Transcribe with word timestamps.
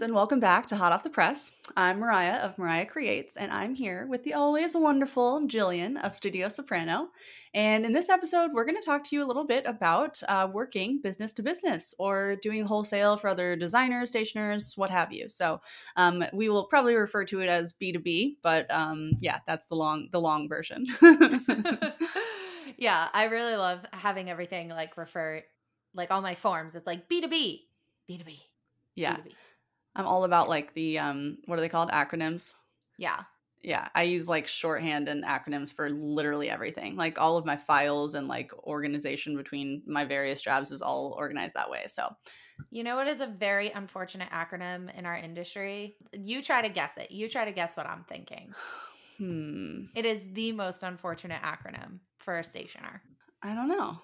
Friends, 0.00 0.08
and 0.08 0.14
welcome 0.14 0.40
back 0.40 0.66
to 0.68 0.76
Hot 0.76 0.92
Off 0.92 1.02
the 1.02 1.10
Press. 1.10 1.56
I'm 1.76 2.00
Moriah 2.00 2.38
of 2.38 2.56
Moriah 2.56 2.86
Creates, 2.86 3.36
and 3.36 3.52
I'm 3.52 3.74
here 3.74 4.06
with 4.08 4.22
the 4.22 4.32
always 4.32 4.74
wonderful 4.74 5.46
Jillian 5.46 6.02
of 6.02 6.16
Studio 6.16 6.48
Soprano. 6.48 7.08
And 7.52 7.84
in 7.84 7.92
this 7.92 8.08
episode, 8.08 8.52
we're 8.54 8.64
going 8.64 8.80
to 8.80 8.86
talk 8.86 9.04
to 9.04 9.16
you 9.16 9.22
a 9.22 9.28
little 9.28 9.44
bit 9.44 9.66
about 9.66 10.22
uh, 10.26 10.48
working 10.50 11.02
business 11.02 11.34
to 11.34 11.42
business 11.42 11.94
or 11.98 12.36
doing 12.36 12.64
wholesale 12.64 13.18
for 13.18 13.28
other 13.28 13.56
designers, 13.56 14.08
stationers, 14.08 14.72
what 14.78 14.88
have 14.88 15.12
you. 15.12 15.28
So 15.28 15.60
um, 15.96 16.24
we 16.32 16.48
will 16.48 16.64
probably 16.64 16.94
refer 16.94 17.26
to 17.26 17.40
it 17.40 17.50
as 17.50 17.74
B2B, 17.74 18.36
but 18.42 18.72
um, 18.72 19.12
yeah, 19.20 19.40
that's 19.46 19.66
the 19.66 19.74
long 19.74 20.08
the 20.12 20.20
long 20.20 20.48
version. 20.48 20.86
yeah, 22.78 23.08
I 23.12 23.24
really 23.24 23.56
love 23.56 23.84
having 23.92 24.30
everything 24.30 24.70
like 24.70 24.96
refer 24.96 25.42
like 25.92 26.10
all 26.10 26.22
my 26.22 26.36
forms. 26.36 26.74
It's 26.74 26.86
like 26.86 27.06
B2B, 27.06 27.64
B2B. 28.08 28.38
yeah, 28.94 29.16
B2B. 29.16 29.32
I'm 29.96 30.06
all 30.06 30.24
about 30.24 30.48
like 30.48 30.74
the 30.74 30.98
um, 30.98 31.38
what 31.46 31.58
are 31.58 31.62
they 31.62 31.68
called? 31.68 31.90
Acronyms. 31.90 32.54
Yeah. 32.98 33.22
yeah 33.62 33.88
i 33.94 34.02
use 34.02 34.28
like 34.28 34.46
shorthand 34.46 35.08
and 35.08 35.24
acronyms 35.24 35.72
for 35.72 35.88
literally 35.90 36.50
everything 36.50 36.96
like 36.96 37.18
all 37.18 37.36
of 37.38 37.46
my 37.46 37.56
files 37.56 38.14
and 38.14 38.28
like 38.28 38.52
organization 38.64 39.36
between 39.36 39.82
my 39.86 40.04
various 40.04 40.42
jobs 40.42 40.70
is 40.70 40.82
all 40.82 41.14
organized 41.18 41.54
that 41.54 41.70
way 41.70 41.84
so 41.86 42.14
You 42.70 42.84
know 42.84 42.96
what 42.96 43.08
is 43.08 43.20
a 43.20 43.26
very 43.26 43.70
unfortunate 43.70 44.28
acronym 44.30 44.94
in 44.98 45.06
our 45.06 45.16
industry? 45.16 45.96
You 46.12 46.42
try 46.42 46.60
to 46.62 46.68
guess 46.68 46.92
it. 46.98 47.10
You 47.10 47.26
try 47.28 47.46
to 47.46 47.52
guess 47.52 47.74
what 47.76 47.86
I'm 47.86 48.04
thinking. 48.04 48.52
hmm 49.18 49.84
It 49.94 50.04
is 50.04 50.20
the 50.34 50.52
most 50.52 50.82
unfortunate 50.82 51.40
acronym 51.42 52.00
for 52.18 52.38
a 52.38 52.44
stationer. 52.44 53.02
i 53.42 53.54
don't 53.54 53.68
know 53.68 53.98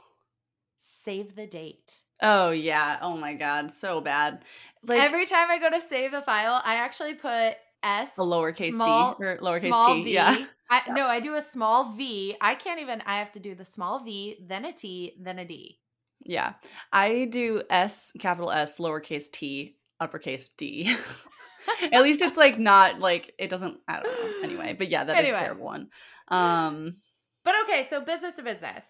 Save 0.81 1.34
the 1.34 1.47
date. 1.47 2.03
Oh 2.22 2.50
yeah 2.50 2.98
oh 3.03 3.17
my 3.17 3.34
god 3.34 3.70
so 3.70 4.00
bad 4.00 4.45
like 4.86 5.00
Every 5.00 5.27
time 5.27 5.50
I 5.50 5.59
go 5.59 5.69
to 5.69 5.81
save 5.81 6.12
a 6.12 6.23
file, 6.23 6.61
I 6.64 6.77
actually 6.77 7.14
put 7.14 7.56
S 7.83 8.12
a 8.17 8.20
lowercase 8.20 8.73
small, 8.73 9.17
d 9.19 9.25
or 9.25 9.36
lowercase 9.39 9.69
small 9.69 9.95
t 9.95 10.05
v. 10.05 10.12
yeah 10.12 10.36
I, 10.70 10.83
no, 10.92 11.06
I 11.06 11.19
do 11.20 11.34
a 11.34 11.42
small 11.42 11.92
v. 11.92 12.36
I 12.41 12.55
can't 12.55 12.81
even. 12.81 13.03
I 13.06 13.19
have 13.19 13.33
to 13.33 13.41
do 13.41 13.55
the 13.55 13.64
small 13.64 14.05
v, 14.05 14.36
then 14.47 14.64
a 14.64 14.73
t, 14.73 15.17
then 15.20 15.39
a 15.41 15.45
d. 15.45 15.78
yeah 16.25 16.55
i 16.92 17.27
do 17.31 17.62
s 17.70 18.12
capital 18.20 18.51
s 18.51 18.78
lowercase 18.78 19.30
t 19.30 19.77
uppercase 20.01 20.48
d 20.51 20.95
at 21.92 22.03
least 22.03 22.23
it's 22.23 22.36
like 22.36 22.58
not 22.58 23.01
like 23.01 23.34
it 23.39 23.48
doesn't 23.51 23.78
i 23.89 24.01
don't 24.01 24.05
know 24.06 24.42
anyway 24.45 24.73
but 24.73 24.89
yeah 24.89 25.05
that 25.05 25.17
is 25.17 25.25
Anyway. 25.25 25.39
a 25.39 25.42
terrible 25.42 25.64
one 25.64 25.89
um 26.28 26.97
But 27.45 27.55
okay, 27.64 27.83
so 27.84 28.05
business 28.05 28.34
to 28.36 28.42
business. 28.42 28.85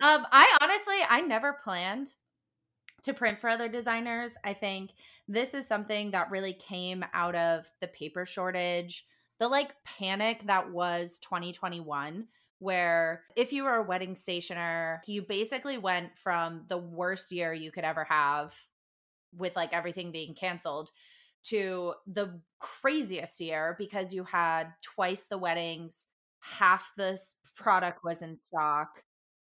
Um, 0.00 0.26
I 0.32 0.56
honestly, 0.62 0.96
I 1.08 1.20
never 1.20 1.58
planned 1.62 2.08
to 3.06 3.14
print 3.14 3.40
for 3.40 3.48
other 3.48 3.68
designers. 3.68 4.34
I 4.44 4.52
think 4.52 4.90
this 5.26 5.54
is 5.54 5.66
something 5.66 6.10
that 6.10 6.30
really 6.30 6.52
came 6.52 7.04
out 7.14 7.34
of 7.34 7.70
the 7.80 7.88
paper 7.88 8.26
shortage, 8.26 9.06
the 9.38 9.48
like 9.48 9.72
panic 9.84 10.42
that 10.46 10.70
was 10.70 11.18
2021, 11.20 12.26
where 12.58 13.22
if 13.36 13.52
you 13.52 13.64
were 13.64 13.76
a 13.76 13.82
wedding 13.82 14.14
stationer, 14.14 15.02
you 15.06 15.22
basically 15.22 15.78
went 15.78 16.16
from 16.18 16.64
the 16.68 16.78
worst 16.78 17.32
year 17.32 17.52
you 17.52 17.70
could 17.70 17.84
ever 17.84 18.04
have 18.04 18.54
with 19.36 19.54
like 19.56 19.72
everything 19.72 20.12
being 20.12 20.34
canceled 20.34 20.90
to 21.44 21.94
the 22.06 22.40
craziest 22.58 23.40
year 23.40 23.76
because 23.78 24.12
you 24.12 24.24
had 24.24 24.72
twice 24.82 25.26
the 25.26 25.38
weddings, 25.38 26.06
half 26.40 26.92
the 26.96 27.18
product 27.54 28.00
was 28.02 28.22
in 28.22 28.36
stock. 28.36 29.02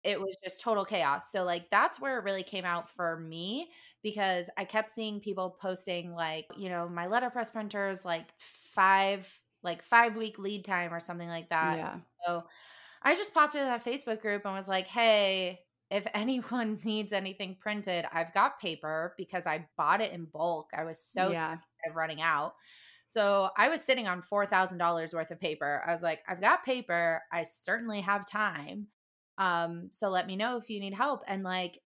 It 0.04 0.20
was 0.20 0.38
just 0.44 0.62
total 0.62 0.86
chaos. 0.86 1.32
So 1.32 1.44
like 1.44 1.70
that's 1.70 2.00
where 2.00 2.18
it 2.20 2.24
really 2.24 2.44
came 2.44 2.66
out 2.66 2.90
for 2.90 3.20
me 3.20 3.72
because 4.02 4.50
I 4.58 4.66
kept 4.66 4.92
seeing 4.92 5.20
people 5.20 5.58
posting 5.60 6.14
like, 6.14 6.48
you 6.56 6.70
know, 6.70 6.88
my 6.88 7.08
letterpress 7.08 7.52
printers 7.52 8.06
like 8.06 8.34
5 8.38 9.42
like 9.62 9.82
5 9.82 10.16
week 10.16 10.40
lead 10.40 10.64
time 10.66 10.94
or 10.94 11.00
something 11.02 11.28
like 11.28 11.50
that. 11.50 11.82
yeah 11.82 12.00
So 12.26 12.44
I 13.02 13.16
just 13.16 13.34
popped 13.34 13.56
into 13.56 13.66
that 13.66 13.84
Facebook 13.86 14.22
group 14.22 14.46
and 14.46 14.54
was 14.56 14.68
like, 14.68 14.88
hey, 14.88 15.62
if 15.90 16.06
anyone 16.14 16.80
needs 16.84 17.14
anything 17.14 17.58
printed, 17.60 18.06
I've 18.12 18.34
got 18.34 18.60
paper 18.60 19.14
because 19.18 19.48
I 19.48 19.68
bought 19.78 20.02
it 20.02 20.14
in 20.14 20.26
bulk. 20.26 20.72
I 20.74 20.84
was 20.84 21.04
so 21.04 21.30
yeah 21.30 21.60
of 21.88 21.96
running 21.96 22.22
out. 22.22 22.54
So 23.08 23.50
I 23.58 23.70
was 23.70 23.84
sitting 23.84 24.08
on 24.08 24.22
$4,000 24.22 25.14
worth 25.14 25.32
of 25.32 25.40
paper. 25.40 25.84
I 25.86 25.94
was 25.94 26.04
like, 26.04 26.22
I've 26.28 26.42
got 26.42 26.64
paper. 26.66 27.24
I 27.32 27.44
certainly 27.44 28.02
have 28.02 28.26
time. 28.26 28.88
Um, 29.40 29.92
so 29.94 30.10
let 30.10 30.28
me 30.28 30.38
know 30.38 30.58
if 30.58 30.70
you 30.70 30.82
need 30.82 30.96
help. 30.96 31.24
And 31.28 31.44
like 31.44 31.82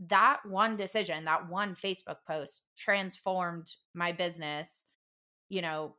that 0.00 0.40
one 0.46 0.76
decision, 0.76 1.24
that 1.24 1.48
one 1.48 1.74
Facebook 1.74 2.18
post 2.26 2.62
transformed 2.76 3.74
my 3.94 4.12
business, 4.12 4.86
you 5.48 5.62
know, 5.62 5.96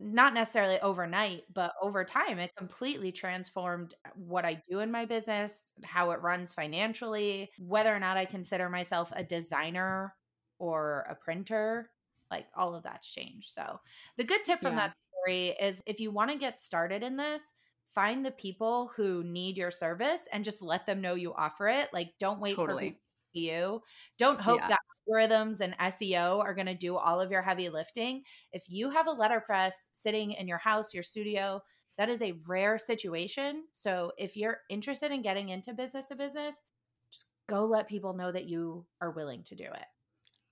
not 0.00 0.34
necessarily 0.34 0.80
overnight, 0.80 1.44
but 1.52 1.72
over 1.80 2.04
time, 2.04 2.38
it 2.38 2.52
completely 2.56 3.12
transformed 3.12 3.94
what 4.14 4.44
I 4.44 4.62
do 4.68 4.80
in 4.80 4.90
my 4.90 5.04
business, 5.06 5.70
how 5.84 6.10
it 6.10 6.20
runs 6.20 6.52
financially, 6.54 7.52
whether 7.58 7.94
or 7.94 8.00
not 8.00 8.16
I 8.16 8.24
consider 8.26 8.68
myself 8.68 9.12
a 9.14 9.24
designer 9.24 10.16
or 10.58 11.06
a 11.08 11.14
printer 11.14 11.90
like 12.30 12.48
all 12.56 12.74
of 12.74 12.82
that's 12.82 13.10
changed. 13.10 13.52
So, 13.52 13.80
the 14.16 14.24
good 14.24 14.44
tip 14.44 14.60
from 14.62 14.74
Yeah. 14.74 14.76
that 14.76 14.94
story 15.24 15.48
is 15.50 15.82
if 15.86 16.00
you 16.00 16.10
want 16.10 16.30
to 16.32 16.38
get 16.38 16.58
started 16.60 17.02
in 17.02 17.16
this, 17.16 17.52
find 17.86 18.24
the 18.24 18.30
people 18.32 18.90
who 18.96 19.22
need 19.24 19.56
your 19.56 19.70
service 19.70 20.26
and 20.32 20.44
just 20.44 20.62
let 20.62 20.86
them 20.86 21.00
know 21.00 21.14
you 21.14 21.32
offer 21.34 21.68
it. 21.68 21.92
Like, 21.92 22.14
don't 22.18 22.40
wait 22.40 22.64
for 22.64 22.66
Totally. 22.66 23.00
see 23.34 23.50
you. 23.50 23.82
Don't 24.18 24.40
hope 24.40 24.60
Yeah. 24.60 24.68
that 24.68 24.80
algorithms 25.08 25.60
and 25.60 25.76
SEO 25.78 26.40
are 26.40 26.54
going 26.54 26.66
to 26.66 26.74
do 26.74 26.96
all 26.96 27.20
of 27.20 27.30
your 27.30 27.42
heavy 27.42 27.68
lifting. 27.68 28.24
If 28.52 28.68
you 28.68 28.90
have 28.90 29.06
a 29.06 29.12
letterpress 29.12 29.88
sitting 29.92 30.32
in 30.32 30.48
your 30.48 30.58
house, 30.58 30.94
your 30.94 31.02
studio, 31.02 31.62
that 31.96 32.08
is 32.08 32.22
a 32.22 32.32
rare 32.46 32.78
situation. 32.78 33.66
So, 33.72 34.12
if 34.18 34.36
you're 34.36 34.62
interested 34.68 35.12
in 35.12 35.22
getting 35.22 35.50
into 35.50 35.74
business 35.74 36.06
to 36.06 36.16
business, 36.16 36.62
just 37.10 37.26
go 37.46 37.66
let 37.66 37.86
people 37.88 38.14
know 38.14 38.32
that 38.32 38.46
you 38.46 38.86
are 39.00 39.10
willing 39.12 39.44
to 39.44 39.54
do 39.54 39.64
it. 39.64 39.86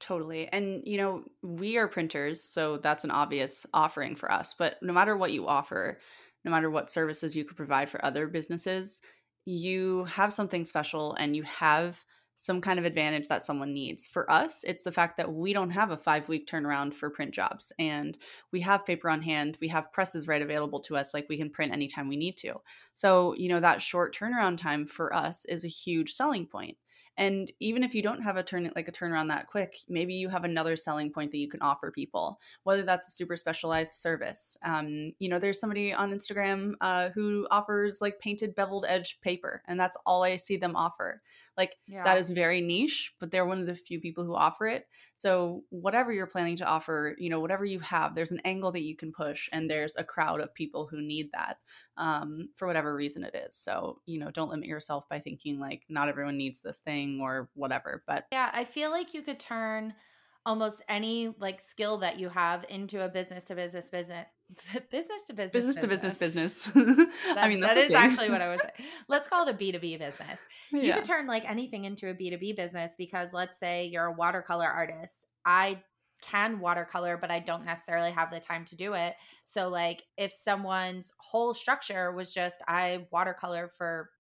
Totally. 0.00 0.49
And, 0.49 0.82
you 0.84 0.97
know, 0.99 1.25
we 1.43 1.76
are 1.78 1.87
printers, 1.87 2.43
so 2.43 2.76
that's 2.76 3.04
an 3.04 3.12
obvious 3.12 3.64
offering 3.72 4.16
for 4.16 4.31
us. 4.32 4.53
But 4.54 4.82
no 4.82 4.93
matter 4.93 5.16
what 5.16 5.32
you 5.32 5.47
offer, 5.47 6.00
no 6.44 6.50
matter 6.50 6.70
what 6.70 6.91
services 6.91 7.36
you 7.36 7.44
could 7.44 7.56
provide 7.56 7.88
for 7.88 8.04
other 8.04 8.26
businesses, 8.26 9.00
you 9.44 10.04
have 10.04 10.32
something 10.32 10.64
special 10.64 11.14
and 11.14 11.34
you 11.36 11.42
have 11.42 12.04
some 12.36 12.60
kind 12.60 12.78
of 12.78 12.84
advantage 12.84 13.28
that 13.28 13.44
someone 13.44 13.72
needs. 13.72 14.06
For 14.06 14.28
us, 14.30 14.64
it's 14.64 14.82
the 14.82 14.92
fact 14.92 15.16
that 15.16 15.32
we 15.32 15.52
don't 15.52 15.70
have 15.70 15.91
a 15.91 15.98
five 15.98 16.28
week 16.28 16.48
turnaround 16.48 16.94
for 16.94 17.10
print 17.10 17.32
jobs 17.32 17.72
and 17.78 18.16
we 18.52 18.61
have 18.61 18.87
paper 18.87 19.08
on 19.11 19.22
hand. 19.22 19.58
We 19.61 19.69
have 19.69 19.93
presses 19.93 20.26
right 20.26 20.43
available 20.43 20.81
to 20.81 20.96
us, 20.96 21.14
like 21.14 21.26
we 21.28 21.37
can 21.37 21.50
print 21.50 21.72
anytime 21.72 22.08
we 22.08 22.16
need 22.16 22.37
to. 22.38 22.55
So, 22.94 23.34
you 23.34 23.49
know, 23.49 23.61
that 23.61 23.82
short 23.82 24.14
turnaround 24.14 24.58
time 24.58 24.87
for 24.87 25.14
us 25.14 25.44
is 25.44 25.64
a 25.64 25.69
huge 25.69 26.12
selling 26.12 26.46
point. 26.46 26.76
And 27.19 27.53
even 27.61 27.82
if 27.82 27.94
you 27.94 28.03
don't 28.03 28.23
have 28.23 28.37
a 28.37 28.43
turn 28.43 28.70
like 28.75 28.88
a 28.88 28.93
turnaround 28.93 29.29
that 29.29 29.47
quick, 29.47 29.76
maybe 29.88 30.14
you 30.14 30.29
have 30.29 30.44
another 30.44 30.76
selling 30.76 31.11
point 31.11 31.31
that 31.31 31.38
you 31.38 31.49
can 31.49 31.61
offer 31.61 31.91
people, 31.91 32.41
whether 32.64 32.82
that's 32.82 33.06
a 33.06 33.11
super 33.11 33.37
specialized 33.37 33.93
service. 33.93 34.56
Um, 34.64 35.12
you 35.19 35.29
know, 35.29 35.38
there's 35.38 35.61
somebody 35.61 35.93
on 35.93 36.12
Instagram 36.12 36.73
uh, 36.81 37.11
who 37.11 37.47
offers 37.50 38.00
like 38.00 38.19
painted 38.19 38.55
beveled 38.55 38.87
edge 38.88 39.20
paper, 39.20 39.62
and 39.67 39.79
that's 39.79 39.97
all 40.06 40.23
I 40.23 40.37
see 40.37 40.56
them 40.56 40.75
offer. 40.75 41.20
Like 41.56 41.76
Yeah. 41.87 42.04
that 42.04 42.19
is 42.19 42.31
very 42.31 42.60
niche, 42.60 43.14
but 43.20 43.31
they're 43.31 43.46
one 43.46 43.60
of 43.60 43.66
the 43.66 43.75
few 43.76 44.00
people 44.00 44.25
who 44.25 44.34
offer 44.34 44.66
it. 44.66 44.88
So 45.14 45.64
whatever 45.70 46.12
you're 46.12 46.26
planning 46.26 46.56
to 46.56 46.66
offer, 46.66 47.14
you 47.19 47.31
know, 47.31 47.38
whatever 47.40 47.64
you 47.64 47.78
have, 47.81 48.14
there's 48.14 48.32
an 48.32 48.40
angle 48.44 48.72
that 48.72 48.82
you 48.82 48.96
can 48.96 49.12
push, 49.12 49.49
and 49.52 49.70
there's 49.70 49.94
a 49.96 50.04
crowd 50.04 50.40
of 50.40 50.52
people 50.54 50.88
who 50.88 51.00
need 51.00 51.31
that 51.32 51.58
um, 51.96 52.49
for 52.56 52.66
whatever 52.66 52.94
reason 52.94 53.25
it 53.25 53.34
is. 53.34 53.56
So 53.56 54.00
you 54.06 54.19
know, 54.19 54.31
don't 54.31 54.50
limit 54.50 54.66
yourself 54.69 55.08
by 55.08 55.20
thinking 55.20 55.58
like 55.60 55.84
not 55.88 56.08
everyone 56.08 56.37
needs 56.37 56.60
this 56.60 56.78
thing 56.81 57.20
or 57.20 57.50
whatever. 57.54 58.02
But 58.06 58.26
Yeah, 58.32 58.50
I 58.52 58.64
feel 58.64 58.90
like 58.90 59.14
you 59.14 59.22
could 59.22 59.38
turn 59.38 59.94
almost 60.44 60.82
any 60.88 61.34
like 61.38 61.60
skill 61.60 61.98
that 61.98 62.18
you 62.18 62.28
have 62.28 62.64
into 62.68 63.04
a 63.04 63.08
business 63.08 63.44
to 63.44 63.54
business 63.54 63.88
business 63.88 64.26
business 64.90 65.26
to 65.26 65.32
business. 65.32 65.52
Business 65.52 65.76
to 65.76 65.88
business 65.88 66.14
business. 66.18 66.70
That, 67.32 67.44
I 67.44 67.48
mean, 67.48 67.60
that's 67.60 67.74
that 67.74 67.80
is 67.80 67.88
thing. 67.88 67.96
actually 67.96 68.30
what 68.30 68.42
I 68.42 68.48
was 68.48 68.60
saying. 68.60 68.88
Let's 69.08 69.26
call 69.26 69.46
it 69.46 69.54
a 69.54 69.56
B2B 69.56 69.98
business. 69.98 70.40
You 70.70 70.80
yeah. 70.80 70.96
could 70.96 71.04
turn 71.04 71.26
like 71.26 71.48
anything 71.48 71.84
into 71.84 72.10
a 72.10 72.14
B2B 72.14 72.56
business 72.56 72.94
because 72.98 73.32
let's 73.32 73.58
say 73.58 73.86
you're 73.86 74.06
a 74.06 74.12
watercolor 74.12 74.66
artist. 74.66 75.26
I 75.46 75.82
can 76.22 76.60
watercolor, 76.60 77.16
but 77.16 77.30
I 77.30 77.40
don't 77.40 77.64
necessarily 77.64 78.10
have 78.12 78.30
the 78.30 78.40
time 78.40 78.64
to 78.66 78.76
do 78.76 78.94
it. 78.94 79.14
So, 79.44 79.68
like, 79.68 80.02
if 80.16 80.32
someone's 80.32 81.12
whole 81.18 81.54
structure 81.54 82.12
was 82.12 82.32
just 82.32 82.62
I 82.68 83.06
watercolor 83.10 83.70
for 83.76 84.10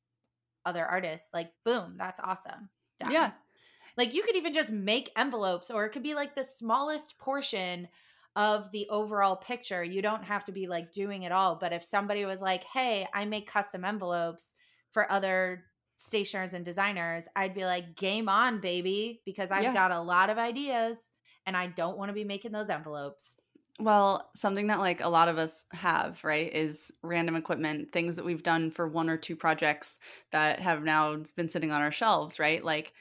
other 0.64 0.84
artists, 0.84 1.28
like, 1.32 1.50
boom, 1.64 1.96
that's 1.98 2.20
awesome. 2.20 2.68
Done. 3.00 3.12
Yeah. 3.12 3.30
Like, 3.96 4.14
you 4.14 4.22
could 4.22 4.36
even 4.36 4.52
just 4.52 4.72
make 4.72 5.10
envelopes, 5.16 5.70
or 5.70 5.84
it 5.84 5.90
could 5.90 6.02
be 6.02 6.14
like 6.14 6.34
the 6.34 6.44
smallest 6.44 7.18
portion 7.18 7.88
of 8.34 8.70
the 8.70 8.88
overall 8.88 9.36
picture. 9.36 9.84
You 9.84 10.00
don't 10.00 10.24
have 10.24 10.44
to 10.44 10.52
be 10.52 10.66
like 10.66 10.90
doing 10.92 11.22
it 11.24 11.32
all. 11.32 11.56
But 11.56 11.72
if 11.72 11.82
somebody 11.84 12.24
was 12.24 12.40
like, 12.40 12.64
hey, 12.64 13.06
I 13.12 13.26
make 13.26 13.46
custom 13.46 13.84
envelopes 13.84 14.54
for 14.90 15.10
other 15.10 15.66
stationers 15.96 16.54
and 16.54 16.64
designers, 16.64 17.28
I'd 17.36 17.54
be 17.54 17.64
like, 17.64 17.94
game 17.94 18.28
on, 18.28 18.60
baby, 18.60 19.22
because 19.26 19.50
I've 19.50 19.64
Yeah. 19.64 19.72
got 19.72 19.90
a 19.90 20.00
lot 20.00 20.30
of 20.30 20.38
ideas 20.38 21.10
and 21.44 21.56
I 21.56 21.66
don't 21.66 21.98
want 21.98 22.08
to 22.08 22.14
be 22.14 22.24
making 22.24 22.52
those 22.52 22.70
envelopes. 22.70 23.38
Well, 23.80 24.30
something 24.36 24.66
that 24.66 24.80
like 24.80 25.00
a 25.00 25.08
lot 25.08 25.28
of 25.28 25.38
us 25.38 25.64
have, 25.72 26.22
right, 26.24 26.52
is 26.52 26.92
random 27.02 27.34
equipment, 27.36 27.90
things 27.90 28.16
that 28.16 28.24
we've 28.24 28.42
done 28.42 28.70
for 28.70 28.86
one 28.86 29.08
or 29.08 29.16
two 29.16 29.34
projects 29.34 29.98
that 30.30 30.60
have 30.60 30.82
now 30.84 31.16
been 31.36 31.48
sitting 31.48 31.72
on 31.72 31.80
our 31.80 31.90
shelves, 31.90 32.38
right? 32.38 32.62
Like 32.62 32.92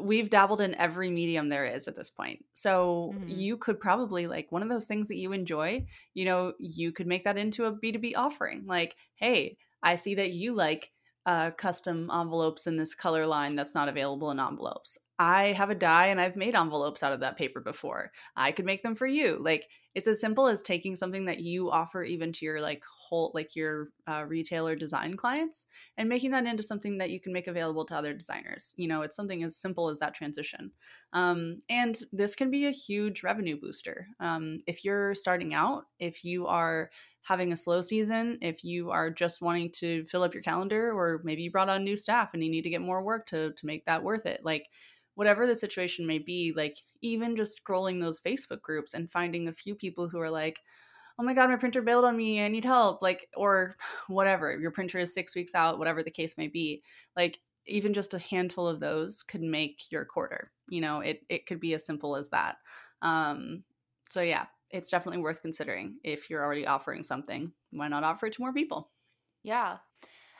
we've 0.00 0.30
dabbled 0.30 0.60
in 0.60 0.74
every 0.74 1.10
medium 1.10 1.48
there 1.48 1.64
is 1.64 1.86
at 1.88 1.94
this 1.96 2.10
point. 2.10 2.44
So 2.54 3.18
Mhm. 3.18 3.26
you 3.26 3.56
could 3.56 3.80
probably 3.80 4.26
like 4.26 4.50
one 4.50 4.62
of 4.62 4.68
those 4.68 4.86
things 4.86 5.08
that 5.08 5.16
you 5.16 5.32
enjoy, 5.32 5.86
you 6.14 6.24
know, 6.24 6.54
you 6.58 6.92
could 6.92 7.06
make 7.06 7.24
that 7.24 7.38
into 7.38 7.64
a 7.64 7.72
B2B 7.72 8.14
offering. 8.14 8.66
Like, 8.66 8.96
hey, 9.14 9.56
I 9.82 9.96
see 9.96 10.14
that 10.16 10.32
you 10.32 10.54
like 10.54 10.92
uh, 11.24 11.50
custom 11.52 12.10
envelopes 12.12 12.66
in 12.66 12.76
this 12.76 12.94
color 12.94 13.26
line 13.26 13.56
that's 13.56 13.74
not 13.74 13.88
available 13.88 14.30
in 14.30 14.38
envelopes. 14.40 14.98
I 15.18 15.52
have 15.52 15.70
a 15.70 15.74
die 15.74 16.06
and 16.06 16.20
I've 16.20 16.36
made 16.36 16.54
envelopes 16.54 17.02
out 17.02 17.12
of 17.12 17.20
that 17.20 17.36
paper 17.38 17.60
before. 17.60 18.12
I 18.36 18.52
could 18.52 18.64
make 18.66 18.82
them 18.82 18.94
for 18.94 19.06
you. 19.06 19.38
Like 19.38 19.68
it's 19.94 20.06
as 20.06 20.20
simple 20.20 20.46
as 20.46 20.62
taking 20.62 20.94
something 20.94 21.24
that 21.24 21.40
you 21.40 21.70
offer 21.70 22.02
even 22.02 22.32
to 22.32 22.44
your 22.44 22.60
like 22.60 22.84
whole 23.08 23.30
like 23.34 23.54
your 23.56 23.88
uh, 24.06 24.24
retailer 24.26 24.76
design 24.76 25.16
clients 25.16 25.66
and 25.96 26.08
making 26.08 26.30
that 26.32 26.46
into 26.46 26.62
something 26.62 26.98
that 26.98 27.10
you 27.10 27.20
can 27.20 27.32
make 27.32 27.46
available 27.46 27.84
to 27.86 27.94
other 27.94 28.12
designers. 28.12 28.74
You 28.76 28.88
know, 28.88 29.02
it's 29.02 29.16
something 29.16 29.42
as 29.42 29.56
simple 29.56 29.88
as 29.88 29.98
that 30.00 30.14
transition. 30.14 30.70
Um, 31.12 31.60
and 31.68 31.96
this 32.12 32.34
can 32.34 32.50
be 32.50 32.66
a 32.66 32.70
huge 32.70 33.22
revenue 33.22 33.58
booster. 33.58 34.08
Um, 34.20 34.60
if 34.66 34.84
you're 34.84 35.14
starting 35.14 35.54
out, 35.54 35.84
if 35.98 36.24
you 36.24 36.46
are 36.46 36.90
having 37.22 37.52
a 37.52 37.56
slow 37.56 37.80
season, 37.80 38.38
if 38.40 38.62
you 38.62 38.90
are 38.90 39.10
just 39.10 39.42
wanting 39.42 39.70
to 39.72 40.04
fill 40.04 40.22
up 40.22 40.34
your 40.34 40.42
calendar, 40.42 40.92
or 40.92 41.20
maybe 41.24 41.42
you 41.42 41.50
brought 41.50 41.68
on 41.68 41.82
new 41.82 41.96
staff 41.96 42.30
and 42.34 42.42
you 42.42 42.50
need 42.50 42.62
to 42.62 42.70
get 42.70 42.80
more 42.80 43.02
work 43.02 43.26
to 43.26 43.52
to 43.52 43.66
make 43.66 43.84
that 43.86 44.02
worth 44.02 44.26
it, 44.26 44.40
like 44.44 44.68
whatever 45.16 45.46
the 45.46 45.54
situation 45.56 46.06
may 46.06 46.18
be, 46.18 46.52
like 46.54 46.78
even 47.00 47.36
just 47.36 47.60
scrolling 47.64 48.00
those 48.00 48.20
Facebook 48.20 48.60
groups 48.62 48.94
and 48.94 49.10
finding 49.10 49.48
a 49.48 49.52
few 49.52 49.74
people 49.74 50.08
who 50.08 50.20
are 50.20 50.30
like, 50.30 50.60
oh 51.18 51.22
my 51.22 51.34
god, 51.34 51.50
my 51.50 51.56
printer 51.56 51.82
bailed 51.82 52.04
on 52.04 52.16
me, 52.16 52.42
I 52.44 52.48
need 52.48 52.64
help, 52.64 53.02
like 53.02 53.28
or 53.36 53.76
whatever, 54.08 54.56
your 54.58 54.70
printer 54.70 54.98
is 54.98 55.14
six 55.14 55.34
weeks 55.34 55.54
out, 55.54 55.78
whatever 55.78 56.02
the 56.02 56.10
case 56.10 56.36
may 56.36 56.48
be, 56.48 56.82
like 57.16 57.40
even 57.66 57.92
just 57.94 58.14
a 58.14 58.18
handful 58.18 58.68
of 58.68 58.80
those 58.80 59.22
could 59.22 59.42
make 59.42 59.90
your 59.90 60.04
quarter. 60.04 60.52
You 60.68 60.80
know, 60.80 61.00
it 61.00 61.22
it 61.28 61.46
could 61.46 61.60
be 61.60 61.74
as 61.74 61.84
simple 61.84 62.16
as 62.16 62.30
that. 62.30 62.56
Um, 63.02 63.64
so 64.10 64.22
yeah, 64.22 64.46
it's 64.70 64.90
definitely 64.90 65.20
worth 65.22 65.42
considering 65.42 65.98
if 66.04 66.30
you're 66.30 66.44
already 66.44 66.66
offering 66.66 67.02
something. 67.02 67.52
Why 67.70 67.88
not 67.88 68.04
offer 68.04 68.26
it 68.26 68.34
to 68.34 68.42
more 68.42 68.52
people? 68.52 68.90
Yeah. 69.42 69.78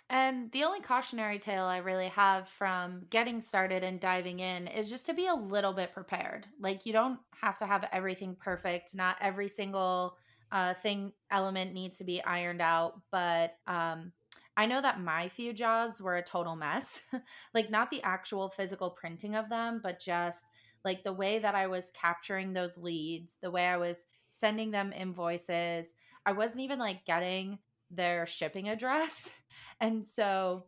And 0.08 0.52
the 0.52 0.62
only 0.64 0.80
cautionary 0.80 1.40
tale 1.40 1.64
I 1.64 1.78
really 1.78 2.08
have 2.08 2.48
from 2.48 3.06
getting 3.10 3.40
started 3.40 3.82
and 3.82 3.98
diving 3.98 4.38
in 4.38 4.68
is 4.68 4.88
just 4.88 5.06
to 5.06 5.14
be 5.14 5.26
a 5.26 5.34
little 5.34 5.72
bit 5.72 5.92
prepared. 5.92 6.46
Like, 6.60 6.86
you 6.86 6.92
don't 6.92 7.18
have 7.40 7.58
to 7.58 7.66
have 7.66 7.88
everything 7.92 8.36
perfect. 8.36 8.94
Not 8.94 9.16
every 9.20 9.48
single 9.48 10.16
uh, 10.52 10.74
thing 10.74 11.12
element 11.30 11.72
needs 11.72 11.98
to 11.98 12.04
be 12.04 12.22
ironed 12.22 12.62
out. 12.62 13.00
But 13.10 13.54
um, 13.66 14.12
I 14.56 14.66
know 14.66 14.80
that 14.80 15.00
my 15.00 15.28
few 15.28 15.52
jobs 15.52 16.00
were 16.00 16.16
a 16.16 16.22
total 16.22 16.56
mess. 16.56 17.00
like, 17.54 17.70
not 17.70 17.90
the 17.90 18.02
actual 18.02 18.48
physical 18.48 18.90
printing 18.90 19.34
of 19.34 19.48
them, 19.48 19.80
but 19.82 20.00
just 20.00 20.46
like 20.84 21.02
the 21.02 21.12
way 21.12 21.38
that 21.40 21.54
I 21.54 21.66
was 21.66 21.90
capturing 21.90 22.52
those 22.52 22.78
leads, 22.78 23.38
the 23.42 23.50
way 23.50 23.66
I 23.66 23.76
was 23.76 24.06
sending 24.28 24.70
them 24.70 24.92
invoices. 24.92 25.94
I 26.24 26.32
wasn't 26.32 26.60
even 26.60 26.78
like 26.78 27.04
getting 27.04 27.58
their 27.90 28.26
shipping 28.26 28.68
address. 28.68 29.30
And 29.78 30.04
so 30.04 30.64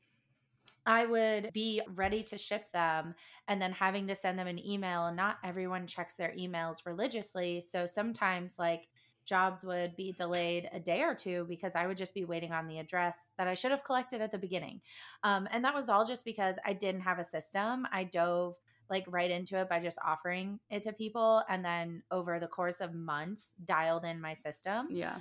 I 0.84 1.06
would 1.06 1.50
be 1.52 1.82
ready 1.94 2.22
to 2.24 2.38
ship 2.38 2.70
them 2.72 3.14
and 3.46 3.60
then 3.60 3.72
having 3.72 4.06
to 4.08 4.14
send 4.14 4.38
them 4.38 4.46
an 4.46 4.64
email. 4.66 5.06
And 5.06 5.16
not 5.16 5.36
everyone 5.44 5.86
checks 5.86 6.16
their 6.16 6.34
emails 6.38 6.86
religiously. 6.86 7.60
So 7.60 7.86
sometimes, 7.86 8.58
like, 8.58 8.88
jobs 9.28 9.64
would 9.64 9.94
be 9.96 10.12
delayed 10.12 10.68
a 10.72 10.80
day 10.80 11.02
or 11.02 11.14
two 11.14 11.44
because 11.48 11.74
I 11.76 11.86
would 11.86 11.96
just 11.96 12.14
be 12.14 12.24
waiting 12.24 12.52
on 12.52 12.66
the 12.66 12.78
address 12.78 13.30
that 13.36 13.46
I 13.48 13.54
should 13.54 13.70
have 13.70 13.84
collected 13.84 14.20
at 14.20 14.32
the 14.32 14.38
beginning. 14.38 14.80
Um, 15.22 15.46
and 15.52 15.64
that 15.64 15.74
was 15.74 15.88
all 15.88 16.04
just 16.06 16.24
because 16.24 16.56
I 16.64 16.72
didn't 16.72 17.02
have 17.02 17.18
a 17.18 17.24
system. 17.24 17.86
I 17.92 18.04
dove 18.04 18.56
like 18.90 19.04
right 19.06 19.30
into 19.30 19.58
it 19.60 19.68
by 19.68 19.80
just 19.80 19.98
offering 20.04 20.58
it 20.70 20.82
to 20.84 20.92
people 20.92 21.42
and 21.48 21.62
then 21.64 22.02
over 22.10 22.40
the 22.40 22.46
course 22.46 22.80
of 22.80 22.94
months 22.94 23.52
dialed 23.64 24.04
in 24.06 24.18
my 24.20 24.32
system 24.32 24.86
Yeah. 24.90 25.16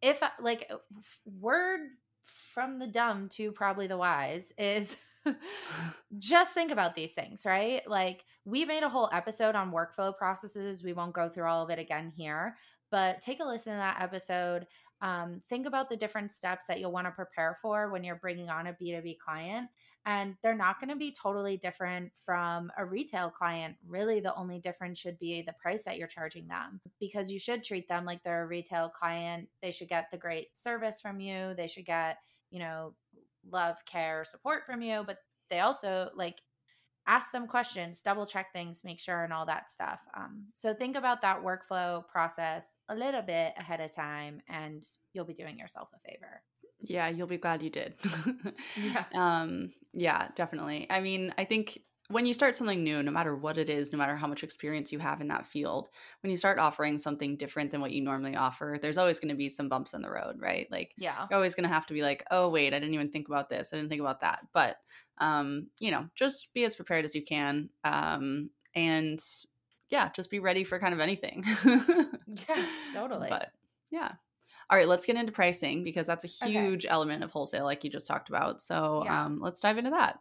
if 0.00 0.22
like 0.40 0.70
word 1.26 1.80
from 2.54 2.78
the 2.78 2.86
dumb 2.86 3.28
to 3.32 3.52
probably 3.52 3.86
the 3.86 3.98
wise 3.98 4.50
is 4.56 4.96
just 6.18 6.52
think 6.52 6.70
about 6.70 6.94
these 6.94 7.12
things, 7.12 7.44
right? 7.44 7.86
Like 7.88 8.24
we 8.44 8.64
made 8.64 8.82
a 8.82 8.88
whole 8.88 9.08
episode 9.12 9.54
on 9.54 9.72
workflow 9.72 10.16
processes. 10.16 10.82
We 10.82 10.92
won't 10.92 11.12
go 11.14 11.28
through 11.28 11.48
all 11.48 11.62
of 11.62 11.70
it 11.70 11.78
again 11.78 12.12
here, 12.16 12.56
but 12.92 13.20
take 13.22 13.40
a 13.40 13.44
listen 13.44 13.72
to 13.72 13.78
that 13.78 14.00
episode. 14.00 14.66
Um, 15.00 15.42
think 15.48 15.66
about 15.66 15.88
the 15.88 15.96
different 15.96 16.30
steps 16.30 16.66
that 16.66 16.78
you'll 16.78 16.92
want 16.92 17.08
to 17.08 17.10
prepare 17.10 17.56
for 17.60 17.90
when 17.90 18.04
you're 18.04 18.14
bringing 18.14 18.50
on 18.50 18.68
a 18.68 18.72
B2B 18.72 19.18
client. 19.18 19.68
And 20.04 20.36
they're 20.42 20.56
not 20.56 20.80
going 20.80 20.90
to 20.90 20.96
be 20.96 21.12
totally 21.12 21.56
different 21.56 22.10
from 22.14 22.70
a 22.76 22.84
retail 22.84 23.30
client. 23.30 23.76
Really, 23.88 24.20
the 24.20 24.34
only 24.34 24.58
difference 24.58 24.98
should 24.98 25.18
be 25.18 25.42
the 25.42 25.54
price 25.54 25.84
that 25.84 25.96
you're 25.96 26.08
charging 26.08 26.46
them 26.46 26.80
because 27.00 27.30
you 27.30 27.38
should 27.38 27.64
treat 27.64 27.88
them 27.88 28.04
like 28.04 28.22
they're 28.22 28.44
a 28.44 28.48
retail 28.48 28.88
client. 28.88 29.48
They 29.62 29.70
should 29.70 29.88
get 29.88 30.10
the 30.10 30.18
great 30.18 30.56
service 30.56 31.00
from 31.00 31.20
you. 31.20 31.54
They 31.56 31.68
should 31.68 31.86
get, 31.86 32.18
you 32.50 32.58
know, 32.58 32.94
love, 33.50 33.76
care, 33.86 34.24
support 34.24 34.66
from 34.66 34.82
you. 34.82 35.04
But 35.06 35.18
they 35.50 35.60
also 35.60 36.10
like 36.14 36.42
ask 37.06 37.32
them 37.32 37.46
questions, 37.46 38.00
double 38.00 38.26
check 38.26 38.52
things, 38.52 38.82
make 38.84 39.00
sure, 39.00 39.24
and 39.24 39.32
all 39.32 39.46
that 39.46 39.70
stuff. 39.70 40.00
Um, 40.16 40.44
so 40.52 40.72
think 40.74 40.96
about 40.96 41.22
that 41.22 41.42
workflow 41.42 42.06
process 42.08 42.74
a 42.88 42.94
little 42.94 43.22
bit 43.22 43.54
ahead 43.56 43.80
of 43.80 43.94
time, 43.94 44.40
and 44.48 44.84
you'll 45.12 45.24
be 45.24 45.34
doing 45.34 45.58
yourself 45.58 45.88
a 45.94 46.10
favor. 46.10 46.42
Yeah, 46.80 47.08
you'll 47.08 47.26
be 47.26 47.38
glad 47.38 47.62
you 47.62 47.70
did. 47.70 47.94
Yeah. 48.76 49.04
Um, 49.14 49.72
yeah, 49.92 50.28
definitely. 50.34 50.86
I 50.90 51.00
mean, 51.00 51.34
I 51.36 51.44
think 51.44 51.78
when 52.12 52.26
you 52.26 52.34
start 52.34 52.54
something 52.54 52.82
new, 52.84 53.02
no 53.02 53.10
matter 53.10 53.34
what 53.34 53.58
it 53.58 53.68
is, 53.68 53.92
no 53.92 53.98
matter 53.98 54.16
how 54.16 54.26
much 54.26 54.44
experience 54.44 54.92
you 54.92 54.98
have 55.00 55.20
in 55.20 55.28
that 55.28 55.46
field, 55.46 55.88
when 56.22 56.30
you 56.30 56.36
start 56.36 56.58
offering 56.58 56.98
something 56.98 57.36
different 57.36 57.70
than 57.70 57.80
what 57.80 57.92
you 57.92 58.02
normally 58.02 58.36
offer, 58.36 58.78
there's 58.80 58.98
always 58.98 59.18
going 59.18 59.30
to 59.30 59.34
be 59.34 59.48
some 59.48 59.68
bumps 59.68 59.94
in 59.94 60.02
the 60.02 60.10
road, 60.10 60.36
right? 60.40 60.70
Like 60.70 60.96
Yeah. 60.96 61.28
you're 61.28 61.36
always 61.38 61.54
going 61.54 61.68
to 61.68 61.74
have 61.74 61.86
to 61.86 61.94
be 61.94 62.02
like, 62.02 62.24
"Oh, 62.30 62.48
wait, 62.48 62.74
I 62.74 62.78
didn't 62.78 62.94
even 62.94 63.10
think 63.10 63.28
about 63.28 63.48
this. 63.48 63.72
I 63.72 63.76
didn't 63.76 63.88
think 63.90 64.00
about 64.02 64.20
that." 64.20 64.46
But 64.52 64.76
um, 65.18 65.68
you 65.80 65.90
know, 65.90 66.08
just 66.14 66.54
be 66.54 66.64
as 66.64 66.76
prepared 66.76 67.04
as 67.04 67.14
you 67.14 67.24
can. 67.24 67.70
Um, 67.84 68.50
and 68.74 69.20
yeah, 69.90 70.10
just 70.10 70.30
be 70.30 70.38
ready 70.38 70.64
for 70.64 70.78
kind 70.78 70.94
of 70.94 71.00
anything. 71.00 71.44
Yeah, 72.48 72.66
totally. 72.92 73.28
But 73.28 73.52
yeah. 73.90 74.12
All 74.70 74.78
right, 74.78 74.88
let's 74.88 75.06
get 75.06 75.16
into 75.16 75.32
pricing 75.32 75.84
because 75.84 76.06
that's 76.06 76.24
a 76.24 76.28
Okay. 76.42 76.50
huge 76.50 76.86
element 76.86 77.24
of 77.24 77.30
wholesale, 77.32 77.64
like 77.64 77.84
you 77.84 77.90
just 77.90 78.06
talked 78.06 78.28
about. 78.30 78.62
So 78.62 79.04
Yeah. 79.04 79.08
um, 79.08 79.36
let's 79.36 79.60
dive 79.60 79.78
into 79.78 79.90
that. 79.90 80.20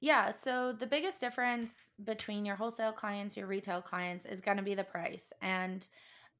Yeah. 0.00 0.30
So 0.30 0.72
the 0.72 0.86
biggest 0.86 1.20
difference 1.20 1.90
between 2.04 2.44
your 2.44 2.56
wholesale 2.56 2.92
clients, 2.92 3.36
your 3.36 3.46
retail 3.46 3.82
clients 3.82 4.24
is 4.24 4.40
going 4.40 4.56
to 4.56 4.62
be 4.62 4.74
the 4.74 4.84
price. 4.84 5.32
And 5.42 5.86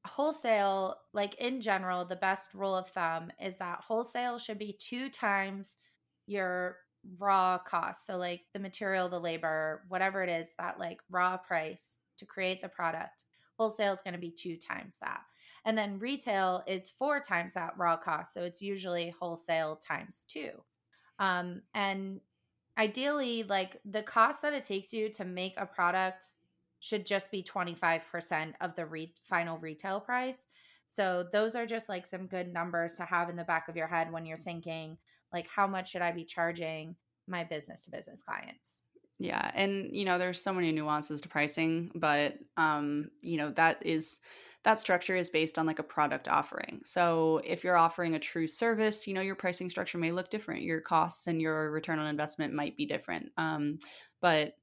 wholesale, 0.05 0.95
like 1.13 1.35
in 1.35 1.59
general, 1.59 2.05
the 2.05 2.15
best 2.15 2.53
rule 2.53 2.75
of 2.75 2.87
thumb 2.89 3.31
is 3.41 3.57
that 3.57 3.81
wholesale 3.81 4.39
should 4.39 4.59
be 4.59 4.77
two 4.79 5.09
times 5.09 5.77
your 6.25 6.77
raw 7.19 7.57
cost. 7.57 8.05
So, 8.05 8.17
like 8.17 8.41
the 8.53 8.59
material, 8.59 9.09
the 9.09 9.19
labor, 9.19 9.83
whatever 9.89 10.23
it 10.23 10.29
is, 10.29 10.53
that 10.57 10.79
like 10.79 10.99
raw 11.09 11.35
price 11.37 11.97
to 12.17 12.25
create 12.25 12.61
the 12.61 12.69
product. 12.69 13.25
Wholesale 13.57 13.93
is 13.93 14.01
going 14.01 14.13
to 14.13 14.19
be 14.19 14.31
two 14.31 14.55
times 14.55 14.97
that. 15.01 15.21
And 15.65 15.77
then 15.77 15.99
retail 15.99 16.63
is 16.65 16.89
four 16.89 17.19
times 17.19 17.53
that 17.53 17.77
raw 17.77 17.97
cost. 17.97 18.33
So 18.33 18.41
it's 18.41 18.61
usually 18.61 19.13
wholesale 19.19 19.75
times 19.75 20.23
two. 20.29 20.51
Um, 21.19 21.61
and 21.73 22.21
ideally 22.79 23.43
like 23.43 23.81
the 23.85 24.03
cost 24.03 24.41
that 24.41 24.53
it 24.53 24.63
takes 24.63 24.93
you 24.93 25.09
to 25.09 25.25
make 25.25 25.53
a 25.57 25.65
product 25.65 26.25
should 26.79 27.05
just 27.05 27.29
be 27.31 27.43
25% 27.43 28.55
of 28.61 28.75
the 28.75 28.85
re- 28.85 29.13
final 29.25 29.57
retail 29.59 29.99
price 29.99 30.47
So 30.87 31.27
those 31.31 31.55
are 31.55 31.67
just 31.67 31.89
like 31.89 32.07
some 32.07 32.27
good 32.27 32.51
numbers 32.53 32.95
to 32.95 33.03
have 33.05 33.29
in 33.29 33.35
the 33.35 33.43
back 33.43 33.67
of 33.67 33.75
your 33.77 33.87
head 33.87 34.11
when 34.11 34.25
you're 34.25 34.37
thinking 34.37 34.97
like 35.33 35.47
how 35.47 35.67
much 35.67 35.91
should 35.91 36.01
I 36.01 36.11
be 36.11 36.25
charging 36.25 36.95
my 37.27 37.43
business 37.43 37.85
to 37.85 37.91
business 37.91 38.23
clients? 38.23 38.81
Yeah, 39.19 39.51
and 39.53 39.89
you 39.95 40.05
know 40.05 40.17
there's 40.17 40.41
so 40.41 40.53
many 40.53 40.71
nuances 40.71 41.21
to 41.21 41.29
pricing, 41.29 41.91
but 41.93 42.37
um 42.57 43.11
you 43.21 43.37
know 43.37 43.51
that 43.51 43.85
is 43.85 44.21
that 44.63 44.79
structure 44.79 45.15
is 45.15 45.29
based 45.29 45.57
on 45.57 45.65
like 45.65 45.79
a 45.79 45.83
product 45.83 46.27
offering. 46.27 46.81
So 46.83 47.41
if 47.45 47.63
you're 47.63 47.77
offering 47.77 48.15
a 48.15 48.19
true 48.19 48.47
service, 48.47 49.07
you 49.07 49.13
know 49.13 49.21
your 49.21 49.35
pricing 49.35 49.69
structure 49.69 49.97
may 49.97 50.11
look 50.11 50.29
different. 50.29 50.63
Your 50.63 50.81
costs 50.81 51.27
and 51.27 51.41
your 51.41 51.71
return 51.71 51.99
on 51.99 52.07
investment 52.07 52.53
might 52.53 52.75
be 52.75 52.85
different. 52.85 53.29
Um, 53.37 53.79
but 54.21 54.53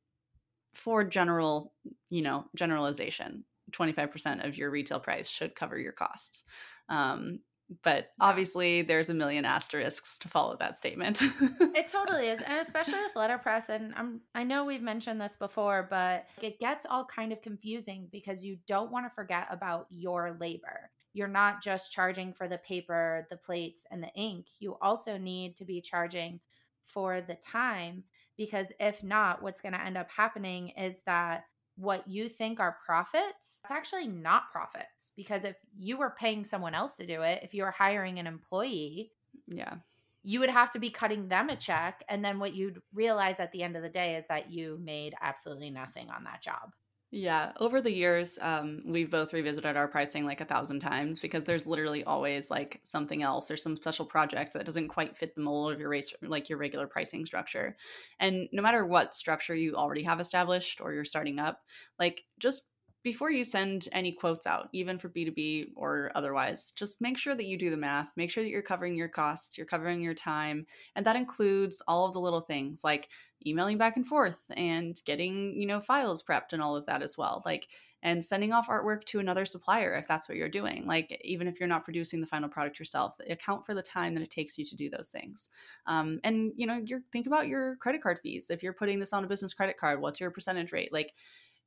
for 0.75 1.03
general, 1.03 1.73
you 2.11 2.21
know, 2.21 2.45
generalization, 2.55 3.45
25% 3.73 4.47
of 4.47 4.57
your 4.57 4.71
retail 4.71 5.01
price 5.01 5.29
should 5.29 5.55
cover 5.55 5.79
your 5.79 5.93
costs. 5.93 6.45
Um, 6.89 7.41
but 7.83 8.11
obviously 8.21 8.83
there's 8.83 9.09
a 9.09 9.15
million 9.15 9.45
asterisks 9.45 10.19
to 10.21 10.29
follow 10.29 10.57
that 10.59 10.77
statement. 10.77 11.21
It 11.77 11.89
totally 11.89 12.29
is 12.29 12.41
and 12.41 12.59
especially 12.59 13.01
with 13.03 13.15
letterpress 13.15 13.69
and 13.69 13.93
i'm 13.97 14.21
i 14.35 14.43
know 14.43 14.65
we've 14.65 14.83
mentioned 14.83 15.21
this 15.21 15.37
before 15.37 15.87
but 15.91 16.27
it 16.41 16.59
gets 16.59 16.87
all 16.89 17.05
kind 17.05 17.33
of 17.33 17.43
confusing 17.43 18.09
because 18.11 18.43
you 18.43 18.57
don't 18.67 18.91
want 18.91 19.05
to 19.05 19.11
forget 19.11 19.47
about 19.51 19.87
your 19.91 20.37
labor. 20.41 20.91
You're 21.13 21.29
not 21.29 21.63
just 21.63 21.93
charging 21.93 22.33
for 22.33 22.49
the 22.49 22.59
paper 22.59 23.27
the 23.31 23.37
plates 23.37 23.85
and 23.91 24.03
the 24.03 24.13
ink. 24.15 24.47
You 24.59 24.77
also 24.81 25.19
need 25.19 25.57
to 25.57 25.65
be 25.65 25.81
charging 25.81 26.41
for 26.83 27.21
the 27.21 27.35
time 27.37 28.05
because 28.37 28.73
if 28.81 29.03
not 29.03 29.43
what's 29.43 29.61
going 29.61 29.73
to 29.73 29.85
end 29.85 29.97
up 29.97 30.11
happening 30.11 30.71
is 30.71 31.03
that 31.07 31.45
what 31.77 32.07
you 32.09 32.29
think 32.29 32.59
are 32.59 32.79
profits, 32.85 33.61
it's 33.63 33.71
actually 33.71 34.09
not 34.09 34.51
profits 34.51 35.11
because 35.17 35.45
if 35.45 35.57
you 35.79 35.97
were 35.97 36.15
paying 36.19 36.45
someone 36.45 36.75
else 36.75 36.97
to 36.97 37.07
do 37.07 37.23
it, 37.23 37.41
if 37.43 37.55
you 37.55 37.63
were 37.63 37.71
hiring 37.71 38.19
an 38.19 38.27
employee, 38.27 39.13
yeah, 39.47 39.75
you 40.23 40.41
would 40.41 40.51
have 40.51 40.71
to 40.73 40.79
be 40.79 40.91
cutting 40.91 41.29
them 41.29 41.51
a 41.51 41.57
check. 41.57 42.03
And 42.09 42.25
then 42.25 42.39
what 42.39 42.55
you'd 42.55 42.81
realize 42.93 43.39
at 43.39 43.53
the 43.53 43.63
end 43.63 43.77
of 43.77 43.83
the 43.83 43.89
day 43.89 44.17
is 44.17 44.27
that 44.29 44.51
you 44.51 44.79
made 44.83 45.15
absolutely 45.21 45.71
nothing 45.71 46.11
on 46.11 46.25
that 46.25 46.43
job. 46.43 46.73
Yeah, 47.13 47.53
over 47.61 47.81
the 47.81 47.93
years, 47.93 48.37
um, 48.43 48.83
we've 48.85 49.11
both 49.11 49.33
revisited 49.33 49.77
our 49.77 49.87
pricing 49.87 50.25
like 50.25 50.41
a 50.41 50.45
thousand 50.45 50.81
times 50.81 51.21
because 51.21 51.45
there's 51.45 51.67
literally 51.67 52.03
always 52.03 52.51
like 52.51 52.81
something 52.83 53.23
else 53.23 53.49
or 53.49 53.57
some 53.57 53.77
special 53.77 54.05
project 54.05 54.53
that 54.53 54.67
doesn't 54.67 54.89
quite 54.89 55.17
fit 55.17 55.35
the 55.35 55.41
mold 55.41 55.73
of 55.73 55.79
your 55.79 55.89
race, 55.89 56.13
like 56.21 56.49
your 56.49 56.59
regular 56.59 56.89
pricing 56.89 57.25
structure. 57.25 57.77
And 58.19 58.49
no 58.53 58.61
matter 58.61 58.85
what 58.85 59.15
structure 59.15 59.55
you 59.55 59.77
already 59.77 60.03
have 60.03 60.19
established 60.19 60.81
or 60.81 60.93
you're 60.93 61.05
starting 61.05 61.39
up, 61.39 61.63
like 61.99 62.25
just 62.41 62.71
before 63.07 63.31
you 63.31 63.45
send 63.45 63.89
any 63.93 64.11
quotes 64.11 64.49
out, 64.49 64.69
even 64.73 64.99
for 64.99 65.09
B2B 65.09 65.75
or 65.77 66.11
otherwise, 66.17 66.73
just 66.73 67.01
make 67.01 67.17
sure 67.17 67.37
that 67.37 67.47
you 67.47 67.57
do 67.57 67.71
the 67.71 67.77
math. 67.77 68.11
Make 68.17 68.33
sure 68.33 68.43
that 68.43 68.51
you're 68.51 68.63
covering 68.63 68.97
your 68.97 69.07
costs, 69.07 69.57
you're 69.57 69.65
covering 69.65 70.01
your 70.01 70.13
time. 70.13 70.67
And 70.97 71.07
that 71.07 71.15
includes 71.15 71.81
all 71.87 72.07
of 72.07 72.15
the 72.15 72.19
little 72.19 72.41
things 72.41 72.83
like 72.83 73.11
emailing 73.47 73.79
back 73.79 73.97
and 73.97 74.05
forth 74.05 74.43
and 74.57 75.01
getting, 75.05 75.55
you 75.55 75.69
know, 75.69 75.79
files 75.79 76.21
prepped 76.21 76.53
and 76.53 76.61
all 76.61 76.75
of 76.75 76.87
that 76.87 77.01
as 77.01 77.17
well. 77.17 77.43
Like, 77.47 77.69
and 78.03 78.25
sending 78.25 78.53
off 78.53 78.67
artwork 78.67 79.05
to 79.05 79.21
another 79.21 79.45
supplier 79.45 79.95
if 79.95 80.09
that's 80.09 80.29
what 80.29 80.37
you're 80.37 80.49
doing. 80.49 80.85
Like, 80.85 81.21
even 81.25 81.47
if 81.47 81.61
you're 81.61 81.69
not 81.69 81.85
producing 81.85 82.21
the 82.21 82.27
final 82.27 82.49
product 82.49 82.81
yourself, 82.81 83.17
account 83.31 83.65
for 83.65 83.73
the 83.73 83.83
time 83.83 84.15
that 84.15 84.23
it 84.23 84.31
takes 84.31 84.59
you 84.59 84.65
to 84.65 84.75
do 84.75 84.91
those 84.91 85.11
things. 85.11 85.51
Um, 85.87 86.19
and, 86.25 86.53
you 86.57 86.67
know, 86.67 86.83
you're 86.85 87.03
think 87.13 87.29
about 87.29 87.47
your 87.47 87.77
credit 87.77 88.03
card 88.03 88.19
fees. 88.21 88.51
If 88.51 88.65
you're 88.65 88.73
putting 88.73 88.99
this 88.99 89.13
on 89.13 89.25
a 89.25 89.29
business 89.29 89.55
credit 89.55 89.77
card, 89.77 90.01
what's 90.01 90.21
your 90.21 90.33
percentage 90.33 90.73
rate? 90.73 90.93
Like, 90.93 91.15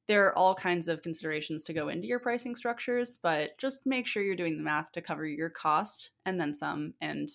there 0.09 0.25
are 0.25 0.37
all 0.37 0.55
kinds 0.55 0.87
of 0.87 1.03
considerations 1.03 1.63
to 1.63 1.73
go 1.73 1.87
into 1.87 2.07
your 2.07 2.19
pricing 2.19 2.55
structures, 2.55 3.17
but 3.17 3.57
just 3.59 3.85
make 3.85 4.07
sure 4.07 4.23
you're 4.23 4.35
doing 4.35 4.57
the 4.57 4.63
math 4.63 4.91
to 4.93 5.01
cover 5.01 5.25
your 5.25 5.51
cost 5.51 6.09
and 6.25 6.39
then 6.39 6.51
some. 6.53 6.95
And, 6.99 7.29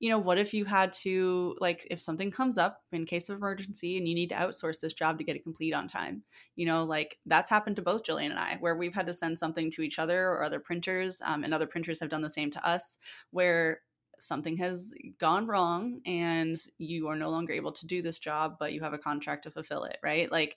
you 0.00 0.08
know, 0.08 0.18
what 0.18 0.38
if 0.38 0.54
you 0.54 0.64
had 0.64 0.94
to, 0.94 1.54
like, 1.60 1.86
if 1.90 2.00
something 2.00 2.30
comes 2.30 2.56
up 2.56 2.82
in 2.90 3.04
case 3.04 3.28
of 3.28 3.36
emergency 3.36 3.98
and 3.98 4.08
you 4.08 4.14
need 4.14 4.30
to 4.30 4.34
outsource 4.34 4.80
this 4.80 4.94
job 4.94 5.18
to 5.18 5.24
get 5.24 5.36
it 5.36 5.42
complete 5.42 5.74
on 5.74 5.88
time? 5.88 6.24
You 6.54 6.64
know, 6.64 6.84
like 6.84 7.18
that's 7.26 7.50
happened 7.50 7.76
to 7.76 7.82
both 7.82 8.02
Jillian 8.02 8.30
and 8.30 8.38
I, 8.38 8.56
where 8.60 8.76
we've 8.76 8.94
had 8.94 9.06
to 9.06 9.14
send 9.14 9.38
something 9.38 9.70
to 9.72 9.82
each 9.82 9.98
other 9.98 10.26
or 10.28 10.42
other 10.42 10.58
printers, 10.58 11.20
um, 11.22 11.44
and 11.44 11.52
other 11.52 11.66
printers 11.66 12.00
have 12.00 12.08
done 12.08 12.22
the 12.22 12.30
same 12.30 12.50
to 12.52 12.66
us, 12.66 12.96
where 13.30 13.82
something 14.18 14.56
has 14.56 14.94
gone 15.18 15.46
wrong 15.46 16.00
and 16.06 16.56
you 16.78 17.08
are 17.08 17.16
no 17.16 17.28
longer 17.30 17.52
able 17.52 17.72
to 17.72 17.86
do 17.86 18.00
this 18.00 18.18
job, 18.18 18.56
but 18.58 18.72
you 18.72 18.80
have 18.80 18.94
a 18.94 18.98
contract 18.98 19.42
to 19.42 19.50
fulfill 19.50 19.84
it, 19.84 19.98
right? 20.02 20.32
Like, 20.32 20.56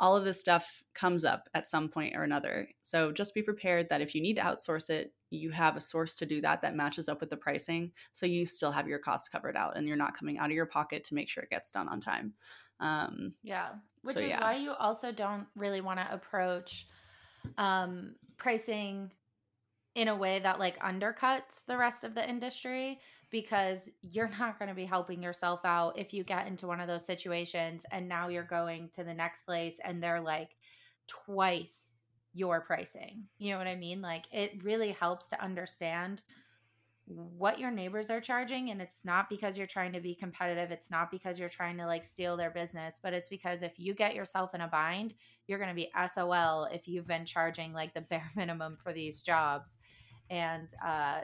all 0.00 0.16
of 0.16 0.24
this 0.24 0.40
stuff 0.40 0.82
comes 0.92 1.24
up 1.24 1.48
at 1.54 1.66
some 1.66 1.88
point 1.88 2.16
or 2.16 2.24
another. 2.24 2.68
So 2.82 3.12
just 3.12 3.34
be 3.34 3.42
prepared 3.42 3.88
that 3.88 4.00
if 4.00 4.14
you 4.14 4.20
need 4.20 4.36
to 4.36 4.42
outsource 4.42 4.90
it, 4.90 5.12
you 5.30 5.50
have 5.50 5.76
a 5.76 5.80
source 5.80 6.14
to 6.16 6.26
do 6.26 6.40
that 6.40 6.62
that 6.62 6.76
matches 6.76 7.08
up 7.08 7.20
with 7.20 7.30
the 7.30 7.36
pricing. 7.36 7.92
So 8.12 8.26
you 8.26 8.46
still 8.46 8.72
have 8.72 8.88
your 8.88 8.98
costs 8.98 9.28
covered 9.28 9.56
out 9.56 9.76
and 9.76 9.86
you're 9.86 9.96
not 9.96 10.16
coming 10.16 10.38
out 10.38 10.50
of 10.50 10.56
your 10.56 10.66
pocket 10.66 11.04
to 11.04 11.14
make 11.14 11.28
sure 11.28 11.42
it 11.42 11.50
gets 11.50 11.70
done 11.70 11.88
on 11.88 12.00
time. 12.00 12.32
Um, 12.80 13.34
yeah. 13.42 13.70
Which 14.02 14.16
so, 14.16 14.22
is 14.22 14.30
yeah. 14.30 14.40
why 14.40 14.56
you 14.56 14.72
also 14.72 15.12
don't 15.12 15.46
really 15.56 15.80
want 15.80 16.00
to 16.00 16.12
approach 16.12 16.86
um, 17.58 18.14
pricing 18.36 19.10
in 19.94 20.08
a 20.08 20.16
way 20.16 20.40
that 20.40 20.58
like 20.58 20.78
undercuts 20.80 21.64
the 21.66 21.76
rest 21.76 22.04
of 22.04 22.14
the 22.14 22.28
industry 22.28 22.98
because 23.34 23.90
you're 24.12 24.30
not 24.38 24.60
going 24.60 24.68
to 24.68 24.76
be 24.76 24.84
helping 24.84 25.20
yourself 25.20 25.58
out 25.64 25.98
if 25.98 26.14
you 26.14 26.22
get 26.22 26.46
into 26.46 26.68
one 26.68 26.78
of 26.78 26.86
those 26.86 27.04
situations 27.04 27.84
and 27.90 28.08
now 28.08 28.28
you're 28.28 28.44
going 28.44 28.88
to 28.94 29.02
the 29.02 29.12
next 29.12 29.42
place 29.42 29.80
and 29.82 30.00
they're 30.00 30.20
like 30.20 30.50
twice 31.08 31.94
your 32.32 32.60
pricing. 32.60 33.24
You 33.38 33.50
know 33.50 33.58
what 33.58 33.66
I 33.66 33.74
mean? 33.74 34.00
Like 34.00 34.26
it 34.30 34.62
really 34.62 34.92
helps 34.92 35.30
to 35.30 35.42
understand 35.42 36.22
what 37.06 37.58
your 37.58 37.72
neighbors 37.72 38.08
are 38.08 38.20
charging 38.20 38.70
and 38.70 38.80
it's 38.80 39.04
not 39.04 39.28
because 39.28 39.58
you're 39.58 39.66
trying 39.66 39.92
to 39.92 40.00
be 40.00 40.14
competitive 40.14 40.70
it's 40.70 40.90
not 40.90 41.10
because 41.10 41.38
you're 41.38 41.50
trying 41.50 41.76
to 41.76 41.84
like 41.84 42.02
steal 42.02 42.34
their 42.34 42.50
business 42.50 42.98
but 43.02 43.12
it's 43.12 43.28
because 43.28 43.60
if 43.60 43.72
you 43.76 43.92
get 43.92 44.14
yourself 44.14 44.54
in 44.54 44.62
a 44.62 44.68
bind 44.68 45.12
you're 45.46 45.58
going 45.58 45.68
to 45.68 45.74
be 45.74 45.92
SOL 46.08 46.64
if 46.72 46.88
you've 46.88 47.06
been 47.06 47.26
charging 47.26 47.74
like 47.74 47.92
the 47.92 48.00
bare 48.00 48.26
minimum 48.36 48.78
for 48.82 48.94
these 48.94 49.20
jobs 49.20 49.76
and 50.30 50.70
uh 50.82 51.20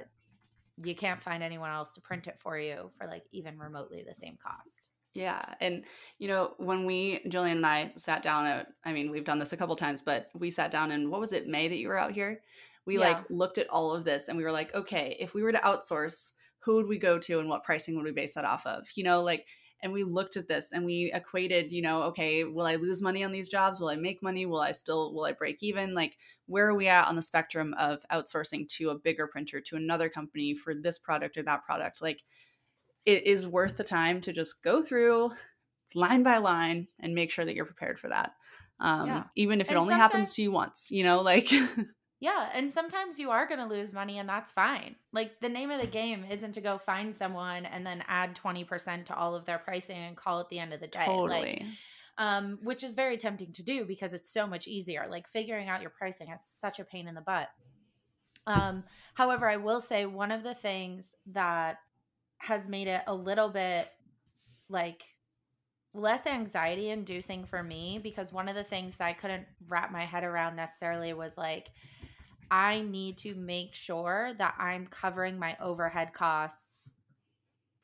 you 0.85 0.95
can't 0.95 1.23
find 1.23 1.43
anyone 1.43 1.71
else 1.71 1.95
to 1.95 2.01
print 2.01 2.27
it 2.27 2.39
for 2.39 2.59
you 2.59 2.91
for 2.97 3.07
like 3.07 3.25
even 3.33 3.59
remotely 3.59 4.05
the 4.07 4.15
same 4.15 4.37
cost. 4.43 4.89
Yeah. 5.15 5.43
And, 5.61 5.85
you 6.19 6.29
know, 6.29 6.55
when 6.59 6.87
we, 6.87 7.19
Jillian 7.27 7.53
and 7.53 7.67
I 7.67 7.93
sat 7.97 8.23
down 8.23 8.47
at, 8.47 8.69
I 8.85 8.93
mean, 8.93 9.11
we've 9.11 9.25
done 9.25 9.41
this 9.41 9.53
a 9.53 9.57
couple 9.57 9.75
times, 9.75 10.01
but 10.01 10.29
we 10.35 10.51
sat 10.51 10.71
down 10.71 10.93
in, 10.93 11.11
what 11.11 11.21
was 11.21 11.33
it, 11.33 11.49
May 11.49 11.67
that 11.67 11.79
you 11.79 11.89
were 11.89 11.99
out 11.99 12.13
here? 12.13 12.41
We 12.87 12.95
yeah. 12.95 13.09
like 13.09 13.31
looked 13.31 13.59
at 13.59 13.69
all 13.69 13.93
of 13.93 14.05
this 14.05 14.29
and 14.29 14.39
we 14.39 14.45
were 14.45 14.53
like, 14.53 14.75
okay, 14.75 15.17
if 15.19 15.35
we 15.35 15.43
were 15.43 15.53
to 15.53 15.59
outsource, 15.59 16.31
who 16.61 16.77
would 16.77 16.87
we 16.87 16.99
go 16.99 17.19
to 17.19 17.41
and 17.41 17.49
what 17.49 17.65
pricing 17.65 17.97
would 17.97 18.05
we 18.05 18.13
base 18.13 18.35
that 18.35 18.45
off 18.45 18.67
of? 18.67 18.87
You 18.95 19.05
know, 19.05 19.23
like, 19.23 19.47
and 19.83 19.93
we 19.93 20.05
looked 20.05 20.37
at 20.37 20.49
this 20.49 20.73
and 20.73 20.85
we 20.85 21.11
equated 21.13 21.73
you 21.73 21.83
know 21.83 22.03
okay 22.03 22.45
will 22.45 22.67
i 22.67 22.77
lose 22.77 23.03
money 23.03 23.25
on 23.25 23.33
these 23.33 23.49
jobs? 23.49 23.81
Will 23.81 23.89
i 23.89 23.97
make 23.97 24.23
money? 24.23 24.47
Will 24.47 24.61
i 24.61 24.73
still 24.73 25.13
will 25.15 25.25
i 25.25 25.33
break 25.33 25.63
even? 25.63 25.95
Like 25.95 26.17
where 26.47 26.69
are 26.69 26.75
we 26.75 26.89
at 26.89 27.09
on 27.09 27.17
the 27.17 27.23
spectrum 27.23 27.75
of 27.79 28.05
outsourcing 28.13 28.69
to 28.77 28.91
a 28.91 28.99
bigger 28.99 29.27
printer 29.27 29.61
to 29.61 29.77
another 29.77 30.09
company 30.09 30.55
for 30.55 30.75
this 30.75 30.99
product 30.99 31.37
or 31.37 31.43
that 31.43 31.65
product? 31.65 32.03
Like 32.03 32.23
it 33.07 33.27
is 33.27 33.47
worth 33.47 33.77
the 33.77 33.85
time 33.85 34.21
to 34.23 34.33
just 34.33 34.63
go 34.63 34.83
through 34.83 35.31
line 35.95 36.23
by 36.23 36.39
line 36.39 36.87
and 37.01 37.15
make 37.15 37.31
sure 37.31 37.45
that 37.45 37.55
you're 37.55 37.65
prepared 37.65 37.99
for 37.99 38.09
that 38.09 38.33
um, 38.79 39.07
yeah. 39.07 39.25
even 39.37 39.61
if 39.61 39.69
it 39.69 39.71
and 39.71 39.79
only 39.79 39.95
happens 39.95 40.35
to 40.35 40.43
you 40.43 40.51
once 40.51 40.91
you 40.91 41.03
know 41.03 41.21
like 41.21 41.51
Yeah, 42.21 42.51
and 42.53 42.71
sometimes 42.71 43.19
you 43.19 43.31
are 43.31 43.47
going 43.47 43.61
to 43.61 43.67
lose 43.67 43.95
money 43.95 44.19
and 44.19 44.29
that's 44.29 44.53
fine. 44.53 44.95
Like 45.11 45.41
the 45.41 45.49
name 45.49 45.71
of 45.71 45.81
the 45.81 45.87
game 45.87 46.23
isn't 46.31 46.53
to 46.53 46.61
go 46.61 46.77
find 46.77 47.17
someone 47.17 47.65
and 47.65 47.85
then 47.85 48.05
add 48.07 48.37
20% 48.37 49.07
to 49.07 49.17
all 49.17 49.35
of 49.35 49.47
their 49.47 49.59
pricing 49.59 49.97
and 49.97 50.17
call 50.17 50.41
it 50.41 50.49
the 50.51 50.59
end 50.59 50.75
of 50.75 50.81
the 50.81 50.87
day. 50.87 51.05
Totally. 51.07 51.31
Like 51.31 51.63
um 52.19 52.59
which 52.63 52.85
is 52.85 52.95
very 52.95 53.17
tempting 53.17 53.53
to 53.53 53.63
do 53.63 53.87
because 53.87 54.13
it's 54.13 54.31
so 54.31 54.47
much 54.47 54.69
easier. 54.69 55.07
Like 55.09 55.27
figuring 55.29 55.69
out 55.69 55.81
your 55.81 55.91
pricing 55.91 56.29
is 56.29 56.43
such 56.61 56.79
a 56.79 56.85
pain 56.85 57.09
in 57.09 57.15
the 57.15 57.23
butt. 57.23 57.49
Um 58.47 58.85
however, 59.15 59.49
I 59.49 59.57
will 59.57 59.81
say 59.81 60.05
one 60.05 60.31
of 60.31 60.43
the 60.43 60.55
things 60.55 61.15
that 61.33 61.79
has 62.37 62.69
made 62.69 62.89
it 62.89 63.03
a 63.07 63.15
little 63.15 63.49
bit 63.49 63.89
like 64.69 65.03
less 65.95 66.27
anxiety 66.27 66.91
inducing 66.91 67.47
for 67.47 67.63
me 67.63 67.99
because 68.03 68.31
one 68.31 68.49
of 68.49 68.55
the 68.55 68.65
things 68.65 68.99
that 68.99 69.07
I 69.07 69.13
couldn't 69.15 69.47
wrap 69.69 69.91
my 69.91 70.05
head 70.05 70.23
around 70.23 70.57
necessarily 70.57 71.15
was 71.15 71.39
like 71.39 71.71
I 72.51 72.83
need 72.83 73.17
to 73.19 73.35
make 73.35 73.75
sure 73.75 74.33
that 74.39 74.55
I'm 74.59 74.87
covering 74.87 75.39
my 75.39 75.57
overhead 75.61 76.13
costs 76.13 76.77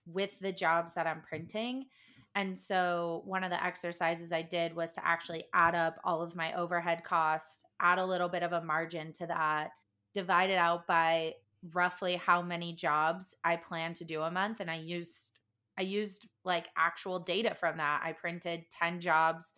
with 0.07 0.39
the 0.41 0.53
jobs 0.53 0.95
that 0.95 1.07
I'm 1.07 1.23
printing. 1.23 1.87
And 2.35 2.59
so, 2.59 3.23
one 3.25 3.45
of 3.45 3.51
the 3.51 3.65
exercises 3.65 4.31
I 4.31 4.43
did 4.43 4.77
was 4.77 4.95
to 4.95 5.07
actually 5.07 5.45
add 5.55 5.75
up 5.75 5.99
all 6.05 6.21
of 6.21 6.37
my 6.37 6.53
overhead 6.55 7.03
costs, 7.03 7.65
add 7.81 7.99
a 7.99 8.05
little 8.05 8.29
bit 8.29 8.43
of 8.43 8.53
a 8.53 8.63
margin 8.63 9.13
to 9.15 9.27
that, 9.27 9.71
divide 10.13 10.51
it 10.51 10.59
out 10.59 10.87
by 10.87 11.35
roughly 11.73 12.17
how 12.17 12.43
many 12.43 12.75
jobs 12.75 13.35
I 13.43 13.57
plan 13.57 13.95
to 13.95 14.05
do 14.05 14.23
a 14.23 14.31
month. 14.31 14.61
And 14.61 14.71
I 14.71 14.77
used, 14.77 15.33
I 15.79 15.83
used 15.83 16.29
like 16.45 16.69
actual 16.77 17.21
data 17.21 17.55
from 17.55 17.79
that. 17.79 18.03
I 18.05 18.13
printed 18.13 18.67
10 18.71 19.01
jobs 19.01 19.55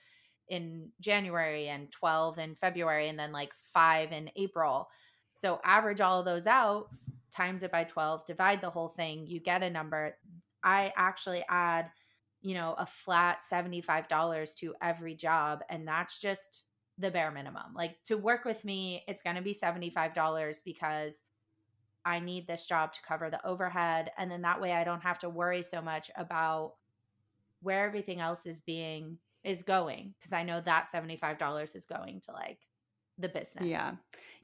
in 0.48 0.90
January 1.00 1.68
and 1.68 1.90
12 1.90 2.38
in 2.38 2.54
February 2.54 3.08
and 3.08 3.18
then 3.18 3.32
like 3.32 3.52
5 3.54 4.12
in 4.12 4.30
April. 4.36 4.88
So 5.34 5.60
average 5.64 6.00
all 6.00 6.18
of 6.18 6.24
those 6.24 6.46
out, 6.46 6.88
times 7.30 7.62
it 7.62 7.70
by 7.70 7.84
12, 7.84 8.26
divide 8.26 8.60
the 8.60 8.70
whole 8.70 8.88
thing, 8.88 9.26
you 9.26 9.40
get 9.40 9.62
a 9.62 9.70
number. 9.70 10.16
I 10.64 10.92
actually 10.96 11.44
add, 11.48 11.90
you 12.40 12.54
know, 12.54 12.74
a 12.78 12.86
flat 12.86 13.40
$75 13.50 14.56
to 14.56 14.74
every 14.82 15.14
job. 15.14 15.62
And 15.70 15.86
that's 15.86 16.20
just 16.20 16.64
the 16.98 17.10
bare 17.10 17.30
minimum. 17.30 17.74
Like 17.74 18.02
to 18.04 18.16
work 18.16 18.44
with 18.44 18.64
me, 18.64 19.04
it's 19.06 19.22
going 19.22 19.36
to 19.36 19.42
be 19.42 19.54
$75 19.54 20.64
because 20.64 21.22
I 22.04 22.20
need 22.20 22.46
this 22.46 22.66
job 22.66 22.92
to 22.94 23.02
cover 23.06 23.30
the 23.30 23.44
overhead. 23.46 24.10
And 24.18 24.30
then 24.30 24.42
that 24.42 24.60
way 24.60 24.72
I 24.72 24.84
don't 24.84 25.02
have 25.02 25.18
to 25.20 25.28
worry 25.28 25.62
so 25.62 25.80
much 25.80 26.10
about 26.16 26.74
where 27.60 27.84
everything 27.84 28.20
else 28.20 28.46
is 28.46 28.60
being 28.60 29.18
is 29.48 29.62
going 29.62 30.14
because 30.18 30.34
I 30.34 30.42
know 30.42 30.60
that 30.60 30.88
$75 30.94 31.74
is 31.74 31.86
going 31.86 32.20
to 32.26 32.32
like 32.32 32.58
the 33.16 33.28
business. 33.28 33.66
Yeah. 33.66 33.94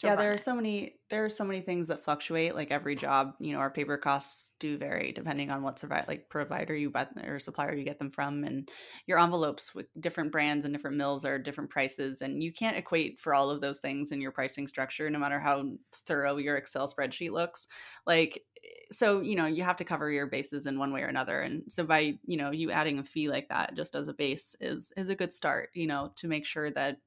Yeah, 0.02 0.16
there 0.16 0.32
are 0.32 0.38
so 0.38 0.54
many 0.54 0.96
there 1.08 1.24
are 1.24 1.30
so 1.30 1.44
many 1.44 1.60
things 1.60 1.88
that 1.88 2.04
fluctuate 2.04 2.56
like 2.56 2.72
every 2.72 2.96
job, 2.96 3.34
you 3.38 3.52
know, 3.52 3.60
our 3.60 3.70
paper 3.70 3.96
costs 3.96 4.54
do 4.58 4.76
vary 4.76 5.12
depending 5.12 5.50
on 5.50 5.62
what 5.62 5.78
survive 5.78 6.08
like 6.08 6.28
provider 6.28 6.74
you 6.74 6.90
buy 6.90 7.06
or 7.24 7.38
supplier 7.38 7.74
you 7.74 7.84
get 7.84 8.00
them 8.00 8.10
from 8.10 8.42
and 8.42 8.68
your 9.06 9.20
envelopes 9.20 9.74
with 9.74 9.86
different 10.00 10.32
brands 10.32 10.64
and 10.64 10.74
different 10.74 10.96
mills 10.96 11.24
are 11.24 11.38
different 11.38 11.70
prices 11.70 12.22
and 12.22 12.42
you 12.42 12.52
can't 12.52 12.76
equate 12.76 13.20
for 13.20 13.34
all 13.34 13.50
of 13.50 13.60
those 13.60 13.78
things 13.78 14.10
in 14.10 14.20
your 14.20 14.32
pricing 14.32 14.66
structure 14.66 15.08
no 15.08 15.18
matter 15.18 15.38
how 15.38 15.64
thorough 16.06 16.36
your 16.36 16.56
Excel 16.56 16.88
spreadsheet 16.88 17.30
looks. 17.30 17.68
Like 18.06 18.42
so, 18.90 19.20
you 19.20 19.36
know, 19.36 19.46
you 19.46 19.62
have 19.62 19.76
to 19.76 19.84
cover 19.84 20.10
your 20.10 20.26
bases 20.26 20.66
in 20.66 20.78
one 20.78 20.92
way 20.92 21.02
or 21.02 21.08
another 21.08 21.40
and 21.40 21.64
so 21.68 21.84
by, 21.84 22.18
you 22.24 22.36
know, 22.36 22.50
you 22.50 22.70
adding 22.70 22.98
a 22.98 23.04
fee 23.04 23.28
like 23.28 23.48
that 23.48 23.74
just 23.74 23.94
as 23.94 24.08
a 24.08 24.14
base 24.14 24.54
is 24.60 24.92
is 24.96 25.08
a 25.08 25.14
good 25.14 25.32
start, 25.32 25.70
you 25.74 25.86
know, 25.86 26.12
to 26.16 26.28
make 26.28 26.46
sure 26.46 26.70
that 26.70 26.98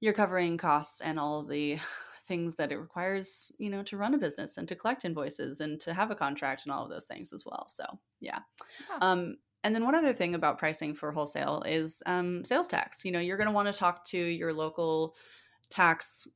you're 0.00 0.12
covering 0.12 0.58
costs 0.58 1.00
and 1.00 1.18
all 1.18 1.42
the 1.44 1.78
things 2.24 2.54
that 2.56 2.70
it 2.70 2.78
requires, 2.78 3.52
you 3.58 3.70
know, 3.70 3.82
to 3.82 3.96
run 3.96 4.14
a 4.14 4.18
business 4.18 4.56
and 4.56 4.68
to 4.68 4.76
collect 4.76 5.04
invoices 5.04 5.60
and 5.60 5.80
to 5.80 5.92
have 5.92 6.10
a 6.10 6.14
contract 6.14 6.64
and 6.64 6.72
all 6.72 6.84
of 6.84 6.90
those 6.90 7.06
things 7.06 7.32
as 7.32 7.44
well. 7.44 7.66
So, 7.68 7.84
yeah. 8.20 8.38
yeah. 8.88 8.98
Um, 9.00 9.36
and 9.64 9.74
then 9.74 9.84
one 9.84 9.94
other 9.94 10.12
thing 10.12 10.34
about 10.34 10.58
pricing 10.58 10.94
for 10.94 11.12
wholesale 11.12 11.62
is 11.66 12.02
um, 12.06 12.44
sales 12.44 12.68
tax. 12.68 13.04
You 13.04 13.12
know, 13.12 13.20
you're 13.20 13.36
going 13.36 13.48
to 13.48 13.52
want 13.52 13.72
to 13.72 13.78
talk 13.78 14.04
to 14.06 14.18
your 14.18 14.52
local 14.52 15.14
tax 15.70 16.26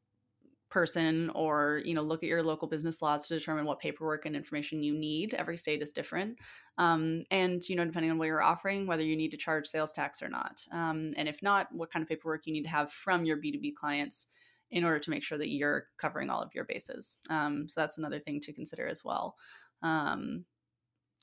person 0.76 1.30
or 1.30 1.80
you 1.86 1.94
know 1.94 2.02
look 2.02 2.22
at 2.22 2.28
your 2.28 2.42
local 2.42 2.68
business 2.68 3.00
laws 3.00 3.26
to 3.26 3.38
determine 3.38 3.64
what 3.64 3.78
paperwork 3.78 4.26
and 4.26 4.36
information 4.36 4.82
you 4.82 4.92
need. 4.92 5.32
Every 5.32 5.56
state 5.56 5.80
is 5.80 5.90
different. 5.90 6.36
Um, 6.76 7.22
and 7.30 7.66
you 7.66 7.76
know 7.76 7.84
depending 7.86 8.10
on 8.10 8.18
what 8.18 8.26
you're 8.26 8.42
offering 8.42 8.86
whether 8.86 9.02
you 9.02 9.16
need 9.16 9.30
to 9.30 9.38
charge 9.38 9.66
sales 9.66 9.90
tax 9.90 10.20
or 10.20 10.28
not. 10.28 10.60
Um, 10.72 11.14
and 11.16 11.30
if 11.30 11.42
not 11.42 11.68
what 11.72 11.90
kind 11.90 12.02
of 12.02 12.10
paperwork 12.10 12.46
you 12.46 12.52
need 12.52 12.64
to 12.64 12.68
have 12.68 12.92
from 12.92 13.24
your 13.24 13.38
b2b 13.38 13.74
clients 13.74 14.26
in 14.70 14.84
order 14.84 14.98
to 14.98 15.08
make 15.08 15.22
sure 15.22 15.38
that 15.38 15.48
you're 15.48 15.86
covering 15.96 16.28
all 16.28 16.42
of 16.42 16.54
your 16.54 16.64
bases. 16.64 17.20
Um, 17.30 17.70
so 17.70 17.80
that's 17.80 17.96
another 17.96 18.20
thing 18.20 18.38
to 18.40 18.52
consider 18.52 18.86
as 18.86 19.02
well. 19.02 19.34
Um, 19.82 20.44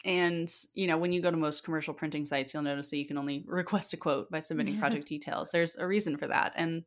and 0.03 0.51
you 0.73 0.87
know 0.87 0.97
when 0.97 1.11
you 1.11 1.21
go 1.21 1.29
to 1.29 1.37
most 1.37 1.63
commercial 1.63 1.93
printing 1.93 2.25
sites 2.25 2.53
you'll 2.53 2.63
notice 2.63 2.89
that 2.89 2.97
you 2.97 3.05
can 3.05 3.19
only 3.19 3.45
request 3.47 3.93
a 3.93 3.97
quote 3.97 4.31
by 4.31 4.39
submitting 4.39 4.79
project 4.79 5.07
details. 5.07 5.51
There's 5.51 5.77
a 5.77 5.85
reason 5.85 6.17
for 6.17 6.25
that. 6.25 6.53
And 6.55 6.85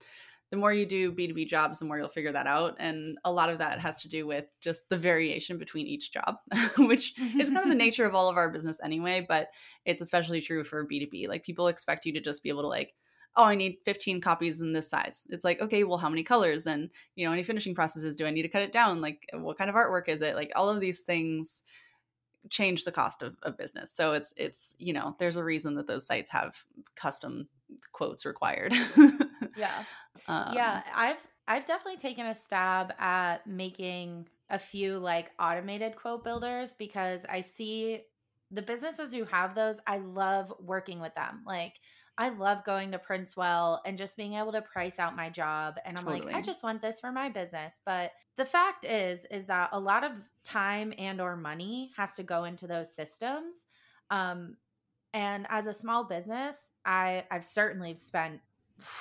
the 0.50 0.56
more 0.56 0.72
you 0.72 0.86
do 0.86 1.12
B2B 1.12 1.48
jobs, 1.48 1.78
the 1.78 1.84
more 1.84 1.98
you'll 1.98 2.08
figure 2.08 2.32
that 2.32 2.46
out. 2.46 2.76
And 2.78 3.18
a 3.24 3.32
lot 3.32 3.50
of 3.50 3.58
that 3.58 3.80
has 3.80 4.02
to 4.02 4.08
do 4.08 4.26
with 4.26 4.44
just 4.60 4.88
the 4.88 4.96
variation 4.96 5.58
between 5.58 5.86
each 5.86 6.12
job, 6.12 6.36
which 6.78 7.14
is 7.18 7.50
kind 7.50 7.64
of 7.64 7.68
the 7.68 7.74
nature 7.84 8.04
of 8.04 8.14
all 8.14 8.28
of 8.28 8.36
our 8.36 8.50
business 8.50 8.80
anyway, 8.82 9.24
but 9.28 9.48
it's 9.84 10.00
especially 10.00 10.40
true 10.40 10.62
for 10.62 10.86
B2B. 10.86 11.28
Like 11.28 11.44
people 11.44 11.66
expect 11.66 12.06
you 12.06 12.12
to 12.12 12.20
just 12.20 12.42
be 12.42 12.48
able 12.48 12.62
to 12.62 12.68
like, 12.68 12.94
oh, 13.36 13.44
I 13.44 13.54
need 13.54 13.78
15 13.84 14.20
copies 14.20 14.60
in 14.60 14.72
this 14.72 14.88
size. 14.88 15.26
It's 15.30 15.44
like, 15.44 15.60
okay, 15.60 15.84
well, 15.84 15.98
how 15.98 16.08
many 16.08 16.22
colors 16.22 16.66
and, 16.66 16.90
you 17.16 17.26
know, 17.26 17.32
any 17.32 17.42
finishing 17.42 17.74
processes 17.74 18.16
do 18.16 18.26
I 18.26 18.30
need 18.30 18.42
to 18.42 18.48
cut 18.48 18.62
it 18.62 18.72
down? 18.72 19.00
Like 19.00 19.28
what 19.34 19.58
kind 19.58 19.68
of 19.68 19.76
artwork 19.76 20.08
is 20.08 20.22
it? 20.22 20.36
Like 20.36 20.52
all 20.56 20.70
of 20.70 20.80
these 20.80 21.00
things 21.00 21.64
change 22.48 22.84
the 22.84 22.92
cost 22.92 23.22
of, 23.22 23.36
of 23.42 23.58
business. 23.58 23.92
So 23.92 24.12
it's 24.12 24.32
it's, 24.36 24.74
you 24.78 24.92
know, 24.92 25.16
there's 25.18 25.36
a 25.36 25.44
reason 25.44 25.74
that 25.74 25.86
those 25.86 26.06
sites 26.06 26.30
have 26.30 26.64
custom 26.94 27.48
quotes 27.92 28.24
required. 28.24 28.72
yeah. 29.56 29.84
Um, 30.28 30.54
yeah, 30.54 30.82
I've 30.94 31.18
I've 31.46 31.66
definitely 31.66 31.98
taken 31.98 32.26
a 32.26 32.34
stab 32.34 32.94
at 32.98 33.46
making 33.46 34.26
a 34.50 34.58
few 34.58 34.98
like 34.98 35.30
automated 35.38 35.94
quote 35.94 36.24
builders 36.24 36.72
because 36.72 37.20
I 37.28 37.42
see 37.42 38.00
the 38.50 38.62
businesses 38.62 39.12
who 39.12 39.24
have 39.24 39.54
those, 39.54 39.78
I 39.86 39.98
love 39.98 40.52
working 40.58 41.00
with 41.00 41.14
them. 41.14 41.42
Like 41.46 41.74
I 42.18 42.30
love 42.30 42.64
going 42.64 42.92
to 42.92 42.98
Princewell 42.98 43.80
and 43.84 43.98
just 43.98 44.16
being 44.16 44.34
able 44.34 44.52
to 44.52 44.62
price 44.62 44.98
out 44.98 45.16
my 45.16 45.28
job. 45.28 45.76
And 45.84 45.98
I'm 45.98 46.04
totally. 46.04 46.26
like, 46.26 46.34
I 46.34 46.42
just 46.42 46.62
want 46.62 46.80
this 46.80 46.98
for 46.98 47.12
my 47.12 47.28
business. 47.28 47.80
But 47.84 48.12
the 48.36 48.44
fact 48.44 48.84
is, 48.84 49.26
is 49.30 49.44
that 49.46 49.68
a 49.72 49.80
lot 49.80 50.02
of 50.02 50.12
time 50.42 50.94
and 50.98 51.20
or 51.20 51.36
money 51.36 51.92
has 51.96 52.14
to 52.14 52.22
go 52.22 52.44
into 52.44 52.66
those 52.66 52.94
systems. 52.94 53.66
Um, 54.10 54.56
and 55.12 55.46
as 55.50 55.66
a 55.66 55.74
small 55.74 56.04
business, 56.04 56.72
I 56.84 57.24
I've 57.30 57.44
certainly 57.44 57.94
spent 57.96 58.40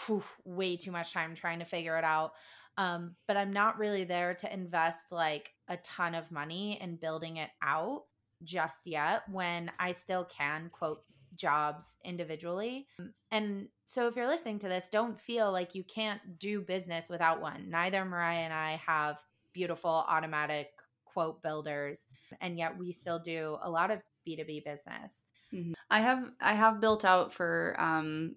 whew, 0.08 0.24
way 0.44 0.78
too 0.78 0.92
much 0.92 1.14
time 1.14 1.36
trying 1.36 1.60
to 1.60 1.66
figure 1.66 1.98
it 1.98 2.04
out. 2.04 2.32
Um, 2.78 3.16
but 3.28 3.38
I'm 3.38 3.54
not 3.54 3.78
really 3.78 4.04
there 4.04 4.34
to 4.36 4.54
invest 4.54 5.12
like 5.12 5.54
a 5.68 5.78
ton 5.78 6.14
of 6.14 6.32
money 6.32 6.80
in 6.82 6.98
building 6.98 7.38
it 7.38 7.50
out 7.62 8.04
just 8.44 8.86
yet 8.86 9.24
when 9.32 9.72
I 9.80 9.94
still 9.94 10.26
can 10.26 10.70
quote 10.72 11.02
jobs 11.36 11.96
individually. 12.04 12.88
And 13.32 13.68
so 13.86 14.08
if 14.08 14.16
you're 14.16 14.28
listening 14.28 14.60
to 14.60 14.70
this, 14.70 14.90
don't 14.90 15.20
feel 15.20 15.52
like 15.52 15.76
you 15.76 15.84
can't 15.84 16.22
do 16.38 16.62
business 16.62 17.10
without 17.10 17.42
one. 17.42 17.70
Neither 17.70 18.04
Moriah 18.06 18.40
and 18.40 18.54
I 18.54 18.82
have 18.86 19.24
beautiful 19.54 20.06
automatic 20.08 20.70
quote 21.06 21.42
builders, 21.42 22.08
and 22.42 22.58
yet 22.58 22.78
we 22.78 22.92
still 22.92 23.20
do 23.20 23.58
a 23.62 23.70
lot 23.70 23.92
of 23.92 24.02
B2B 24.28 24.66
business. 24.66 25.24
Mm-hmm. 25.54 25.74
I 25.90 26.00
have 26.00 26.32
I 26.42 26.54
have 26.54 26.82
built 26.82 27.06
out 27.06 27.32
for 27.32 27.76
um, 27.80 28.36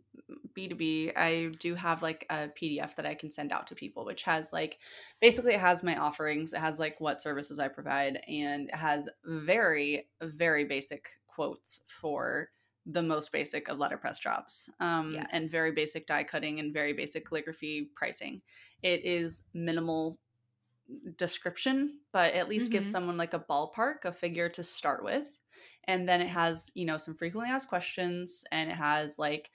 B2B. 0.56 1.16
I 1.16 1.52
do 1.58 1.74
have 1.74 2.02
like 2.02 2.26
a 2.30 2.48
PDF 2.48 2.94
that 2.96 3.06
I 3.06 3.14
can 3.14 3.30
send 3.30 3.52
out 3.52 3.66
to 3.68 3.74
people, 3.74 4.04
which 4.04 4.22
has 4.24 4.52
like 4.52 4.78
basically 5.20 5.54
it 5.54 5.60
has 5.60 5.82
my 5.82 5.96
offerings. 5.96 6.52
It 6.52 6.60
has 6.60 6.78
like 6.78 7.00
what 7.00 7.22
services 7.22 7.58
I 7.58 7.68
provide, 7.68 8.20
and 8.28 8.68
it 8.68 8.74
has 8.74 9.08
very 9.24 10.08
very 10.22 10.64
basic 10.64 11.08
quotes 11.26 11.80
for 11.86 12.50
the 12.86 13.02
most 13.02 13.32
basic 13.32 13.68
of 13.68 13.78
letterpress 13.78 14.18
jobs, 14.18 14.70
um, 14.80 15.12
yes. 15.14 15.26
and 15.32 15.50
very 15.50 15.72
basic 15.72 16.06
die 16.06 16.24
cutting 16.24 16.58
and 16.58 16.72
very 16.72 16.92
basic 16.94 17.26
calligraphy 17.26 17.90
pricing. 17.94 18.40
It 18.82 19.04
is 19.04 19.44
minimal 19.52 20.18
description, 21.18 21.98
but 22.12 22.32
at 22.32 22.48
least 22.48 22.66
mm-hmm. 22.66 22.72
gives 22.72 22.90
someone 22.90 23.18
like 23.18 23.34
a 23.34 23.38
ballpark, 23.38 24.04
a 24.04 24.12
figure 24.12 24.48
to 24.48 24.62
start 24.62 25.04
with 25.04 25.26
and 25.88 26.08
then 26.08 26.20
it 26.20 26.28
has 26.28 26.70
you 26.74 26.84
know 26.84 26.96
some 26.98 27.14
frequently 27.14 27.50
asked 27.50 27.68
questions 27.68 28.44
and 28.52 28.70
it 28.70 28.76
has 28.76 29.18
like 29.18 29.50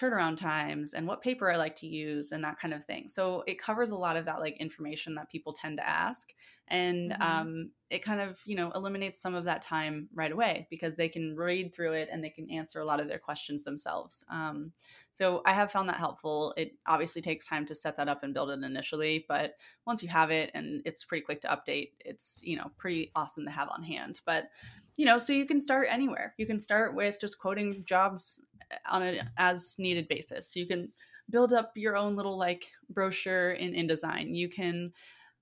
turnaround 0.00 0.36
times 0.36 0.94
and 0.94 1.06
what 1.06 1.20
paper 1.20 1.52
I 1.52 1.56
like 1.56 1.76
to 1.76 1.86
use 1.86 2.32
and 2.32 2.42
that 2.44 2.58
kind 2.58 2.72
of 2.72 2.84
thing. 2.84 3.08
So 3.08 3.44
it 3.46 3.60
covers 3.60 3.90
a 3.90 3.96
lot 3.96 4.16
of 4.16 4.24
that 4.24 4.40
like 4.40 4.56
information 4.56 5.14
that 5.16 5.30
people 5.30 5.52
tend 5.52 5.78
to 5.78 5.88
ask. 5.88 6.32
And 6.68 7.10
mm-hmm. 7.10 7.22
um, 7.22 7.70
it 7.90 8.02
kind 8.02 8.20
of, 8.20 8.40
you 8.46 8.56
know, 8.56 8.70
eliminates 8.70 9.20
some 9.20 9.34
of 9.34 9.44
that 9.44 9.60
time 9.60 10.08
right 10.14 10.32
away 10.32 10.66
because 10.70 10.96
they 10.96 11.08
can 11.08 11.36
read 11.36 11.74
through 11.74 11.92
it 11.92 12.08
and 12.10 12.24
they 12.24 12.30
can 12.30 12.50
answer 12.50 12.80
a 12.80 12.86
lot 12.86 13.00
of 13.00 13.08
their 13.08 13.18
questions 13.18 13.64
themselves. 13.64 14.24
Um, 14.30 14.72
so 15.10 15.42
I 15.44 15.52
have 15.52 15.70
found 15.70 15.90
that 15.90 15.96
helpful. 15.96 16.54
It 16.56 16.72
obviously 16.86 17.20
takes 17.20 17.46
time 17.46 17.66
to 17.66 17.74
set 17.74 17.96
that 17.96 18.08
up 18.08 18.22
and 18.22 18.32
build 18.32 18.50
it 18.50 18.62
initially, 18.62 19.26
but 19.28 19.56
once 19.86 20.02
you 20.02 20.08
have 20.08 20.30
it 20.30 20.50
and 20.54 20.80
it's 20.86 21.04
pretty 21.04 21.22
quick 21.22 21.42
to 21.42 21.48
update, 21.48 21.90
it's, 22.00 22.40
you 22.42 22.56
know, 22.56 22.70
pretty 22.78 23.12
awesome 23.14 23.44
to 23.44 23.50
have 23.50 23.68
on 23.68 23.82
hand. 23.82 24.20
But 24.24 24.48
you 24.96 25.06
know, 25.06 25.18
so 25.18 25.32
you 25.32 25.46
can 25.46 25.60
start 25.60 25.86
anywhere. 25.90 26.34
You 26.36 26.46
can 26.46 26.58
start 26.58 26.94
with 26.94 27.18
just 27.20 27.38
quoting 27.38 27.82
jobs 27.84 28.44
on 28.90 29.02
an 29.02 29.30
as 29.36 29.76
needed 29.78 30.08
basis. 30.08 30.54
You 30.56 30.66
can 30.66 30.90
build 31.30 31.52
up 31.52 31.72
your 31.76 31.96
own 31.96 32.16
little 32.16 32.36
like 32.36 32.64
brochure 32.90 33.52
in 33.52 33.72
InDesign. 33.72 34.34
You 34.36 34.48
can 34.48 34.92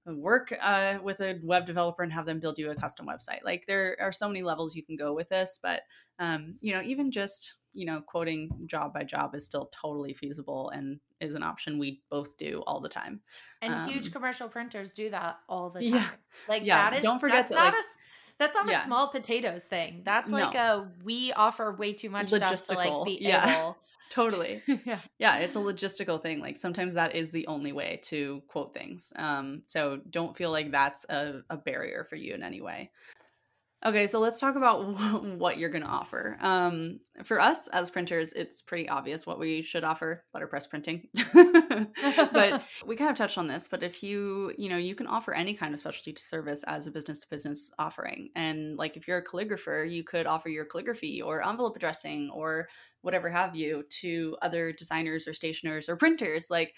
work 0.07 0.55
uh, 0.61 0.99
with 1.03 1.21
a 1.21 1.39
web 1.43 1.67
developer 1.67 2.03
and 2.03 2.13
have 2.13 2.27
them 2.27 2.41
build 2.41 2.59
you 2.59 2.71
a 2.71 2.75
custom 2.75 3.07
website. 3.07 3.45
Like 3.45 3.67
there 3.67 3.97
are 4.01 4.13
so 4.13 4.29
many 4.29 4.43
levels 4.43 4.75
you 4.75 4.85
can 4.85 4.97
go 4.97 5.13
with 5.13 5.29
this, 5.29 5.59
but 5.63 5.83
um, 6.19 6.57
you 6.61 6.73
know, 6.73 6.83
even 6.83 7.11
just 7.11 7.55
you 7.73 7.87
know, 7.87 8.01
quoting 8.01 8.51
job 8.67 8.93
by 8.93 9.05
job 9.05 9.35
is 9.35 9.45
still 9.45 9.71
totally 9.73 10.13
feasible 10.13 10.71
and 10.71 10.99
is 11.21 11.35
an 11.35 11.43
option 11.43 11.79
we 11.79 12.01
both 12.11 12.37
do 12.37 12.63
all 12.67 12.81
the 12.81 12.89
time. 12.89 13.21
And 13.63 13.73
um, 13.73 13.89
huge 13.89 14.13
commercial 14.13 14.49
printers 14.49 14.93
do 14.93 15.11
that 15.11 15.39
all 15.49 15.71
the 15.71 15.81
time. 15.81 15.93
Yeah, 15.93 16.09
like 16.49 16.65
yeah. 16.65 16.91
That 16.91 16.99
is, 16.99 17.03
don't 17.05 17.21
forget 17.21 17.49
that, 17.49 17.55
not 17.55 17.65
like, 17.67 17.75
a 17.75 17.87
that's 18.41 18.55
not 18.55 18.69
yeah. 18.69 18.81
a 18.81 18.85
small 18.85 19.09
potatoes 19.09 19.63
thing. 19.63 20.01
That's 20.03 20.33
like 20.33 20.55
no. 20.55 20.61
a 20.61 20.89
we 21.05 21.31
offer 21.35 21.73
way 21.73 21.93
too 21.93 22.09
much 22.09 22.29
stuff 22.29 22.67
to 22.69 22.75
like 22.75 23.05
be 23.05 23.19
yeah. 23.21 23.61
able. 23.61 23.77
totally. 24.11 24.63
yeah. 24.87 25.01
Yeah, 25.19 25.37
it's 25.37 25.57
a 25.57 25.59
logistical 25.59 26.21
thing. 26.21 26.41
Like 26.41 26.57
sometimes 26.57 26.95
that 26.95 27.15
is 27.15 27.31
the 27.31 27.47
only 27.49 27.73
way 27.73 28.01
to 28.05 28.43
quote 28.49 28.73
things. 28.73 29.13
Um, 29.17 29.61
so 29.67 30.01
don't 30.09 30.35
feel 30.35 30.51
like 30.51 30.73
that's 30.73 31.05
a, 31.11 31.43
a 31.51 31.59
barrier 31.59 32.07
for 32.09 32.17
you 32.17 32.33
in 32.33 32.43
any 32.43 32.63
way. 32.63 32.91
Okay, 33.83 34.07
so 34.07 34.21
let's 34.21 34.39
talk 34.39 34.57
about 34.57 34.85
what 35.25 35.57
you're 35.57 35.71
going 35.71 35.85
to 35.85 35.89
offer. 35.89 36.37
Um, 36.43 37.01
for 37.25 37.41
us 37.41 37.67
as 37.69 37.89
printers, 37.89 38.35
it's 38.35 38.61
pretty 38.61 38.91
obvious 38.91 39.27
what 39.27 39.39
we 39.39 39.63
should 39.63 39.85
offer: 39.85 40.25
letterpress 40.35 40.67
printing. 40.67 41.09
but 41.35 42.63
we 42.87 42.97
kind 42.97 43.11
of 43.11 43.17
touched 43.17 43.39
on 43.39 43.47
this. 43.47 43.69
But 43.69 43.83
if 43.83 44.03
you, 44.03 44.53
you 44.59 44.69
know, 44.69 44.77
you 44.77 44.95
can 44.95 45.07
offer 45.07 45.33
any 45.33 45.55
kind 45.55 45.73
of 45.73 45.81
specialty 45.81 46.15
service 46.21 46.63
as 46.65 46.87
a 46.87 46.91
business 46.91 47.21
to 47.21 47.29
business 47.31 47.73
offering. 47.79 48.29
And 48.37 48.77
like, 48.77 48.99
if 48.99 49.09
you're 49.09 49.19
a 49.19 49.25
calligrapher, 49.25 49.91
you 49.91 50.05
could 50.05 50.27
offer 50.27 50.51
your 50.51 50.67
calligraphy 50.67 51.23
or 51.23 51.47
envelope 51.47 51.77
addressing 51.77 52.29
or 52.31 52.69
whatever 53.03 53.31
have 53.31 53.57
you 53.57 53.83
to 53.89 54.37
other 54.43 54.73
designers 54.73 55.27
or 55.27 55.33
stationers 55.33 55.89
or 55.89 55.97
printers. 55.97 56.51
Like, 56.51 56.75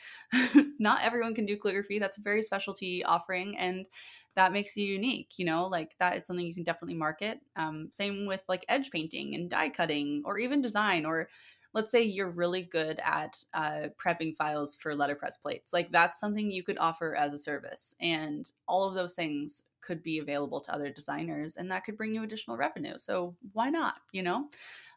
not 0.79 1.03
everyone 1.03 1.35
can 1.35 1.47
do 1.47 1.57
calligraphy. 1.57 1.99
That's 1.99 2.19
a 2.19 2.23
very 2.23 2.43
specialty 2.43 3.05
offering, 3.05 3.59
and 3.59 3.87
that 4.35 4.53
makes 4.53 4.77
you 4.77 4.85
unique 4.85 5.31
you 5.37 5.45
know 5.45 5.66
like 5.66 5.95
that 5.99 6.16
is 6.16 6.27
something 6.27 6.47
you 6.47 6.55
can 6.55 6.62
definitely 6.62 6.95
market 6.95 7.40
um, 7.57 7.88
same 7.92 8.27
with 8.27 8.42
like 8.49 8.64
edge 8.68 8.90
painting 8.90 9.35
and 9.35 9.51
die 9.51 9.68
cutting 9.68 10.23
or 10.25 10.38
even 10.38 10.62
design 10.62 11.05
or 11.05 11.29
let's 11.75 11.90
say 11.90 12.03
you're 12.03 12.31
really 12.31 12.62
good 12.62 13.01
at 13.03 13.42
uh, 13.55 13.88
prepping 13.99 14.37
files 14.37 14.77
for 14.77 14.95
letterpress 14.95 15.37
plates 15.37 15.73
like 15.73 15.90
that's 15.90 16.21
something 16.21 16.51
you 16.51 16.62
could 16.62 16.79
offer 16.79 17.14
as 17.14 17.33
a 17.33 17.38
service 17.38 17.95
and 18.01 18.53
all 18.66 18.88
of 18.88 18.95
those 18.95 19.14
things 19.14 19.64
could 19.81 20.03
be 20.03 20.18
available 20.18 20.61
to 20.61 20.73
other 20.73 20.90
designers 20.90 21.57
and 21.57 21.71
that 21.71 21.85
could 21.85 21.97
bring 21.97 22.14
you 22.14 22.23
additional 22.23 22.57
revenue 22.57 22.97
so 22.97 23.35
why 23.53 23.68
not 23.68 23.97
you 24.12 24.23
know? 24.23 24.49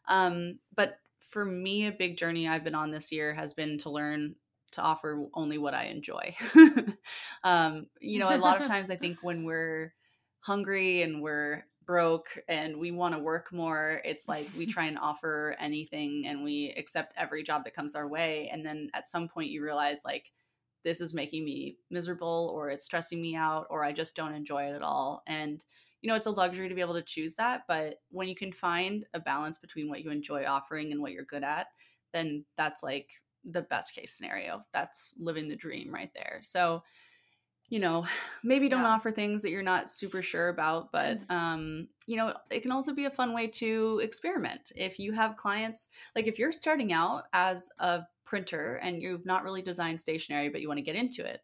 Um, 0.08 0.60
but 0.76 0.98
for 1.18 1.44
me 1.44 1.86
a 1.86 1.92
big 1.92 2.16
journey 2.16 2.48
i've 2.48 2.62
been 2.62 2.74
on 2.74 2.90
this 2.90 3.10
year 3.10 3.34
has 3.34 3.52
been 3.52 3.76
to 3.78 3.90
learn 3.90 4.34
to 4.72 4.82
offer 4.82 5.26
only 5.34 5.58
what 5.58 5.74
I 5.74 5.84
enjoy. 5.84 6.34
um, 7.44 7.86
you 8.00 8.18
know, 8.18 8.34
a 8.34 8.38
lot 8.38 8.60
of 8.60 8.66
times 8.68 8.90
I 8.90 8.96
think 8.96 9.18
when 9.22 9.44
we're 9.44 9.94
hungry 10.40 11.02
and 11.02 11.22
we're 11.22 11.64
broke 11.86 12.38
and 12.48 12.76
we 12.76 12.90
want 12.90 13.14
to 13.14 13.20
work 13.20 13.52
more, 13.52 14.00
it's 14.04 14.28
like 14.28 14.48
we 14.56 14.66
try 14.66 14.86
and 14.86 14.98
offer 14.98 15.56
anything 15.58 16.24
and 16.26 16.44
we 16.44 16.74
accept 16.76 17.14
every 17.16 17.42
job 17.42 17.64
that 17.64 17.74
comes 17.74 17.94
our 17.94 18.08
way. 18.08 18.50
And 18.52 18.66
then 18.66 18.90
at 18.92 19.06
some 19.06 19.28
point 19.28 19.50
you 19.50 19.62
realize 19.62 20.00
like 20.04 20.32
this 20.84 21.00
is 21.00 21.14
making 21.14 21.44
me 21.44 21.78
miserable 21.90 22.52
or 22.54 22.68
it's 22.70 22.84
stressing 22.84 23.20
me 23.20 23.34
out 23.34 23.66
or 23.70 23.84
I 23.84 23.92
just 23.92 24.14
don't 24.14 24.34
enjoy 24.34 24.64
it 24.64 24.74
at 24.74 24.82
all. 24.82 25.22
And 25.26 25.64
you 26.02 26.08
know, 26.08 26.16
it's 26.16 26.26
a 26.26 26.30
luxury 26.30 26.68
to 26.68 26.74
be 26.74 26.82
able 26.82 26.94
to 26.94 27.02
choose 27.02 27.34
that. 27.36 27.62
But 27.66 27.96
when 28.10 28.28
you 28.28 28.36
can 28.36 28.52
find 28.52 29.04
a 29.14 29.18
balance 29.18 29.58
between 29.58 29.88
what 29.88 30.04
you 30.04 30.10
enjoy 30.10 30.44
offering 30.44 30.92
and 30.92 31.00
what 31.00 31.12
you're 31.12 31.24
good 31.24 31.42
at, 31.42 31.68
then 32.12 32.44
that's 32.56 32.82
like 32.82 33.10
the 33.46 33.62
best 33.62 33.94
case 33.94 34.12
scenario. 34.12 34.64
That's 34.72 35.14
living 35.18 35.48
the 35.48 35.56
dream 35.56 35.92
right 35.92 36.10
there. 36.14 36.38
So, 36.42 36.82
you 37.68 37.78
know, 37.78 38.04
maybe 38.44 38.68
don't 38.68 38.82
yeah. 38.82 38.90
offer 38.90 39.10
things 39.10 39.42
that 39.42 39.50
you're 39.50 39.62
not 39.62 39.90
super 39.90 40.22
sure 40.22 40.48
about, 40.48 40.92
but 40.92 41.26
mm. 41.26 41.34
um, 41.34 41.88
you 42.06 42.16
know, 42.16 42.34
it 42.50 42.60
can 42.60 42.72
also 42.72 42.92
be 42.92 43.06
a 43.06 43.10
fun 43.10 43.32
way 43.32 43.46
to 43.48 44.00
experiment. 44.02 44.72
If 44.76 44.98
you 44.98 45.12
have 45.12 45.36
clients, 45.36 45.88
like 46.14 46.26
if 46.26 46.38
you're 46.38 46.52
starting 46.52 46.92
out 46.92 47.24
as 47.32 47.70
a 47.78 48.02
printer 48.24 48.80
and 48.82 49.00
you've 49.00 49.26
not 49.26 49.44
really 49.44 49.62
designed 49.62 50.00
stationery 50.00 50.48
but 50.48 50.60
you 50.60 50.68
want 50.68 50.78
to 50.78 50.84
get 50.84 50.96
into 50.96 51.24
it, 51.24 51.40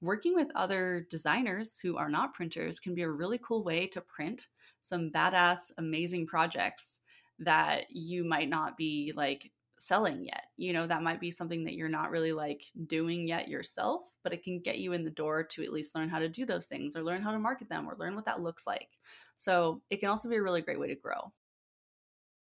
working 0.00 0.34
with 0.34 0.48
other 0.54 1.06
designers 1.10 1.78
who 1.80 1.96
are 1.96 2.10
not 2.10 2.34
printers 2.34 2.80
can 2.80 2.94
be 2.94 3.02
a 3.02 3.10
really 3.10 3.38
cool 3.38 3.64
way 3.64 3.86
to 3.86 4.00
print 4.00 4.48
some 4.80 5.10
badass 5.10 5.72
amazing 5.78 6.26
projects 6.26 7.00
that 7.38 7.86
you 7.90 8.24
might 8.24 8.48
not 8.48 8.76
be 8.76 9.12
like 9.16 9.50
selling 9.86 10.24
yet. 10.24 10.46
You 10.56 10.72
know, 10.72 10.86
that 10.86 11.02
might 11.02 11.20
be 11.20 11.30
something 11.30 11.64
that 11.64 11.74
you're 11.74 11.88
not 11.88 12.10
really 12.10 12.32
like 12.32 12.64
doing 12.86 13.28
yet 13.28 13.48
yourself, 13.48 14.16
but 14.22 14.32
it 14.32 14.42
can 14.42 14.60
get 14.60 14.78
you 14.78 14.92
in 14.92 15.04
the 15.04 15.10
door 15.10 15.44
to 15.44 15.62
at 15.62 15.72
least 15.72 15.94
learn 15.94 16.08
how 16.08 16.18
to 16.18 16.28
do 16.28 16.44
those 16.46 16.66
things 16.66 16.96
or 16.96 17.02
learn 17.02 17.22
how 17.22 17.32
to 17.32 17.38
market 17.38 17.68
them 17.68 17.88
or 17.88 17.96
learn 17.96 18.14
what 18.14 18.24
that 18.26 18.40
looks 18.42 18.66
like. 18.66 18.98
So, 19.36 19.82
it 19.90 19.98
can 19.98 20.08
also 20.08 20.28
be 20.28 20.36
a 20.36 20.42
really 20.42 20.62
great 20.62 20.80
way 20.80 20.88
to 20.88 20.94
grow. 20.96 21.32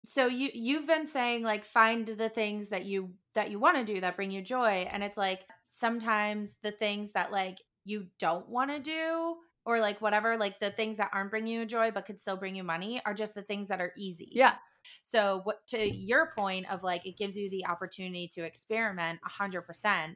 So 0.03 0.25
you 0.25 0.49
you've 0.53 0.87
been 0.87 1.05
saying 1.05 1.43
like 1.43 1.63
find 1.63 2.07
the 2.07 2.29
things 2.29 2.69
that 2.69 2.85
you 2.85 3.13
that 3.33 3.51
you 3.51 3.59
want 3.59 3.77
to 3.77 3.93
do 3.93 4.01
that 4.01 4.15
bring 4.15 4.31
you 4.31 4.41
joy 4.41 4.87
and 4.91 5.03
it's 5.03 5.17
like 5.17 5.45
sometimes 5.67 6.57
the 6.63 6.71
things 6.71 7.11
that 7.11 7.31
like 7.31 7.59
you 7.83 8.07
don't 8.17 8.49
want 8.49 8.71
to 8.71 8.79
do 8.79 9.37
or 9.63 9.79
like 9.79 10.01
whatever 10.01 10.37
like 10.37 10.59
the 10.59 10.71
things 10.71 10.97
that 10.97 11.11
aren't 11.13 11.29
bringing 11.29 11.53
you 11.53 11.65
joy 11.67 11.91
but 11.91 12.07
could 12.07 12.19
still 12.19 12.37
bring 12.37 12.55
you 12.55 12.63
money 12.63 12.99
are 13.05 13.13
just 13.13 13.35
the 13.35 13.43
things 13.43 13.67
that 13.67 13.79
are 13.79 13.93
easy. 13.95 14.31
Yeah. 14.31 14.55
So 15.03 15.41
what 15.43 15.65
to 15.67 15.77
mm-hmm. 15.77 15.97
your 15.99 16.33
point 16.37 16.71
of 16.71 16.83
like 16.83 17.05
it 17.05 17.17
gives 17.17 17.35
you 17.35 17.49
the 17.49 17.65
opportunity 17.65 18.27
to 18.33 18.43
experiment 18.43 19.19
100% 19.39 20.15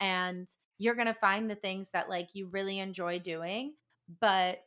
and 0.00 0.48
you're 0.78 0.94
going 0.94 1.06
to 1.06 1.14
find 1.14 1.50
the 1.50 1.56
things 1.56 1.90
that 1.90 2.08
like 2.08 2.28
you 2.34 2.48
really 2.48 2.78
enjoy 2.78 3.18
doing, 3.18 3.74
but 4.20 4.60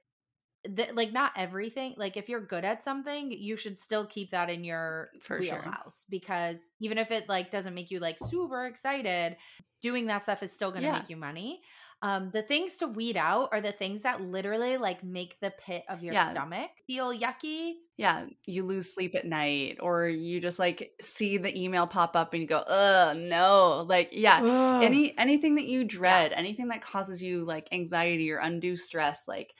the, 0.63 0.87
like 0.93 1.11
not 1.11 1.31
everything 1.35 1.95
like 1.97 2.17
if 2.17 2.29
you're 2.29 2.39
good 2.39 2.63
at 2.63 2.83
something 2.83 3.31
you 3.31 3.55
should 3.55 3.79
still 3.79 4.05
keep 4.05 4.29
that 4.29 4.47
in 4.47 4.63
your 4.63 5.09
For 5.19 5.39
wheelhouse 5.39 6.01
sure. 6.01 6.07
because 6.09 6.59
even 6.79 6.99
if 6.99 7.09
it 7.09 7.27
like 7.27 7.49
doesn't 7.49 7.73
make 7.73 7.89
you 7.89 7.99
like 7.99 8.17
super 8.27 8.65
excited 8.65 9.37
doing 9.81 10.05
that 10.05 10.21
stuff 10.21 10.43
is 10.43 10.51
still 10.51 10.69
going 10.69 10.83
to 10.83 10.89
yeah. 10.89 10.99
make 10.99 11.09
you 11.09 11.17
money 11.17 11.61
um, 12.03 12.31
the 12.31 12.41
things 12.41 12.77
to 12.77 12.87
weed 12.87 13.15
out 13.15 13.49
are 13.51 13.61
the 13.61 13.71
things 13.71 14.01
that 14.01 14.21
literally 14.21 14.77
like 14.77 15.03
make 15.03 15.39
the 15.39 15.51
pit 15.51 15.83
of 15.87 16.01
your 16.01 16.13
yeah. 16.15 16.31
stomach 16.31 16.71
feel 16.87 17.13
yucky. 17.13 17.73
Yeah, 17.97 18.25
you 18.47 18.65
lose 18.65 18.91
sleep 18.91 19.13
at 19.13 19.27
night, 19.27 19.77
or 19.79 20.07
you 20.07 20.39
just 20.39 20.57
like 20.57 20.93
see 20.99 21.37
the 21.37 21.55
email 21.59 21.85
pop 21.85 22.15
up 22.15 22.33
and 22.33 22.41
you 22.41 22.47
go, 22.47 22.59
"Ugh, 22.59 23.15
no!" 23.15 23.85
Like, 23.87 24.09
yeah, 24.13 24.39
Ugh. 24.41 24.83
any 24.83 25.15
anything 25.17 25.55
that 25.55 25.65
you 25.65 25.83
dread, 25.83 26.31
yeah. 26.31 26.37
anything 26.37 26.69
that 26.69 26.81
causes 26.81 27.21
you 27.21 27.45
like 27.45 27.67
anxiety 27.71 28.31
or 28.31 28.37
undue 28.39 28.75
stress, 28.75 29.27
like 29.27 29.53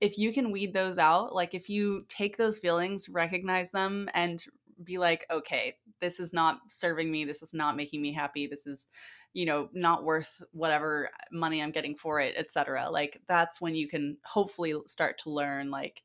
if 0.00 0.18
you 0.18 0.32
can 0.32 0.50
weed 0.50 0.74
those 0.74 0.98
out, 0.98 1.32
like 1.32 1.54
if 1.54 1.68
you 1.68 2.04
take 2.08 2.36
those 2.36 2.58
feelings, 2.58 3.08
recognize 3.08 3.70
them, 3.70 4.08
and 4.14 4.44
be 4.82 4.98
like, 4.98 5.24
"Okay, 5.30 5.76
this 6.00 6.18
is 6.18 6.32
not 6.32 6.58
serving 6.68 7.08
me. 7.12 7.24
This 7.24 7.40
is 7.40 7.54
not 7.54 7.76
making 7.76 8.02
me 8.02 8.12
happy. 8.12 8.48
This 8.48 8.66
is." 8.66 8.88
You 9.34 9.44
know 9.44 9.68
not 9.72 10.04
worth 10.04 10.42
whatever 10.52 11.10
money 11.30 11.62
i'm 11.62 11.70
getting 11.70 11.94
for 11.94 12.20
it 12.20 12.34
etc 12.36 12.88
like 12.90 13.20
that's 13.28 13.60
when 13.60 13.74
you 13.74 13.86
can 13.86 14.16
hopefully 14.24 14.74
start 14.86 15.18
to 15.18 15.30
learn 15.30 15.70
like 15.70 16.02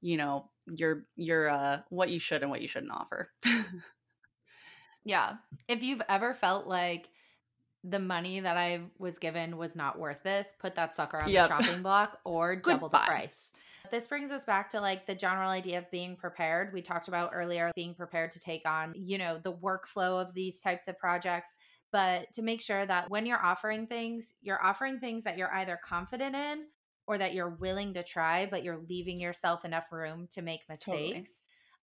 you 0.00 0.16
know 0.16 0.48
your 0.66 1.04
your 1.16 1.48
uh 1.48 1.80
what 1.88 2.10
you 2.10 2.20
should 2.20 2.42
and 2.42 2.50
what 2.50 2.62
you 2.62 2.68
shouldn't 2.68 2.92
offer 2.92 3.30
yeah 5.04 5.34
if 5.66 5.82
you've 5.82 6.02
ever 6.08 6.32
felt 6.32 6.66
like 6.66 7.08
the 7.84 7.98
money 7.98 8.40
that 8.40 8.56
I 8.56 8.82
was 8.98 9.18
given 9.18 9.56
was 9.56 9.74
not 9.74 9.98
worth 9.98 10.22
this, 10.22 10.46
put 10.60 10.74
that 10.76 10.94
sucker 10.94 11.20
on 11.20 11.28
yep. 11.28 11.48
the 11.48 11.54
chopping 11.54 11.82
block 11.82 12.18
or 12.24 12.56
double 12.64 12.88
the 12.88 12.98
price. 12.98 13.52
This 13.90 14.06
brings 14.06 14.30
us 14.30 14.44
back 14.44 14.70
to 14.70 14.80
like 14.80 15.04
the 15.04 15.14
general 15.14 15.50
idea 15.50 15.78
of 15.78 15.90
being 15.90 16.16
prepared. 16.16 16.72
We 16.72 16.80
talked 16.80 17.08
about 17.08 17.32
earlier 17.34 17.72
being 17.74 17.94
prepared 17.94 18.30
to 18.32 18.40
take 18.40 18.66
on, 18.66 18.94
you 18.96 19.18
know, 19.18 19.38
the 19.38 19.52
workflow 19.52 20.22
of 20.22 20.32
these 20.32 20.60
types 20.60 20.88
of 20.88 20.96
projects 20.96 21.56
but 21.92 22.32
to 22.32 22.42
make 22.42 22.60
sure 22.60 22.86
that 22.86 23.10
when 23.10 23.26
you're 23.26 23.44
offering 23.44 23.86
things, 23.86 24.32
you're 24.40 24.64
offering 24.64 24.98
things 24.98 25.24
that 25.24 25.36
you're 25.36 25.54
either 25.54 25.78
confident 25.84 26.34
in 26.34 26.64
or 27.06 27.18
that 27.18 27.34
you're 27.34 27.56
willing 27.56 27.92
to 27.94 28.02
try, 28.02 28.46
but 28.46 28.64
you're 28.64 28.82
leaving 28.88 29.20
yourself 29.20 29.64
enough 29.64 29.92
room 29.92 30.26
to 30.32 30.42
make 30.42 30.60
mistakes. 30.68 30.86
Totally. 30.88 31.26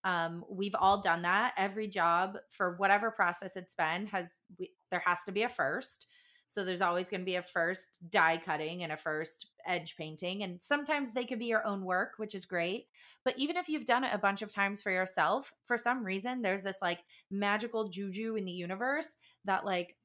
Um, 0.05 0.45
we've 0.49 0.75
all 0.79 1.01
done 1.01 1.21
that. 1.23 1.53
Every 1.57 1.87
job 1.87 2.37
for 2.49 2.75
whatever 2.77 3.11
process 3.11 3.55
it's 3.55 3.75
been 3.75 4.07
has 4.07 4.27
we, 4.57 4.71
there 4.91 5.03
has 5.05 5.19
to 5.25 5.31
be 5.31 5.43
a 5.43 5.49
first. 5.49 6.07
So 6.47 6.65
there's 6.65 6.81
always 6.81 7.09
going 7.09 7.21
to 7.21 7.25
be 7.25 7.35
a 7.35 7.43
first 7.43 7.99
die 8.09 8.41
cutting 8.43 8.81
and 8.81 8.91
a 8.91 8.97
first 8.97 9.47
edge 9.69 9.95
painting. 9.95 10.43
And 10.43 10.61
sometimes 10.61 11.13
they 11.13 11.23
could 11.23 11.39
be 11.39 11.45
your 11.45 11.65
own 11.65 11.85
work, 11.85 12.13
which 12.17 12.35
is 12.35 12.45
great. 12.45 12.87
But 13.23 13.37
even 13.37 13.55
if 13.55 13.69
you've 13.69 13.85
done 13.85 14.03
it 14.03 14.13
a 14.13 14.17
bunch 14.17 14.41
of 14.41 14.53
times 14.53 14.81
for 14.81 14.91
yourself, 14.91 15.53
for 15.63 15.77
some 15.77 16.03
reason, 16.03 16.41
there's 16.41 16.63
this 16.63 16.79
like 16.81 16.99
magical 17.31 17.87
juju 17.87 18.35
in 18.35 18.45
the 18.45 18.51
universe 18.51 19.07
that 19.45 19.65
like 19.65 19.95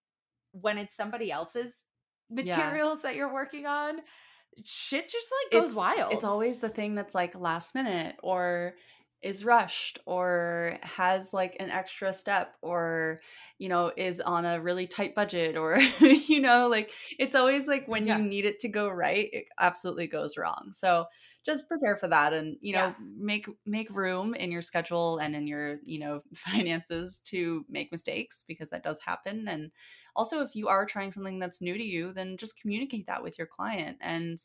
when 0.53 0.79
it's 0.79 0.95
somebody 0.95 1.33
else's 1.33 1.83
materials 2.31 3.01
yeah. 3.03 3.11
that 3.11 3.17
you're 3.17 3.33
working 3.33 3.67
on, 3.67 3.97
shit 4.63 5.09
just 5.09 5.29
like 5.43 5.61
goes 5.61 5.71
it's, 5.71 5.77
wild. 5.77 6.13
It's 6.13 6.25
always 6.25 6.61
the 6.61 6.69
thing 6.69 6.95
that's 6.95 7.15
like 7.15 7.35
last 7.35 7.75
minute 7.75 8.17
or 8.23 8.75
is 9.25 9.43
rushed 9.43 9.99
or 10.05 10.79
has 10.83 11.33
like 11.33 11.57
an 11.59 11.71
extra 11.71 12.13
step 12.13 12.55
or 12.61 13.23
you 13.59 13.71
know 13.71 13.91
is 13.97 14.21
on 14.21 14.45
a 14.45 14.61
really 14.61 14.87
tight 14.87 15.15
budget 15.15 15.57
or 15.57 15.79
you 16.01 16.41
know 16.41 16.69
like 16.69 16.91
it's 17.19 17.35
always 17.35 17.67
like 17.67 17.89
when 17.89 18.07
yeah. 18.07 18.19
you 18.19 18.23
need 18.23 18.45
it 18.45 18.61
to 18.61 18.69
go 18.69 18.87
right 18.87 19.31
it 19.33 19.47
absolutely 19.59 20.07
goes 20.07 20.37
wrong 20.37 20.69
so 20.73 21.07
just 21.43 21.67
prepare 21.69 21.97
for 21.97 22.07
that 22.07 22.35
and 22.35 22.59
you 22.61 22.75
know 22.75 22.89
yeah. 22.89 22.95
make 23.17 23.49
make 23.65 23.89
room 23.97 24.35
in 24.35 24.53
your 24.53 24.63
schedule 24.63 25.17
and 25.17 25.35
in 25.35 25.47
your 25.47 25.79
you 25.85 25.99
know 25.99 26.21
finances 26.35 27.21
to 27.25 27.65
make 27.71 27.91
mistakes 27.91 28.45
because 28.47 28.69
that 28.69 28.83
does 28.83 29.01
happen 29.01 29.49
and 29.49 29.71
also 30.15 30.43
if 30.43 30.55
you 30.55 30.69
are 30.69 30.85
trying 30.85 31.11
something 31.11 31.39
that's 31.39 31.63
new 31.63 31.79
to 31.79 31.85
you 31.85 32.13
then 32.13 32.37
just 32.37 32.61
communicate 32.61 33.07
that 33.07 33.23
with 33.23 33.39
your 33.39 33.47
client 33.47 33.97
and 34.03 34.39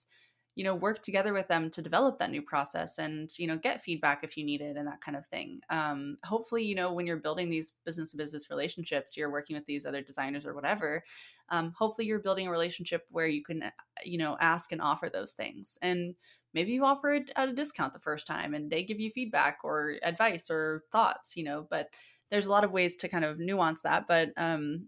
you 0.60 0.66
know 0.66 0.76
work 0.76 1.02
together 1.02 1.32
with 1.32 1.48
them 1.48 1.70
to 1.72 1.82
develop 1.82 2.20
that 2.20 2.32
new 2.32 2.42
process 2.42 2.98
and 2.98 3.30
you 3.40 3.48
know 3.48 3.58
get 3.58 3.82
feedback 3.82 4.26
if 4.26 4.36
you 4.36 4.44
need 4.44 4.60
it 4.60 4.76
and 4.76 4.86
that 4.88 5.00
kind 5.00 5.16
of 5.16 5.26
thing. 5.28 5.62
Um, 5.70 6.18
hopefully 6.26 6.64
you 6.66 6.76
know 6.76 6.92
when 6.92 7.08
you're 7.08 7.16
building 7.16 7.48
these 7.48 7.76
business 7.86 8.12
to 8.12 8.18
business 8.18 8.50
relationships 8.50 9.16
you're 9.16 9.32
working 9.32 9.56
with 9.56 9.66
these 9.66 9.86
other 9.86 10.02
designers 10.02 10.46
or 10.46 10.54
whatever 10.54 11.02
um, 11.48 11.72
hopefully 11.78 12.08
you're 12.08 12.20
building 12.20 12.48
a 12.48 12.52
relationship 12.52 13.06
where 13.10 13.28
you 13.28 13.42
can 13.42 13.64
uh, 13.64 13.72
you 14.04 14.18
know 14.18 14.36
ask 14.42 14.74
and 14.74 14.82
offer 14.82 15.10
those 15.10 15.34
things. 15.34 15.78
And 15.82 16.16
maybe 16.54 16.74
you 16.74 16.84
offer 16.84 17.14
it 17.14 17.32
at 17.38 17.48
a 17.48 17.54
discount 17.54 17.94
the 17.94 18.00
first 18.00 18.28
time 18.28 18.54
and 18.54 18.70
they 18.70 18.84
give 18.84 19.00
you 19.00 19.12
feedback 19.12 19.60
or 19.64 19.96
advice 20.04 20.50
or 20.50 20.84
thoughts 20.92 21.38
you 21.38 21.44
know 21.44 21.68
but 21.70 21.94
there's 22.32 22.48
a 22.48 22.52
lot 22.52 22.64
of 22.64 22.72
ways 22.72 22.96
to 22.98 23.08
kind 23.08 23.24
of 23.24 23.40
nuance 23.40 23.84
that 23.84 24.08
but 24.08 24.32
um 24.36 24.88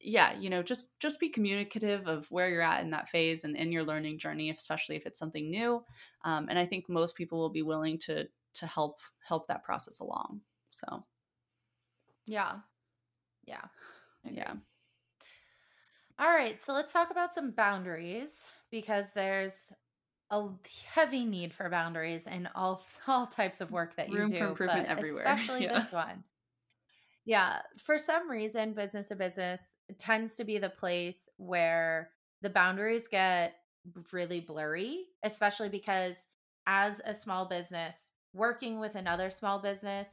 yeah 0.00 0.36
you 0.38 0.48
know 0.48 0.62
just 0.62 0.98
just 0.98 1.20
be 1.20 1.28
communicative 1.28 2.06
of 2.06 2.26
where 2.30 2.48
you're 2.48 2.62
at 2.62 2.82
in 2.82 2.90
that 2.90 3.08
phase 3.08 3.44
and 3.44 3.56
in 3.56 3.70
your 3.70 3.84
learning 3.84 4.18
journey 4.18 4.50
especially 4.50 4.96
if 4.96 5.06
it's 5.06 5.18
something 5.18 5.50
new 5.50 5.82
um, 6.24 6.46
and 6.48 6.58
i 6.58 6.64
think 6.64 6.88
most 6.88 7.14
people 7.16 7.38
will 7.38 7.50
be 7.50 7.62
willing 7.62 7.98
to 7.98 8.26
to 8.54 8.66
help 8.66 9.00
help 9.26 9.46
that 9.46 9.62
process 9.62 10.00
along 10.00 10.40
so. 10.70 11.04
Yeah. 12.26 12.58
Yeah 13.46 13.62
yeah. 14.28 14.52
all 16.18 16.28
right 16.28 16.62
so 16.62 16.72
let's 16.72 16.92
talk 16.92 17.10
about 17.10 17.32
some 17.32 17.50
boundaries 17.52 18.44
because 18.70 19.06
there's 19.14 19.72
a 20.30 20.46
heavy 20.92 21.24
need 21.24 21.52
for 21.52 21.68
boundaries 21.68 22.26
in 22.26 22.48
all 22.54 22.84
all 23.06 23.26
types 23.26 23.60
of 23.60 23.70
work 23.70 23.96
that 23.96 24.10
you 24.10 24.18
room 24.18 24.28
do 24.28 24.38
for 24.38 24.44
improvement 24.46 24.88
everywhere 24.88 25.24
especially 25.26 25.64
yeah. 25.64 25.78
this 25.78 25.92
one. 25.92 26.24
Yeah 27.24 27.60
for 27.76 27.98
some 27.98 28.30
reason 28.30 28.72
business 28.72 29.08
to 29.08 29.16
business 29.16 29.76
tends 29.98 30.34
to 30.34 30.44
be 30.44 30.58
the 30.58 30.70
place 30.70 31.28
where 31.36 32.10
the 32.42 32.50
boundaries 32.50 33.08
get 33.08 33.54
really 34.12 34.40
blurry, 34.40 35.06
especially 35.22 35.68
because 35.68 36.26
as 36.66 37.00
a 37.04 37.14
small 37.14 37.46
business 37.46 38.12
working 38.32 38.78
with 38.78 38.94
another 38.94 39.30
small 39.30 39.58
business, 39.60 40.06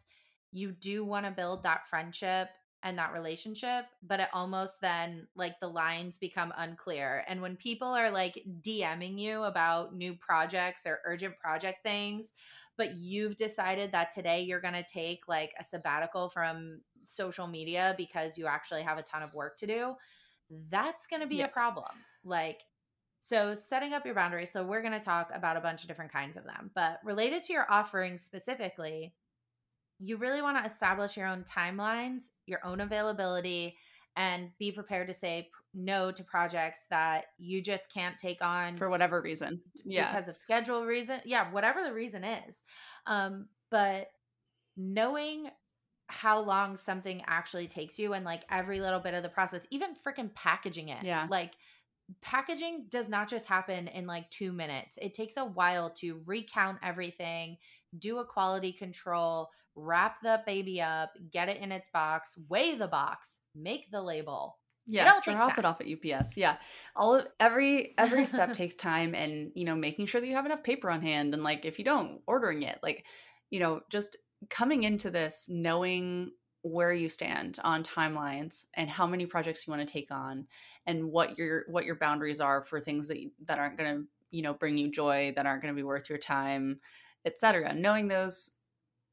you 0.51 0.71
do 0.71 1.03
want 1.05 1.25
to 1.25 1.31
build 1.31 1.63
that 1.63 1.87
friendship 1.87 2.49
and 2.83 2.97
that 2.97 3.13
relationship, 3.13 3.85
but 4.03 4.19
it 4.19 4.29
almost 4.33 4.79
then 4.81 5.27
like 5.35 5.59
the 5.59 5.67
lines 5.67 6.17
become 6.17 6.53
unclear. 6.57 7.23
And 7.27 7.41
when 7.41 7.55
people 7.55 7.89
are 7.89 8.11
like 8.11 8.43
DMing 8.61 9.19
you 9.19 9.43
about 9.43 9.95
new 9.95 10.15
projects 10.15 10.85
or 10.85 10.99
urgent 11.05 11.37
project 11.37 11.83
things, 11.83 12.31
but 12.77 12.95
you've 12.95 13.35
decided 13.35 13.91
that 13.91 14.11
today 14.11 14.43
you're 14.43 14.61
going 14.61 14.75
to 14.75 14.83
take 14.83 15.27
like 15.27 15.53
a 15.59 15.63
sabbatical 15.63 16.29
from 16.29 16.81
social 17.07 17.47
media 17.47 17.95
because 17.97 18.37
you 18.37 18.45
actually 18.47 18.83
have 18.83 18.97
a 18.97 19.03
ton 19.03 19.23
of 19.23 19.33
work 19.33 19.57
to 19.57 19.67
do, 19.67 19.93
that's 20.69 21.07
going 21.07 21.21
to 21.21 21.27
be 21.27 21.37
yeah. 21.37 21.45
a 21.45 21.49
problem. 21.49 21.89
Like, 22.23 22.61
so 23.19 23.55
setting 23.55 23.93
up 23.93 24.05
your 24.05 24.15
boundaries. 24.15 24.51
So 24.51 24.63
we're 24.63 24.81
going 24.81 24.93
to 24.93 24.99
talk 24.99 25.31
about 25.33 25.57
a 25.57 25.61
bunch 25.61 25.81
of 25.81 25.87
different 25.87 26.11
kinds 26.11 26.37
of 26.37 26.43
them, 26.43 26.71
but 26.75 26.99
related 27.03 27.43
to 27.43 27.53
your 27.53 27.65
offering 27.69 28.17
specifically, 28.17 29.13
you 29.99 30.17
really 30.17 30.41
want 30.41 30.57
to 30.57 30.69
establish 30.69 31.17
your 31.17 31.27
own 31.27 31.43
timelines, 31.43 32.25
your 32.45 32.59
own 32.63 32.81
availability, 32.81 33.75
and 34.15 34.49
be 34.59 34.71
prepared 34.71 35.07
to 35.07 35.13
say 35.13 35.49
no 35.73 36.11
to 36.11 36.23
projects 36.23 36.81
that 36.89 37.25
you 37.37 37.61
just 37.61 37.91
can't 37.91 38.17
take 38.17 38.43
on 38.43 38.77
for 38.77 38.89
whatever 38.89 39.21
reason. 39.21 39.61
Yeah. 39.85 40.11
Because 40.11 40.27
of 40.27 40.35
schedule 40.35 40.85
reason. 40.85 41.19
Yeah, 41.25 41.51
whatever 41.51 41.83
the 41.83 41.93
reason 41.93 42.23
is. 42.23 42.61
Um, 43.05 43.47
but 43.69 44.07
knowing 44.75 45.49
how 46.07 46.39
long 46.39 46.77
something 46.77 47.21
actually 47.27 47.67
takes 47.67 47.99
you 47.99 48.13
and 48.13 48.23
like 48.23 48.43
every 48.49 48.79
little 48.79 48.99
bit 48.99 49.13
of 49.13 49.23
the 49.23 49.29
process, 49.29 49.67
even 49.71 49.89
freaking 49.93 50.33
packaging 50.33 50.89
it. 50.89 51.03
Yeah. 51.03 51.27
Like 51.29 51.53
packaging 52.21 52.85
does 52.89 53.09
not 53.09 53.29
just 53.29 53.45
happen 53.45 53.87
in 53.89 54.07
like 54.07 54.29
two 54.29 54.51
minutes. 54.51 54.97
It 55.01 55.13
takes 55.13 55.37
a 55.37 55.45
while 55.45 55.89
to 55.95 56.21
recount 56.25 56.79
everything, 56.81 57.57
do 57.97 58.19
a 58.19 58.25
quality 58.25 58.71
control, 58.71 59.49
wrap 59.75 60.21
the 60.21 60.41
baby 60.45 60.81
up, 60.81 61.11
get 61.31 61.49
it 61.49 61.57
in 61.57 61.71
its 61.71 61.89
box, 61.89 62.37
weigh 62.49 62.75
the 62.75 62.87
box, 62.87 63.39
make 63.53 63.91
the 63.91 64.01
label. 64.01 64.57
Yeah, 64.89 65.19
drop 65.21 65.57
it 65.57 65.65
off 65.65 65.81
at 65.81 65.87
UPS. 65.87 66.37
Yeah, 66.37 66.55
all 66.95 67.15
of 67.15 67.27
every 67.41 67.93
every 67.97 68.25
step 68.25 68.53
takes 68.53 68.73
time, 68.73 69.13
and 69.15 69.51
you 69.53 69.65
know, 69.65 69.75
making 69.75 70.05
sure 70.05 70.21
that 70.21 70.27
you 70.27 70.35
have 70.35 70.45
enough 70.45 70.63
paper 70.63 70.89
on 70.89 71.01
hand, 71.01 71.33
and 71.33 71.43
like 71.43 71.65
if 71.65 71.77
you 71.77 71.83
don't, 71.83 72.21
ordering 72.25 72.63
it. 72.63 72.79
Like, 72.81 73.05
you 73.49 73.59
know, 73.59 73.81
just 73.89 74.15
coming 74.49 74.83
into 74.83 75.09
this 75.09 75.47
knowing 75.49 76.31
where 76.61 76.93
you 76.93 77.07
stand 77.07 77.59
on 77.63 77.83
timelines 77.83 78.65
and 78.75 78.89
how 78.89 79.07
many 79.07 79.25
projects 79.25 79.65
you 79.65 79.71
want 79.71 79.85
to 79.85 79.91
take 79.91 80.11
on 80.11 80.45
and 80.85 81.05
what 81.05 81.37
your 81.37 81.63
what 81.67 81.85
your 81.85 81.95
boundaries 81.95 82.41
are 82.41 82.61
for 82.61 82.79
things 82.79 83.07
that 83.07 83.17
that 83.45 83.59
aren't 83.59 83.77
going 83.77 83.97
to 83.97 84.03
you 84.31 84.41
know 84.41 84.53
bring 84.53 84.77
you 84.77 84.91
joy 84.91 85.31
that 85.35 85.45
aren't 85.45 85.61
going 85.61 85.73
to 85.73 85.77
be 85.79 85.83
worth 85.83 86.09
your 86.09 86.17
time 86.17 86.79
etc 87.25 87.73
knowing 87.73 88.07
those 88.07 88.51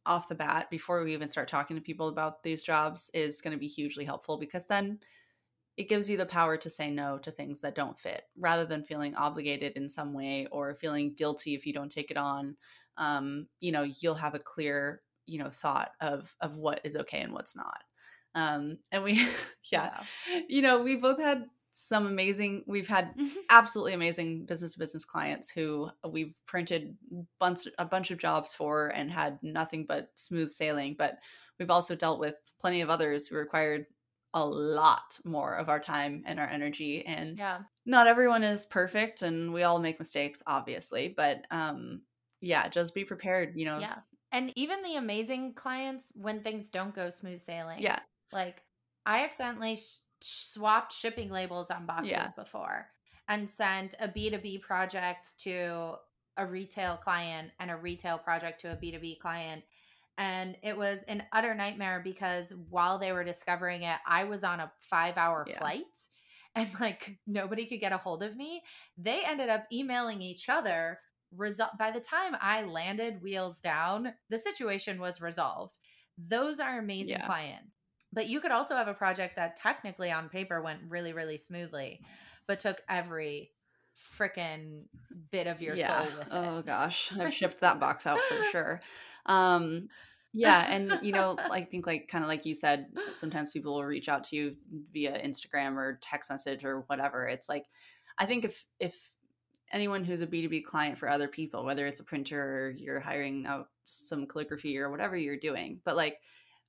off 0.06 0.28
the 0.28 0.34
bat 0.34 0.68
before 0.70 1.02
we 1.02 1.14
even 1.14 1.30
start 1.30 1.48
talking 1.48 1.76
to 1.76 1.82
people 1.82 2.08
about 2.08 2.42
these 2.42 2.62
jobs 2.62 3.10
is 3.14 3.40
going 3.40 3.52
to 3.52 3.60
be 3.60 3.66
hugely 3.66 4.04
helpful 4.04 4.36
because 4.36 4.66
then 4.66 4.98
it 5.76 5.88
gives 5.88 6.08
you 6.08 6.16
the 6.16 6.26
power 6.26 6.56
to 6.56 6.70
say 6.70 6.90
no 6.90 7.18
to 7.18 7.30
things 7.30 7.60
that 7.60 7.74
don't 7.74 7.98
fit 7.98 8.22
rather 8.38 8.64
than 8.64 8.84
feeling 8.84 9.14
obligated 9.16 9.72
in 9.72 9.88
some 9.88 10.12
way 10.12 10.46
or 10.52 10.74
feeling 10.74 11.14
guilty 11.14 11.54
if 11.54 11.66
you 11.66 11.72
don't 11.72 11.90
take 11.90 12.10
it 12.10 12.16
on. 12.16 12.56
Um, 12.96 13.48
you 13.58 13.72
know 13.72 13.82
you'll 13.82 14.14
have 14.14 14.36
a 14.36 14.38
clear 14.38 15.02
you 15.26 15.38
know 15.38 15.50
thought 15.50 15.92
of 16.00 16.34
of 16.40 16.56
what 16.58 16.80
is 16.84 16.96
okay 16.96 17.20
and 17.20 17.32
what's 17.32 17.56
not 17.56 17.82
um 18.34 18.78
and 18.92 19.02
we 19.02 19.14
yeah, 19.72 20.02
yeah. 20.30 20.40
you 20.48 20.62
know 20.62 20.82
we 20.82 20.96
both 20.96 21.18
had 21.18 21.44
some 21.76 22.06
amazing 22.06 22.62
we've 22.66 22.86
had 22.86 23.12
absolutely 23.50 23.94
amazing 23.94 24.46
business 24.46 24.74
to 24.74 24.78
business 24.78 25.04
clients 25.04 25.50
who 25.50 25.90
we've 26.08 26.40
printed 26.46 26.96
bunch 27.40 27.66
a 27.78 27.84
bunch 27.84 28.10
of 28.12 28.18
jobs 28.18 28.54
for 28.54 28.88
and 28.88 29.10
had 29.10 29.38
nothing 29.42 29.84
but 29.88 30.10
smooth 30.14 30.50
sailing 30.50 30.94
but 30.96 31.18
we've 31.58 31.70
also 31.70 31.96
dealt 31.96 32.20
with 32.20 32.36
plenty 32.60 32.80
of 32.80 32.90
others 32.90 33.26
who 33.26 33.36
required 33.36 33.86
a 34.34 34.44
lot 34.44 35.18
more 35.24 35.54
of 35.54 35.68
our 35.68 35.80
time 35.80 36.22
and 36.26 36.38
our 36.38 36.48
energy 36.48 37.04
and 37.06 37.38
yeah. 37.38 37.58
not 37.86 38.06
everyone 38.06 38.42
is 38.42 38.66
perfect 38.66 39.22
and 39.22 39.52
we 39.52 39.64
all 39.64 39.80
make 39.80 39.98
mistakes 39.98 40.42
obviously 40.46 41.08
but 41.08 41.44
um 41.50 42.02
yeah 42.40 42.68
just 42.68 42.94
be 42.94 43.04
prepared 43.04 43.52
you 43.56 43.64
know 43.64 43.78
yeah 43.78 43.96
and 44.34 44.52
even 44.56 44.82
the 44.82 44.96
amazing 44.96 45.54
clients, 45.54 46.12
when 46.14 46.42
things 46.42 46.68
don't 46.68 46.94
go 46.94 47.08
smooth 47.08 47.40
sailing. 47.40 47.80
Yeah. 47.80 48.00
Like 48.32 48.64
I 49.06 49.22
accidentally 49.22 49.76
sh- 49.76 50.00
swapped 50.20 50.92
shipping 50.92 51.30
labels 51.30 51.70
on 51.70 51.86
boxes 51.86 52.10
yeah. 52.10 52.28
before 52.36 52.88
and 53.28 53.48
sent 53.48 53.94
a 54.00 54.08
B2B 54.08 54.60
project 54.60 55.38
to 55.38 55.94
a 56.36 56.44
retail 56.44 56.96
client 56.96 57.52
and 57.60 57.70
a 57.70 57.76
retail 57.76 58.18
project 58.18 58.60
to 58.62 58.72
a 58.72 58.76
B2B 58.76 59.20
client. 59.20 59.62
And 60.18 60.56
it 60.62 60.76
was 60.76 61.04
an 61.04 61.22
utter 61.32 61.54
nightmare 61.54 62.00
because 62.02 62.52
while 62.70 62.98
they 62.98 63.12
were 63.12 63.24
discovering 63.24 63.82
it, 63.82 63.98
I 64.04 64.24
was 64.24 64.42
on 64.42 64.58
a 64.58 64.72
five 64.80 65.16
hour 65.16 65.46
yeah. 65.48 65.58
flight 65.58 65.84
and 66.56 66.68
like 66.80 67.16
nobody 67.24 67.66
could 67.66 67.80
get 67.80 67.92
a 67.92 67.98
hold 67.98 68.24
of 68.24 68.36
me. 68.36 68.62
They 68.98 69.22
ended 69.24 69.48
up 69.48 69.66
emailing 69.72 70.20
each 70.20 70.48
other 70.48 70.98
result 71.36 71.70
by 71.78 71.90
the 71.90 72.00
time 72.00 72.36
I 72.40 72.62
landed 72.62 73.22
wheels 73.22 73.60
down, 73.60 74.14
the 74.30 74.38
situation 74.38 75.00
was 75.00 75.20
resolved. 75.20 75.78
Those 76.18 76.60
are 76.60 76.78
amazing 76.78 77.12
yeah. 77.12 77.26
clients. 77.26 77.76
But 78.12 78.28
you 78.28 78.40
could 78.40 78.52
also 78.52 78.76
have 78.76 78.86
a 78.86 78.94
project 78.94 79.36
that 79.36 79.56
technically 79.56 80.12
on 80.12 80.28
paper 80.28 80.62
went 80.62 80.80
really, 80.88 81.12
really 81.12 81.36
smoothly, 81.36 82.00
but 82.46 82.60
took 82.60 82.80
every 82.88 83.50
freaking 84.16 84.82
bit 85.30 85.46
of 85.46 85.60
your 85.60 85.74
yeah. 85.74 86.04
soul 86.04 86.06
with 86.06 86.26
it. 86.26 86.32
Oh 86.32 86.62
gosh, 86.62 87.12
I've 87.18 87.34
shipped 87.34 87.60
that 87.60 87.80
box 87.80 88.06
out 88.06 88.20
for 88.28 88.44
sure. 88.50 88.80
Um 89.26 89.88
yeah, 90.36 90.66
and 90.68 90.98
you 91.00 91.12
know, 91.12 91.36
I 91.38 91.60
think 91.70 91.86
like 91.86 92.08
kind 92.08 92.24
of 92.24 92.28
like 92.28 92.44
you 92.44 92.54
said, 92.54 92.86
sometimes 93.12 93.52
people 93.52 93.74
will 93.74 93.84
reach 93.84 94.08
out 94.08 94.24
to 94.24 94.36
you 94.36 94.56
via 94.92 95.16
Instagram 95.24 95.76
or 95.76 95.98
text 96.02 96.28
message 96.30 96.64
or 96.64 96.84
whatever. 96.88 97.26
It's 97.26 97.48
like 97.48 97.64
I 98.18 98.26
think 98.26 98.44
if 98.44 98.64
if 98.80 99.10
anyone 99.74 100.04
who's 100.04 100.20
a 100.20 100.26
B2B 100.26 100.64
client 100.64 100.96
for 100.96 101.10
other 101.10 101.28
people, 101.28 101.64
whether 101.64 101.86
it's 101.86 102.00
a 102.00 102.04
printer 102.04 102.40
or 102.40 102.70
you're 102.70 103.00
hiring 103.00 103.44
out 103.44 103.68
some 103.82 104.26
calligraphy 104.26 104.78
or 104.78 104.90
whatever 104.90 105.16
you're 105.16 105.36
doing. 105.36 105.80
But 105.84 105.96
like 105.96 106.20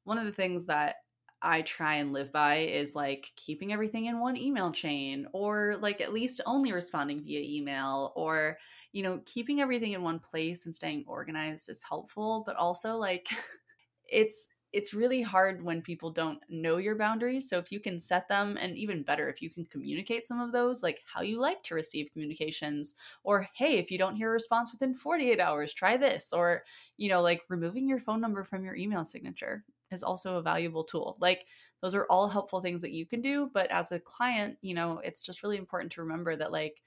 one 0.04 0.18
of 0.18 0.26
the 0.26 0.32
things 0.32 0.66
that 0.66 0.96
I 1.42 1.62
try 1.62 1.96
and 1.96 2.12
live 2.12 2.32
by 2.32 2.56
is 2.56 2.96
like 2.96 3.32
keeping 3.36 3.72
everything 3.72 4.06
in 4.06 4.20
one 4.20 4.36
email 4.36 4.72
chain 4.72 5.28
or 5.32 5.78
like 5.80 6.02
at 6.02 6.12
least 6.12 6.42
only 6.48 6.72
responding 6.72 7.24
via 7.24 7.42
email 7.42 8.12
or 8.16 8.58
you 8.94 9.04
know 9.04 9.22
keeping 9.26 9.62
everything 9.62 9.92
in 9.92 10.02
one 10.02 10.18
place 10.18 10.66
and 10.66 10.74
staying 10.74 11.04
organized 11.08 11.70
is 11.70 11.84
helpful 11.84 12.44
but 12.46 12.56
also 12.56 12.96
like 12.96 13.28
it's 14.10 14.50
it's 14.76 14.94
really 14.94 15.22
hard 15.22 15.64
when 15.64 15.82
people 15.82 16.12
don't 16.12 16.40
know 16.50 16.78
your 16.78 16.96
boundaries. 16.96 17.50
So 17.50 17.58
if 17.58 17.72
you 17.72 17.80
can 17.80 18.00
set 18.00 18.28
them, 18.30 18.58
and 18.60 18.78
even 18.78 19.04
better, 19.04 19.30
if 19.30 19.42
you 19.42 19.50
can 19.50 19.66
communicate 19.66 20.26
some 20.26 20.40
of 20.42 20.52
those, 20.52 20.84
like 20.84 21.02
how 21.06 21.22
you 21.22 21.40
like 21.40 21.64
to 21.64 21.76
receive 21.76 22.12
communications, 22.12 22.96
or 23.24 23.48
hey, 23.56 23.76
if 23.78 23.92
you 23.92 23.98
don't 23.98 24.16
hear 24.16 24.30
a 24.30 24.34
response 24.34 24.72
within 24.72 24.94
48 24.94 25.40
hours, 25.40 25.74
try 25.74 25.98
this, 25.98 26.34
or, 26.34 26.64
you 26.98 27.10
know, 27.10 27.22
like 27.22 27.44
removing 27.50 27.88
your 27.88 28.00
phone 28.00 28.22
number 28.22 28.44
from 28.44 28.64
your 28.64 28.76
email 28.76 29.06
signature 29.06 29.66
is 29.92 30.04
also 30.04 30.38
a 30.38 30.42
valuable 30.44 30.84
tool. 30.84 31.18
Like 31.20 31.48
those 31.82 31.96
are 31.96 32.06
all 32.10 32.28
helpful 32.30 32.62
things 32.62 32.82
that 32.82 32.92
you 32.92 33.06
can 33.06 33.22
do. 33.22 33.50
But 33.54 33.70
as 33.72 33.92
a 33.92 34.00
client, 34.00 34.58
you 34.62 34.74
know, 34.74 35.00
it's 35.00 35.24
just 35.24 35.44
really 35.44 35.58
important 35.58 35.92
to 35.94 36.02
remember 36.02 36.36
that, 36.36 36.52
like, 36.52 36.82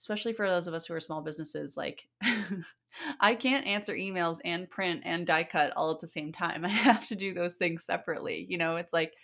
especially 0.00 0.32
for 0.32 0.48
those 0.48 0.66
of 0.66 0.74
us 0.74 0.86
who 0.86 0.94
are 0.94 1.00
small 1.00 1.22
businesses, 1.22 1.76
like 1.76 2.08
I 3.20 3.34
can't 3.34 3.66
answer 3.66 3.94
emails 3.94 4.40
and 4.44 4.70
print 4.70 5.02
and 5.04 5.26
die 5.26 5.44
cut 5.44 5.72
all 5.76 5.90
at 5.92 6.00
the 6.00 6.06
same 6.06 6.32
time. 6.32 6.64
I 6.64 6.68
have 6.68 7.06
to 7.08 7.16
do 7.16 7.34
those 7.34 7.56
things 7.56 7.84
separately. 7.84 8.46
You 8.48 8.58
know, 8.58 8.76
it's 8.76 8.92
like, 8.92 9.14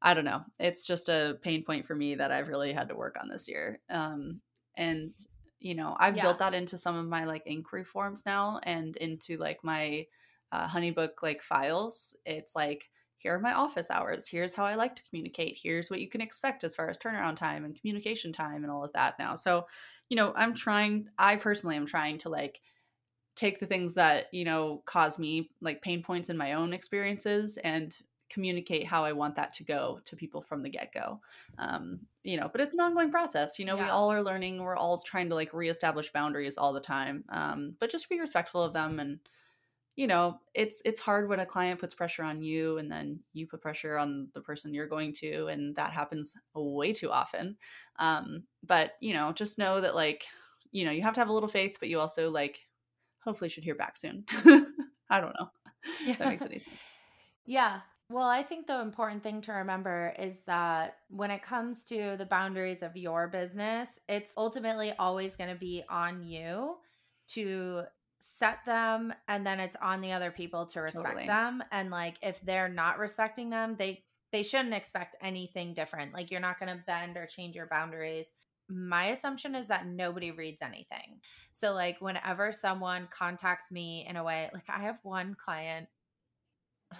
I 0.00 0.14
don't 0.14 0.24
know. 0.24 0.44
It's 0.60 0.86
just 0.86 1.08
a 1.08 1.38
pain 1.42 1.64
point 1.64 1.86
for 1.86 1.94
me 1.94 2.14
that 2.16 2.30
I've 2.30 2.48
really 2.48 2.72
had 2.72 2.88
to 2.88 2.94
work 2.94 3.16
on 3.20 3.28
this 3.28 3.48
year. 3.48 3.80
Um, 3.90 4.42
and 4.76 5.12
you 5.60 5.74
know, 5.74 5.96
I've 5.98 6.14
Yeah. 6.16 6.20
built 6.20 6.38
that 6.38 6.54
into 6.54 6.78
some 6.78 6.94
of 6.96 7.06
my 7.06 7.24
like 7.24 7.42
inquiry 7.46 7.84
forms 7.84 8.24
now 8.24 8.60
and 8.62 8.96
into 8.96 9.36
like 9.38 9.64
my 9.64 10.06
uh, 10.52 10.68
Honeybook 10.68 11.22
like 11.22 11.42
files. 11.42 12.16
It's 12.24 12.54
like, 12.54 12.90
here 13.18 13.34
are 13.34 13.40
my 13.40 13.52
office 13.52 13.90
hours. 13.90 14.28
Here's 14.28 14.54
how 14.54 14.64
I 14.64 14.76
like 14.76 14.96
to 14.96 15.02
communicate. 15.02 15.58
Here's 15.60 15.90
what 15.90 16.00
you 16.00 16.08
can 16.08 16.20
expect 16.20 16.64
as 16.64 16.74
far 16.74 16.88
as 16.88 16.96
turnaround 16.96 17.36
time 17.36 17.64
and 17.64 17.78
communication 17.78 18.32
time 18.32 18.62
and 18.62 18.70
all 18.70 18.84
of 18.84 18.92
that 18.94 19.18
now. 19.18 19.34
So, 19.34 19.66
you 20.08 20.16
know, 20.16 20.32
I'm 20.36 20.54
trying, 20.54 21.08
I 21.18 21.36
personally 21.36 21.76
am 21.76 21.86
trying 21.86 22.18
to 22.18 22.28
like 22.28 22.60
take 23.34 23.58
the 23.58 23.66
things 23.66 23.94
that, 23.94 24.26
you 24.32 24.44
know, 24.44 24.82
cause 24.86 25.18
me 25.18 25.50
like 25.60 25.82
pain 25.82 26.02
points 26.02 26.30
in 26.30 26.36
my 26.36 26.54
own 26.54 26.72
experiences 26.72 27.56
and 27.58 27.96
communicate 28.30 28.86
how 28.86 29.04
I 29.04 29.12
want 29.12 29.36
that 29.36 29.52
to 29.54 29.64
go 29.64 30.00
to 30.04 30.16
people 30.16 30.40
from 30.40 30.62
the 30.62 30.68
get 30.68 30.92
go. 30.92 31.20
Um, 31.58 32.00
you 32.24 32.36
know, 32.36 32.48
but 32.50 32.60
it's 32.60 32.74
an 32.74 32.80
ongoing 32.80 33.10
process. 33.10 33.58
You 33.58 33.64
know, 33.64 33.76
we 33.76 33.84
all 33.84 34.12
are 34.12 34.22
learning. 34.22 34.62
We're 34.62 34.76
all 34.76 35.00
trying 35.00 35.30
to 35.30 35.34
like 35.34 35.54
reestablish 35.54 36.12
boundaries 36.12 36.58
all 36.58 36.72
the 36.72 36.80
time. 36.80 37.24
Um, 37.30 37.74
but 37.80 37.90
just 37.90 38.08
be 38.10 38.20
respectful 38.20 38.62
of 38.62 38.74
them 38.74 39.00
and 39.00 39.18
you 39.98 40.06
know 40.06 40.38
it's 40.54 40.80
it's 40.84 41.00
hard 41.00 41.28
when 41.28 41.40
a 41.40 41.46
client 41.46 41.80
puts 41.80 41.92
pressure 41.92 42.22
on 42.22 42.40
you 42.40 42.78
and 42.78 42.90
then 42.90 43.18
you 43.32 43.46
put 43.46 43.60
pressure 43.60 43.98
on 43.98 44.28
the 44.32 44.40
person 44.40 44.72
you're 44.72 44.86
going 44.86 45.12
to 45.12 45.48
and 45.48 45.74
that 45.76 45.92
happens 45.92 46.34
way 46.54 46.92
too 46.92 47.10
often 47.10 47.56
um 47.98 48.44
but 48.64 48.92
you 49.00 49.12
know 49.12 49.32
just 49.32 49.58
know 49.58 49.80
that 49.80 49.94
like 49.96 50.24
you 50.70 50.84
know 50.84 50.92
you 50.92 51.02
have 51.02 51.14
to 51.14 51.20
have 51.20 51.28
a 51.28 51.32
little 51.32 51.48
faith 51.48 51.78
but 51.80 51.88
you 51.88 51.98
also 51.98 52.30
like 52.30 52.60
hopefully 53.24 53.50
should 53.50 53.64
hear 53.64 53.74
back 53.74 53.96
soon 53.96 54.24
i 55.10 55.20
don't 55.20 55.34
know 55.38 55.50
yeah. 56.06 56.14
that 56.14 56.28
makes 56.28 56.42
any 56.42 56.58
sense 56.58 56.78
Yeah. 57.48 57.80
Well, 58.10 58.28
I 58.28 58.42
think 58.42 58.66
the 58.66 58.80
important 58.80 59.22
thing 59.22 59.40
to 59.42 59.52
remember 59.52 60.14
is 60.18 60.34
that 60.46 60.96
when 61.08 61.30
it 61.30 61.42
comes 61.42 61.82
to 61.84 62.14
the 62.18 62.26
boundaries 62.26 62.82
of 62.82 62.94
your 62.94 63.26
business, 63.26 63.98
it's 64.06 64.32
ultimately 64.36 64.92
always 64.98 65.34
going 65.34 65.48
to 65.50 65.58
be 65.58 65.82
on 65.88 66.22
you 66.22 66.76
to 67.28 67.84
set 68.20 68.64
them 68.66 69.12
and 69.28 69.46
then 69.46 69.60
it's 69.60 69.76
on 69.80 70.00
the 70.00 70.12
other 70.12 70.30
people 70.30 70.66
to 70.66 70.80
respect 70.80 71.06
Totally. 71.06 71.26
them 71.26 71.62
and 71.70 71.90
like 71.90 72.16
if 72.22 72.40
they're 72.42 72.68
not 72.68 72.98
respecting 72.98 73.50
them, 73.50 73.76
they 73.78 74.04
they 74.32 74.42
shouldn't 74.42 74.74
expect 74.74 75.16
anything 75.22 75.74
different. 75.74 76.12
Like 76.12 76.30
you're 76.30 76.40
not 76.40 76.60
going 76.60 76.76
to 76.76 76.84
bend 76.86 77.16
or 77.16 77.26
change 77.26 77.56
your 77.56 77.66
boundaries. 77.66 78.34
My 78.68 79.06
assumption 79.06 79.54
is 79.54 79.68
that 79.68 79.86
nobody 79.86 80.30
reads 80.30 80.60
anything. 80.60 81.20
So 81.52 81.72
like 81.72 82.00
whenever 82.00 82.52
someone 82.52 83.08
contacts 83.10 83.70
me 83.70 84.04
in 84.06 84.16
a 84.16 84.24
way, 84.24 84.50
like 84.52 84.68
I 84.68 84.80
have 84.82 84.98
one 85.02 85.34
client 85.42 85.88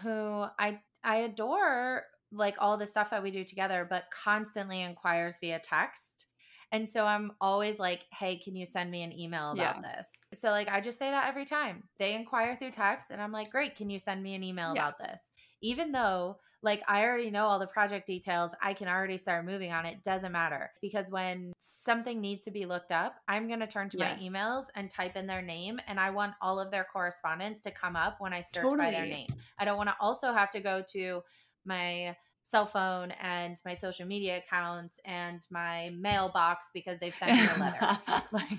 who 0.03 0.45
I 0.59 0.81
I 1.05 1.17
adore 1.17 2.05
like 2.33 2.57
all 2.59 2.77
the 2.77 2.87
stuff 2.87 3.11
that 3.11 3.23
we 3.23 3.31
do 3.31 3.45
together, 3.45 3.87
but 3.89 4.05
constantly 4.11 4.83
inquires 4.83 5.39
via 5.41 5.59
text. 5.59 6.27
And 6.73 6.89
so 6.89 7.05
I'm 7.05 7.33
always 7.41 7.79
like, 7.79 8.05
hey, 8.13 8.37
can 8.39 8.55
you 8.55 8.67
send 8.67 8.91
me 8.91 9.03
an 9.03 9.19
email 9.19 9.53
about 9.53 9.83
this? 9.83 10.09
So 10.35 10.51
like 10.51 10.69
I 10.69 10.81
just 10.81 10.99
say 10.99 11.11
that 11.11 11.29
every 11.29 11.45
time. 11.45 11.85
They 11.99 12.15
inquire 12.15 12.57
through 12.57 12.73
text 12.73 13.11
and 13.11 13.21
I'm 13.21 13.33
like, 13.33 13.51
great, 13.51 13.77
can 13.77 13.91
you 13.91 13.99
send 13.99 14.23
me 14.23 14.35
an 14.35 14.43
email 14.43 14.73
Yeah. 14.75 14.83
about 14.83 14.99
this? 14.99 15.21
Even 15.63 15.93
though 15.93 16.39
like 16.63 16.83
I 16.89 17.05
already 17.05 17.31
know 17.31 17.47
all 17.47 17.61
the 17.61 17.69
project 17.69 18.07
details, 18.07 18.51
I 18.61 18.75
can 18.75 18.89
already 18.89 19.17
start 19.17 19.47
moving 19.47 19.73
on 19.73 19.87
it. 19.87 20.03
Doesn't 20.03 20.33
matter. 20.33 20.73
Because 20.83 21.11
when 21.11 21.53
something 21.61 22.21
needs 22.21 22.45
to 22.45 22.51
be 22.51 22.67
looked 22.67 22.91
up, 22.91 23.15
I'm 23.29 23.49
gonna 23.49 23.67
turn 23.67 23.89
to 23.91 23.99
Yes. 23.99 24.21
my 24.21 24.29
emails 24.29 24.65
and 24.75 24.91
type 24.91 25.17
in 25.17 25.27
their 25.27 25.43
name 25.43 25.81
and 25.87 25.99
I 26.01 26.11
want 26.11 26.35
all 26.43 26.59
of 26.59 26.71
their 26.71 26.87
correspondence 26.93 27.61
to 27.63 27.71
come 27.71 27.97
up 27.97 28.17
when 28.19 28.33
I 28.33 28.41
search 28.41 28.67
by 28.77 28.91
their 28.91 29.07
name. 29.07 29.29
I 29.59 29.65
don't 29.65 29.77
want 29.77 29.89
to 29.89 29.97
also 30.01 30.33
have 30.33 30.51
to 30.51 30.61
go 30.61 30.83
to 30.93 31.23
my 31.65 32.17
cell 32.43 32.67
phone 32.67 33.13
and 33.21 33.61
my 33.65 33.75
social 33.75 34.07
media 34.07 34.39
accounts 34.39 34.99
and 35.05 35.39
my 35.51 35.91
mailbox 35.99 36.71
because 36.73 36.99
they've 36.99 37.15
sent 37.15 37.35
me 37.37 37.47
a 37.47 37.57
letter. 37.59 37.99
Like 38.33 38.59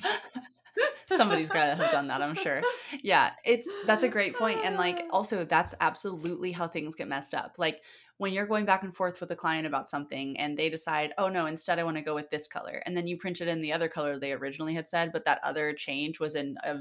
somebody's 1.08 1.50
got 1.50 1.66
to 1.68 1.76
have 1.76 1.92
done 1.92 2.08
that 2.08 2.22
i'm 2.22 2.36
sure. 2.36 2.62
Yeah 3.02 3.32
it's 3.46 3.70
that's 3.86 4.04
a 4.04 4.10
great 4.10 4.36
point 4.36 4.60
and 4.64 4.76
like 4.78 5.06
also 5.12 5.44
that's 5.44 5.74
absolutely 5.82 6.52
how 6.52 6.68
things 6.68 6.96
get 6.96 7.08
messed 7.08 7.34
up. 7.34 7.56
Like 7.58 7.82
when 8.18 8.34
you're 8.34 8.46
going 8.46 8.66
back 8.66 8.84
and 8.84 8.94
forth 8.96 9.22
with 9.22 9.32
a 9.32 9.36
client 9.36 9.66
about 9.66 9.88
something 9.90 10.38
and 10.38 10.58
they 10.58 10.70
decide 10.70 11.14
oh 11.18 11.30
no 11.30 11.46
instead 11.46 11.80
i 11.80 11.84
want 11.84 11.96
to 11.96 12.02
go 12.04 12.14
with 12.14 12.30
this 12.30 12.48
color 12.48 12.84
and 12.86 12.96
then 12.96 13.08
you 13.08 13.18
printed 13.18 13.48
in 13.48 13.62
the 13.62 13.72
other 13.72 13.88
color 13.88 14.20
they 14.20 14.34
originally 14.34 14.74
had 14.74 14.90
said 14.90 15.12
but 15.14 15.24
that 15.26 15.40
other 15.42 15.72
change 15.74 16.20
was 16.20 16.36
in 16.36 16.58
a 16.66 16.76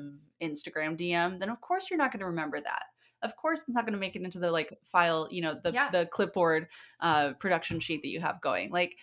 instagram 0.44 0.98
dm 0.98 1.38
then 1.38 1.48
of 1.48 1.60
course 1.60 1.90
you're 1.90 1.98
not 1.98 2.10
going 2.12 2.20
to 2.20 2.26
remember 2.26 2.60
that. 2.60 2.84
Of 3.22 3.34
course 3.36 3.60
it's 3.60 3.68
not 3.68 3.84
going 3.84 3.94
to 3.94 3.98
make 4.00 4.14
it 4.16 4.22
into 4.22 4.38
the 4.38 4.50
like 4.50 4.76
file 4.84 5.28
you 5.30 5.42
know 5.42 5.56
the 5.62 5.72
Yeah. 5.72 5.90
the 5.90 6.06
clipboard 6.06 6.68
uh 7.00 7.32
production 7.34 7.80
sheet 7.80 8.02
that 8.02 8.08
you 8.10 8.20
have 8.20 8.40
going. 8.40 8.70
Like 8.70 8.96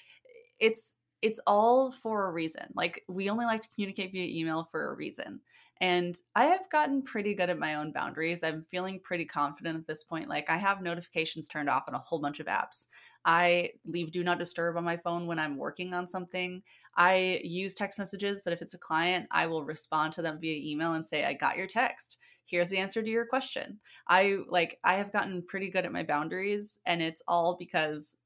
it's 0.60 0.96
it's 1.26 1.40
all 1.48 1.92
for 1.92 2.28
a 2.28 2.32
reason. 2.32 2.68
Like 2.76 3.04
we 3.10 3.32
only 3.32 3.46
like 3.46 3.62
to 3.62 3.70
communicate 3.74 4.12
via 4.12 4.28
email 4.28 4.64
for 4.64 4.92
a 4.92 4.96
reason. 4.96 5.40
And 5.82 6.16
I 6.36 6.46
have 6.46 6.70
gotten 6.70 7.02
pretty 7.02 7.34
good 7.34 7.50
at 7.50 7.58
my 7.58 7.76
own 7.76 7.92
boundaries. 7.92 8.44
I'm 8.44 8.62
feeling 8.62 9.00
pretty 9.00 9.26
confident 9.26 9.76
at 9.76 9.88
this 9.88 10.04
point. 10.04 10.30
Like 10.30 10.52
I 10.52 10.58
have 10.58 10.84
notifications 10.84 11.48
turned 11.48 11.68
off 11.68 11.86
on 11.88 11.96
a 11.96 12.00
whole 12.00 12.20
bunch 12.20 12.40
of 12.40 12.46
apps. 12.46 12.86
I 13.26 13.72
leave 13.88 14.12
do 14.12 14.24
not 14.24 14.38
disturb 14.38 14.78
on 14.78 14.84
my 14.84 14.98
phone 14.98 15.26
when 15.26 15.40
I'm 15.40 15.58
working 15.58 15.96
on 15.96 16.06
something. 16.06 16.62
I 16.96 17.42
use 17.44 17.74
text 17.74 17.98
messages, 17.98 18.44
but 18.46 18.54
if 18.54 18.62
it's 18.62 18.76
a 18.76 18.78
client, 18.78 19.26
I 19.32 19.48
will 19.48 19.66
respond 19.66 20.14
to 20.14 20.22
them 20.22 20.38
via 20.40 20.72
email 20.72 20.94
and 20.94 21.04
say, 21.04 21.26
I 21.26 21.34
got 21.34 21.58
your 21.58 21.68
text. 21.68 22.20
Here's 22.46 22.70
the 22.70 22.78
answer 22.78 23.02
to 23.02 23.10
your 23.10 23.26
question. 23.26 23.80
I 24.08 24.38
like 24.48 24.78
I 24.84 24.94
have 24.94 25.12
gotten 25.12 25.42
pretty 25.42 25.72
good 25.72 25.86
at 25.86 25.92
my 25.92 26.04
boundaries 26.04 26.80
and 26.86 27.02
it's 27.02 27.24
all 27.28 27.58
because 27.58 28.20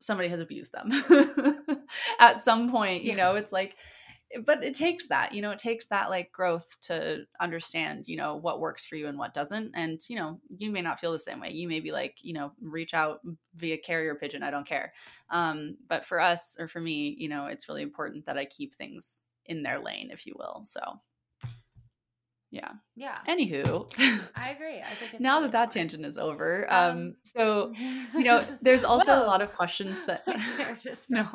somebody 0.00 0.28
has 0.28 0.40
abused 0.40 0.72
them 0.72 0.90
at 2.20 2.40
some 2.40 2.70
point 2.70 3.04
you 3.04 3.10
Yeah. 3.10 3.16
know 3.16 3.34
it's 3.34 3.52
like 3.52 3.76
but 4.44 4.62
it 4.62 4.74
takes 4.74 5.08
that 5.08 5.32
you 5.32 5.40
know 5.40 5.50
it 5.50 5.58
takes 5.58 5.86
that 5.86 6.10
like 6.10 6.30
growth 6.32 6.78
to 6.82 7.24
understand 7.40 8.06
you 8.06 8.16
know 8.16 8.36
what 8.36 8.60
works 8.60 8.84
for 8.84 8.96
you 8.96 9.08
and 9.08 9.18
what 9.18 9.32
doesn't. 9.32 9.72
And 9.74 10.00
you 10.08 10.16
know 10.16 10.40
you 10.56 10.70
may 10.70 10.82
not 10.82 11.00
feel 11.00 11.12
the 11.12 11.18
same 11.18 11.40
way. 11.40 11.50
You 11.52 11.66
may 11.66 11.80
be 11.80 11.92
like 11.92 12.18
you 12.22 12.34
know 12.34 12.52
reach 12.60 12.92
out 12.92 13.20
via 13.54 13.78
carrier 13.78 14.14
pigeon 14.14 14.42
i 14.42 14.50
don't 14.50 14.66
care. 14.66 14.92
Um 15.30 15.76
but 15.88 16.04
for 16.04 16.20
us 16.20 16.56
or 16.58 16.68
for 16.68 16.80
me 16.80 17.14
you 17.18 17.28
know 17.28 17.46
it's 17.46 17.68
really 17.68 17.82
important 17.82 18.26
that 18.26 18.36
i 18.38 18.44
keep 18.44 18.74
things 18.74 19.24
in 19.46 19.62
their 19.62 19.80
lane 19.80 20.10
if 20.12 20.26
you 20.26 20.34
will. 20.38 20.60
So 20.64 20.80
yeah. 22.50 22.70
Yeah. 22.96 23.16
anywho 23.26 23.86
I 24.36 24.50
agree. 24.50 24.80
I 24.80 24.94
think 24.94 25.14
it's 25.14 25.20
now 25.20 25.36
really 25.38 25.50
that 25.50 25.52
that 25.52 25.70
tangent 25.70 26.04
is 26.04 26.18
over 26.18 26.66
Um, 26.70 26.88
um 26.88 27.14
so 27.22 27.72
you 28.14 28.24
know 28.24 28.44
there's 28.62 28.84
also 28.84 29.12
a 29.22 29.26
lot 29.26 29.42
of 29.42 29.54
questions 29.54 30.04
that 30.06 30.24
just 30.82 31.10
no. 31.10 31.26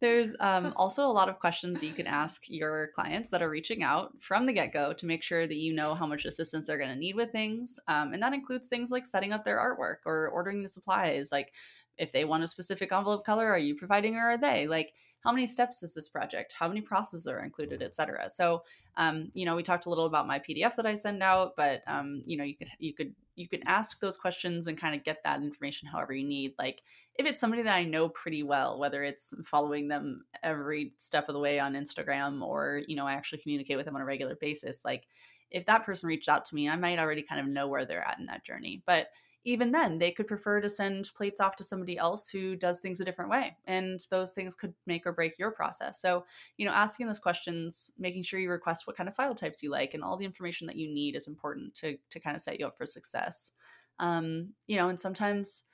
there's 0.00 0.34
um, 0.40 0.74
also 0.76 1.06
a 1.06 1.12
lot 1.12 1.30
of 1.30 1.38
questions 1.38 1.82
you 1.82 1.92
can 1.92 2.06
ask 2.06 2.42
your 2.48 2.88
clients 2.94 3.30
that 3.30 3.40
are 3.40 3.48
reaching 3.48 3.82
out 3.82 4.12
from 4.20 4.44
the 4.44 4.52
get-go 4.52 4.92
to 4.92 5.06
make 5.06 5.22
sure 5.22 5.46
that 5.46 5.56
you 5.56 5.72
know 5.72 5.94
how 5.94 6.04
much 6.04 6.26
assistance 6.26 6.66
they're 6.66 6.76
going 6.76 6.90
to 6.90 6.96
need 6.96 7.14
with 7.14 7.30
things 7.30 7.78
um, 7.88 8.12
and 8.12 8.22
that 8.22 8.34
includes 8.34 8.68
things 8.68 8.90
like 8.90 9.06
setting 9.06 9.32
up 9.32 9.44
their 9.44 9.56
artwork 9.58 9.98
or 10.04 10.28
ordering 10.28 10.60
the 10.60 10.68
supplies 10.68 11.30
like 11.32 11.52
if 11.98 12.12
they 12.12 12.24
want 12.24 12.44
a 12.44 12.48
specific 12.48 12.92
envelope 12.92 13.24
color 13.24 13.46
are 13.48 13.58
you 13.58 13.74
providing 13.74 14.16
or 14.16 14.30
are 14.30 14.38
they? 14.38 14.66
Like 14.66 14.92
how 15.24 15.32
many 15.32 15.46
steps 15.46 15.82
is 15.82 15.94
this 15.94 16.08
project? 16.08 16.54
How 16.58 16.68
many 16.68 16.80
processes 16.80 17.26
are 17.26 17.40
included 17.40 17.82
etc 17.82 18.28
so 18.28 18.62
um, 18.96 19.30
you 19.34 19.44
know 19.44 19.56
we 19.56 19.62
talked 19.62 19.86
a 19.86 19.88
little 19.88 20.06
about 20.06 20.26
my 20.26 20.38
pdf 20.38 20.76
that 20.76 20.86
i 20.86 20.94
send 20.94 21.22
out 21.22 21.54
but 21.56 21.82
um, 21.86 22.22
you 22.26 22.36
know 22.36 22.44
you 22.44 22.56
could 22.56 22.68
you 22.78 22.94
could 22.94 23.14
you 23.36 23.48
could 23.48 23.62
ask 23.66 24.00
those 24.00 24.16
questions 24.16 24.66
and 24.66 24.78
kind 24.78 24.94
of 24.94 25.02
get 25.02 25.24
that 25.24 25.42
information 25.42 25.88
however 25.88 26.12
you 26.12 26.24
need. 26.24 26.54
Like 26.58 26.82
if 27.16 27.26
it's 27.26 27.40
somebody 27.40 27.62
that 27.62 27.76
i 27.76 27.84
know 27.84 28.08
pretty 28.08 28.42
well 28.42 28.78
whether 28.78 29.02
it's 29.02 29.32
following 29.44 29.88
them 29.88 30.24
every 30.42 30.92
step 30.96 31.28
of 31.28 31.34
the 31.34 31.38
way 31.38 31.60
on 31.60 31.74
instagram 31.74 32.42
or 32.42 32.82
you 32.88 32.96
know 32.96 33.06
i 33.06 33.12
actually 33.12 33.38
communicate 33.38 33.76
with 33.76 33.86
them 33.86 33.94
on 33.94 34.02
a 34.02 34.04
regular 34.04 34.34
basis 34.34 34.84
like 34.84 35.06
if 35.50 35.64
that 35.66 35.84
person 35.84 36.08
reached 36.08 36.28
out 36.28 36.44
to 36.44 36.54
me 36.54 36.68
i 36.68 36.76
might 36.76 36.98
already 36.98 37.22
kind 37.22 37.40
of 37.40 37.46
know 37.46 37.68
where 37.68 37.84
they're 37.84 38.06
at 38.06 38.18
in 38.18 38.26
that 38.26 38.44
journey. 38.44 38.82
But 38.84 39.08
even 39.44 39.70
then 39.70 39.98
they 39.98 40.10
could 40.10 40.26
prefer 40.26 40.60
to 40.60 40.68
send 40.68 41.10
plates 41.14 41.40
off 41.40 41.56
to 41.56 41.64
somebody 41.64 41.98
else 41.98 42.28
who 42.28 42.56
does 42.56 42.80
things 42.80 43.00
a 43.00 43.04
different 43.04 43.30
way 43.30 43.56
and 43.66 44.00
those 44.10 44.32
things 44.32 44.54
could 44.54 44.74
make 44.86 45.06
or 45.06 45.12
break 45.12 45.38
your 45.38 45.50
process. 45.50 46.00
So 46.00 46.24
you 46.56 46.66
know 46.66 46.72
asking 46.72 47.06
those 47.06 47.18
questions 47.18 47.92
making 47.98 48.22
sure 48.22 48.40
you 48.40 48.50
request 48.50 48.86
what 48.86 48.96
kind 48.96 49.08
of 49.08 49.14
file 49.14 49.34
types 49.34 49.62
you 49.62 49.70
like 49.70 49.94
and 49.94 50.02
all 50.02 50.16
the 50.16 50.24
information 50.24 50.66
that 50.66 50.76
you 50.76 50.88
need 50.88 51.16
is 51.16 51.28
important 51.28 51.74
to 51.76 51.96
to 52.10 52.20
kind 52.20 52.34
of 52.36 52.42
set 52.42 52.58
you 52.58 52.66
up 52.66 52.76
for 52.76 52.86
success. 52.86 53.52
Um 53.98 54.54
you 54.66 54.76
know 54.76 54.88
and 54.88 54.98
sometimes 54.98 55.64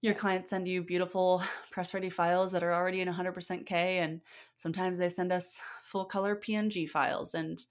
your 0.00 0.14
clients 0.14 0.50
send 0.50 0.68
you 0.68 0.82
beautiful 0.82 1.42
press 1.70 1.94
ready 1.94 2.10
files 2.10 2.52
that 2.52 2.62
are 2.62 2.72
already 2.72 3.00
in 3.00 3.08
100% 3.08 3.66
k 3.66 3.98
and 3.98 4.20
sometimes 4.56 4.98
they 4.98 5.08
send 5.08 5.32
us 5.32 5.60
full 5.82 6.04
color 6.04 6.36
png 6.36 6.88
files 6.88 7.34
and 7.34 7.66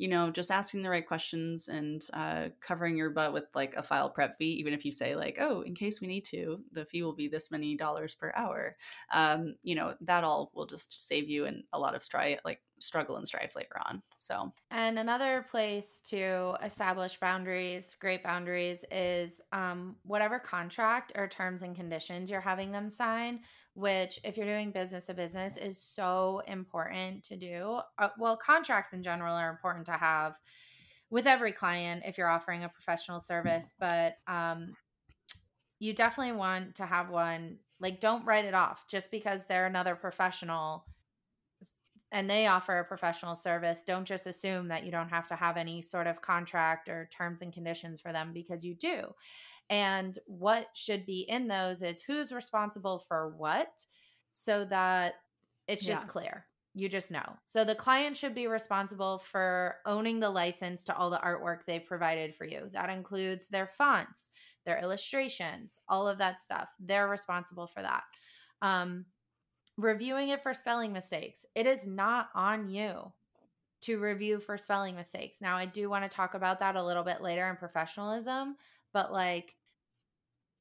you 0.00 0.08
know, 0.08 0.30
just 0.30 0.50
asking 0.50 0.80
the 0.80 0.88
right 0.88 1.06
questions 1.06 1.68
and 1.68 2.02
uh, 2.14 2.48
covering 2.62 2.96
your 2.96 3.10
butt 3.10 3.34
with 3.34 3.44
like 3.54 3.74
a 3.74 3.82
file 3.82 4.08
prep 4.08 4.34
fee, 4.38 4.52
even 4.52 4.72
if 4.72 4.82
you 4.82 4.90
say 4.90 5.14
like, 5.14 5.36
oh, 5.38 5.60
in 5.60 5.74
case 5.74 6.00
we 6.00 6.06
need 6.06 6.24
to, 6.24 6.58
the 6.72 6.86
fee 6.86 7.02
will 7.02 7.12
be 7.12 7.28
this 7.28 7.50
many 7.50 7.76
dollars 7.76 8.14
per 8.14 8.32
hour. 8.34 8.78
Um, 9.12 9.56
you 9.62 9.74
know, 9.74 9.94
that 10.00 10.24
all 10.24 10.52
will 10.54 10.64
just 10.64 11.06
save 11.06 11.28
you 11.28 11.44
and 11.44 11.64
a 11.74 11.78
lot 11.78 11.94
of 11.94 12.02
strife, 12.02 12.40
like 12.46 12.62
struggle 12.80 13.16
and 13.16 13.26
strife 13.26 13.54
later 13.54 13.76
on. 13.86 14.02
So, 14.16 14.52
and 14.70 14.98
another 14.98 15.46
place 15.50 16.00
to 16.06 16.56
establish 16.62 17.18
boundaries, 17.20 17.94
great 18.00 18.22
boundaries, 18.22 18.84
is 18.90 19.40
um, 19.52 19.96
whatever 20.02 20.38
contract 20.38 21.12
or 21.14 21.28
terms 21.28 21.62
and 21.62 21.76
conditions 21.76 22.30
you're 22.30 22.40
having 22.40 22.72
them 22.72 22.90
sign, 22.90 23.40
which, 23.74 24.18
if 24.24 24.36
you're 24.36 24.46
doing 24.46 24.70
business 24.70 25.06
to 25.06 25.14
business, 25.14 25.56
is 25.56 25.80
so 25.80 26.42
important 26.46 27.24
to 27.24 27.36
do. 27.36 27.80
Uh, 27.98 28.08
well, 28.18 28.36
contracts 28.36 28.92
in 28.92 29.02
general 29.02 29.34
are 29.34 29.50
important 29.50 29.86
to 29.86 29.92
have 29.92 30.38
with 31.10 31.26
every 31.26 31.52
client 31.52 32.02
if 32.06 32.16
you're 32.16 32.28
offering 32.28 32.64
a 32.64 32.68
professional 32.68 33.20
service, 33.20 33.74
but 33.78 34.16
um, 34.26 34.74
you 35.78 35.92
definitely 35.92 36.36
want 36.36 36.76
to 36.76 36.86
have 36.86 37.10
one. 37.10 37.58
Like, 37.80 38.00
don't 38.00 38.24
write 38.26 38.44
it 38.44 38.54
off 38.54 38.86
just 38.88 39.10
because 39.10 39.44
they're 39.46 39.66
another 39.66 39.94
professional 39.94 40.84
and 42.12 42.28
they 42.28 42.46
offer 42.46 42.78
a 42.78 42.84
professional 42.84 43.36
service, 43.36 43.84
don't 43.86 44.06
just 44.06 44.26
assume 44.26 44.68
that 44.68 44.84
you 44.84 44.90
don't 44.90 45.08
have 45.08 45.28
to 45.28 45.36
have 45.36 45.56
any 45.56 45.80
sort 45.80 46.06
of 46.06 46.20
contract 46.20 46.88
or 46.88 47.08
terms 47.12 47.40
and 47.42 47.52
conditions 47.52 48.00
for 48.00 48.12
them 48.12 48.32
because 48.32 48.64
you 48.64 48.74
do. 48.74 49.04
And 49.68 50.18
what 50.26 50.66
should 50.74 51.06
be 51.06 51.20
in 51.28 51.46
those 51.46 51.82
is 51.82 52.02
who's 52.02 52.32
responsible 52.32 53.04
for 53.06 53.32
what 53.36 53.70
so 54.32 54.64
that 54.66 55.14
it's 55.68 55.84
just 55.84 56.06
yeah. 56.06 56.12
clear. 56.12 56.46
You 56.74 56.88
just 56.88 57.10
know. 57.10 57.36
So 57.46 57.64
the 57.64 57.74
client 57.74 58.16
should 58.16 58.34
be 58.34 58.46
responsible 58.46 59.18
for 59.18 59.76
owning 59.86 60.20
the 60.20 60.30
license 60.30 60.84
to 60.84 60.96
all 60.96 61.10
the 61.10 61.18
artwork 61.18 61.60
they've 61.66 61.84
provided 61.84 62.34
for 62.34 62.44
you. 62.44 62.68
That 62.72 62.90
includes 62.90 63.48
their 63.48 63.66
fonts, 63.66 64.30
their 64.66 64.78
illustrations, 64.80 65.80
all 65.88 66.06
of 66.06 66.18
that 66.18 66.40
stuff. 66.40 66.68
They're 66.78 67.08
responsible 67.08 67.66
for 67.66 67.82
that. 67.82 68.02
Um, 68.62 69.06
reviewing 69.80 70.28
it 70.28 70.42
for 70.42 70.54
spelling 70.54 70.92
mistakes. 70.92 71.46
It 71.54 71.66
is 71.66 71.86
not 71.86 72.28
on 72.34 72.68
you 72.68 73.12
to 73.82 73.98
review 73.98 74.40
for 74.40 74.58
spelling 74.58 74.94
mistakes. 74.94 75.40
Now, 75.40 75.56
I 75.56 75.66
do 75.66 75.88
want 75.88 76.04
to 76.04 76.14
talk 76.14 76.34
about 76.34 76.60
that 76.60 76.76
a 76.76 76.84
little 76.84 77.04
bit 77.04 77.22
later 77.22 77.48
in 77.48 77.56
professionalism, 77.56 78.56
but 78.92 79.12
like 79.12 79.56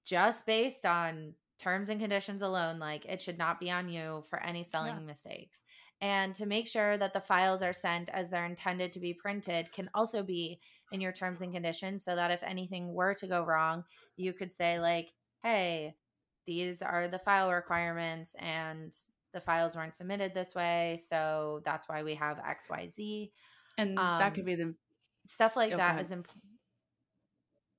just 0.06 0.46
based 0.46 0.86
on 0.86 1.34
terms 1.60 1.90
and 1.90 2.00
conditions 2.00 2.42
alone, 2.42 2.80
like 2.80 3.06
it 3.06 3.22
should 3.22 3.38
not 3.38 3.60
be 3.60 3.70
on 3.70 3.90
you 3.90 4.24
for 4.30 4.42
any 4.42 4.64
spelling 4.64 4.96
yeah. 4.96 5.06
mistakes. 5.06 5.64
And 6.02 6.34
to 6.36 6.46
make 6.46 6.66
sure 6.66 6.98
that 6.98 7.12
the 7.12 7.20
files 7.20 7.62
are 7.62 7.74
sent 7.74 8.10
as 8.10 8.30
they're 8.30 8.46
intended 8.46 8.94
to 8.94 9.02
be 9.02 9.14
printed 9.14 9.72
can 9.74 9.90
also 9.94 10.24
be 10.24 10.60
in 10.94 11.02
your 11.02 11.12
terms 11.12 11.42
and 11.42 11.54
conditions 11.54 12.06
so 12.06 12.16
that 12.16 12.32
if 12.32 12.42
anything 12.44 12.94
were 12.94 13.14
to 13.16 13.28
go 13.28 13.44
wrong, 13.44 13.84
you 14.16 14.32
could 14.32 14.54
say, 14.54 14.80
like, 14.80 15.12
hey, 15.44 15.94
these 16.50 16.82
are 16.82 17.08
the 17.08 17.20
file 17.20 17.52
requirements 17.52 18.36
and 18.40 18.98
the 19.34 19.40
files 19.40 19.76
weren't 19.76 19.96
submitted 19.96 20.34
this 20.34 20.56
way 20.56 20.98
so 21.00 21.62
that's 21.64 21.88
why 21.88 22.02
we 22.02 22.16
have 22.16 22.40
xyz 22.40 23.30
and 23.78 24.00
um, 24.00 24.18
that 24.18 24.34
could 24.34 24.42
um, 24.42 24.46
be 24.48 24.56
the 24.56 24.74
stuff 25.28 25.56
like 25.56 25.72
oh, 25.72 25.78
that 25.78 26.02
is 26.02 26.12
important 26.12 26.50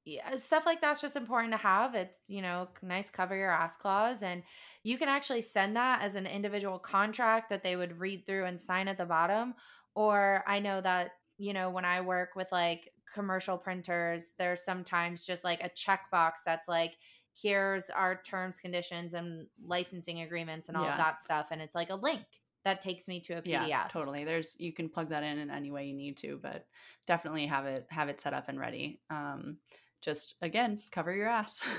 yeah, 0.06 0.34
stuff 0.36 0.64
like 0.64 0.80
that's 0.80 1.02
just 1.02 1.14
important 1.14 1.52
to 1.52 1.58
have. 1.58 1.94
It's, 1.94 2.16
you 2.26 2.40
know, 2.40 2.68
nice 2.82 3.10
cover 3.10 3.36
your 3.36 3.50
ass 3.50 3.76
clause. 3.76 4.22
And 4.22 4.42
you 4.82 4.96
can 4.96 5.08
actually 5.08 5.42
send 5.42 5.76
that 5.76 6.00
as 6.02 6.14
an 6.14 6.26
individual 6.26 6.78
contract 6.78 7.50
that 7.50 7.62
they 7.62 7.76
would 7.76 8.00
read 8.00 8.24
through 8.24 8.46
and 8.46 8.58
sign 8.58 8.88
at 8.88 8.96
the 8.96 9.04
bottom. 9.04 9.54
Or 9.94 10.42
I 10.46 10.58
know 10.58 10.80
that, 10.80 11.12
you 11.36 11.52
know, 11.52 11.68
when 11.68 11.84
I 11.84 12.00
work 12.00 12.30
with 12.34 12.50
like 12.50 12.88
commercial 13.12 13.58
printers, 13.58 14.32
there's 14.38 14.64
sometimes 14.64 15.26
just 15.26 15.44
like 15.44 15.62
a 15.62 15.70
checkbox 15.70 16.32
that's 16.46 16.66
like, 16.66 16.96
here's 17.40 17.90
our 17.90 18.20
terms, 18.22 18.58
conditions, 18.60 19.14
and 19.14 19.46
licensing 19.64 20.20
agreements 20.20 20.68
and 20.68 20.76
all 20.76 20.84
yeah. 20.84 20.92
of 20.92 20.98
that 20.98 21.20
stuff. 21.20 21.48
And 21.50 21.60
it's 21.60 21.74
like 21.74 21.90
a 21.90 21.94
link 21.94 22.24
that 22.64 22.80
takes 22.80 23.08
me 23.08 23.20
to 23.20 23.34
a 23.34 23.42
PDF. 23.42 23.68
Yeah, 23.68 23.86
totally. 23.90 24.24
There's 24.24 24.54
you 24.58 24.72
can 24.72 24.88
plug 24.88 25.08
that 25.10 25.22
in 25.22 25.38
in 25.38 25.50
any 25.50 25.70
way 25.70 25.86
you 25.86 25.94
need 25.94 26.16
to, 26.18 26.38
but 26.42 26.66
definitely 27.06 27.46
have 27.46 27.66
it 27.66 27.86
have 27.90 28.08
it 28.08 28.20
set 28.20 28.34
up 28.34 28.48
and 28.48 28.58
ready. 28.58 29.00
Um, 29.10 29.58
just 30.02 30.36
again, 30.42 30.80
cover 30.90 31.12
your 31.12 31.28
ass. 31.28 31.66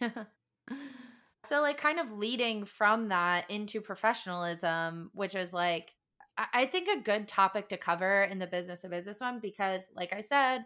so 1.46 1.60
like 1.60 1.78
kind 1.78 2.00
of 2.00 2.12
leading 2.12 2.64
from 2.64 3.08
that 3.08 3.50
into 3.50 3.80
professionalism, 3.80 5.10
which 5.14 5.34
is 5.34 5.52
like 5.52 5.92
I 6.36 6.66
think 6.66 6.88
a 6.88 7.00
good 7.00 7.28
topic 7.28 7.68
to 7.68 7.76
cover 7.76 8.24
in 8.24 8.40
the 8.40 8.46
business 8.46 8.82
of 8.82 8.90
business 8.90 9.20
one 9.20 9.38
because 9.40 9.82
like 9.94 10.12
I 10.12 10.20
said, 10.20 10.64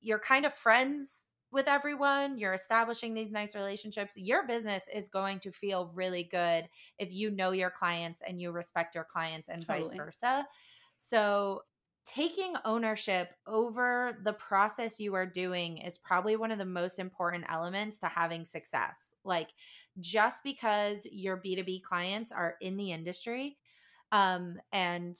you're 0.00 0.18
kind 0.18 0.44
of 0.44 0.52
friends 0.52 1.29
with 1.52 1.68
everyone, 1.68 2.38
you're 2.38 2.54
establishing 2.54 3.14
these 3.14 3.32
nice 3.32 3.54
relationships, 3.54 4.16
your 4.16 4.46
business 4.46 4.84
is 4.94 5.08
going 5.08 5.40
to 5.40 5.50
feel 5.50 5.90
really 5.94 6.28
good 6.30 6.68
if 6.98 7.12
you 7.12 7.30
know 7.30 7.50
your 7.50 7.70
clients 7.70 8.22
and 8.26 8.40
you 8.40 8.52
respect 8.52 8.94
your 8.94 9.06
clients 9.10 9.48
and 9.48 9.66
totally. 9.66 9.88
vice 9.88 9.96
versa. 9.96 10.46
So, 10.96 11.62
taking 12.06 12.54
ownership 12.64 13.28
over 13.46 14.18
the 14.24 14.32
process 14.32 14.98
you 14.98 15.14
are 15.14 15.26
doing 15.26 15.78
is 15.78 15.98
probably 15.98 16.34
one 16.34 16.50
of 16.50 16.58
the 16.58 16.64
most 16.64 16.98
important 16.98 17.44
elements 17.48 17.98
to 17.98 18.06
having 18.06 18.44
success. 18.44 19.14
Like, 19.24 19.48
just 20.00 20.42
because 20.42 21.06
your 21.10 21.36
B2B 21.36 21.82
clients 21.82 22.32
are 22.32 22.56
in 22.60 22.76
the 22.76 22.90
industry 22.92 23.58
um, 24.12 24.56
and 24.72 25.16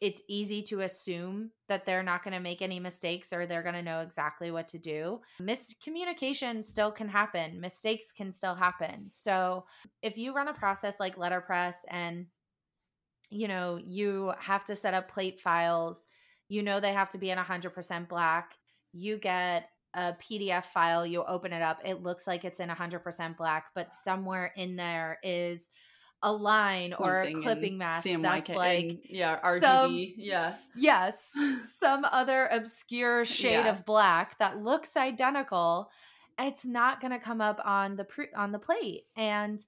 it's 0.00 0.22
easy 0.28 0.62
to 0.62 0.80
assume 0.80 1.50
that 1.68 1.86
they're 1.86 2.02
not 2.02 2.24
going 2.24 2.34
to 2.34 2.40
make 2.40 2.60
any 2.60 2.78
mistakes 2.80 3.32
or 3.32 3.46
they're 3.46 3.62
going 3.62 3.74
to 3.74 3.82
know 3.82 4.00
exactly 4.00 4.50
what 4.50 4.68
to 4.68 4.78
do. 4.78 5.20
Miscommunication 5.40 6.64
still 6.64 6.90
can 6.90 7.08
happen, 7.08 7.60
mistakes 7.60 8.12
can 8.12 8.32
still 8.32 8.54
happen. 8.54 9.08
So, 9.08 9.64
if 10.02 10.18
you 10.18 10.34
run 10.34 10.48
a 10.48 10.54
process 10.54 11.00
like 11.00 11.16
letterpress 11.16 11.84
and 11.88 12.26
you 13.30 13.48
know, 13.48 13.80
you 13.84 14.32
have 14.38 14.64
to 14.66 14.76
set 14.76 14.94
up 14.94 15.10
plate 15.10 15.40
files, 15.40 16.06
you 16.48 16.62
know 16.62 16.78
they 16.78 16.92
have 16.92 17.10
to 17.10 17.18
be 17.18 17.30
in 17.30 17.38
100% 17.38 18.08
black. 18.08 18.54
You 18.92 19.18
get 19.18 19.70
a 19.94 20.12
PDF 20.14 20.66
file, 20.66 21.06
you 21.06 21.24
open 21.24 21.52
it 21.52 21.62
up, 21.62 21.80
it 21.84 22.02
looks 22.02 22.26
like 22.26 22.44
it's 22.44 22.60
in 22.60 22.68
100% 22.68 23.36
black, 23.36 23.66
but 23.74 23.94
somewhere 23.94 24.52
in 24.56 24.76
there 24.76 25.18
is 25.22 25.70
a 26.24 26.32
line 26.32 26.94
or 26.94 27.20
a 27.20 27.32
clipping 27.34 27.76
mask 27.76 28.04
CMYK 28.04 28.22
that's 28.22 28.48
like 28.48 28.84
and, 28.84 28.98
yeah 29.04 29.38
RGB 29.40 29.60
some, 29.60 30.12
yeah 30.16 30.56
yes 30.74 31.30
some 31.78 32.04
other 32.06 32.48
obscure 32.50 33.24
shade 33.24 33.52
yeah. 33.52 33.68
of 33.70 33.84
black 33.84 34.38
that 34.38 34.58
looks 34.58 34.96
identical 34.96 35.90
it's 36.38 36.64
not 36.64 37.00
going 37.00 37.12
to 37.12 37.18
come 37.18 37.42
up 37.42 37.60
on 37.64 37.94
the 37.96 38.04
pre- 38.04 38.32
on 38.34 38.52
the 38.52 38.58
plate 38.58 39.02
and 39.16 39.60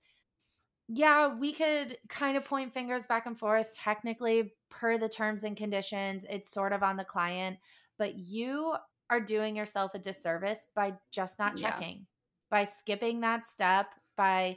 yeah 0.89 1.35
we 1.35 1.53
could 1.53 1.99
kind 2.09 2.39
of 2.39 2.45
point 2.45 2.73
fingers 2.73 3.07
back 3.07 3.27
and 3.27 3.39
forth 3.39 3.77
technically 3.77 4.55
per 4.71 4.97
the 4.97 5.11
terms 5.11 5.45
and 5.45 5.59
conditions 5.59 6.25
it's 6.31 6.51
sort 6.51 6.73
of 6.73 6.83
on 6.83 6.97
the 6.97 7.05
client 7.05 7.59
but 7.99 8.19
you 8.19 8.75
are 9.11 9.21
doing 9.21 9.55
yourself 9.55 9.95
a 9.95 9.99
disservice 9.99 10.67
by 10.75 10.95
just 11.13 11.39
not 11.39 11.55
checking 11.55 11.99
yeah. 11.99 12.05
by 12.51 12.65
skipping 12.65 13.21
that 13.21 13.47
step 13.47 13.89
by 14.17 14.57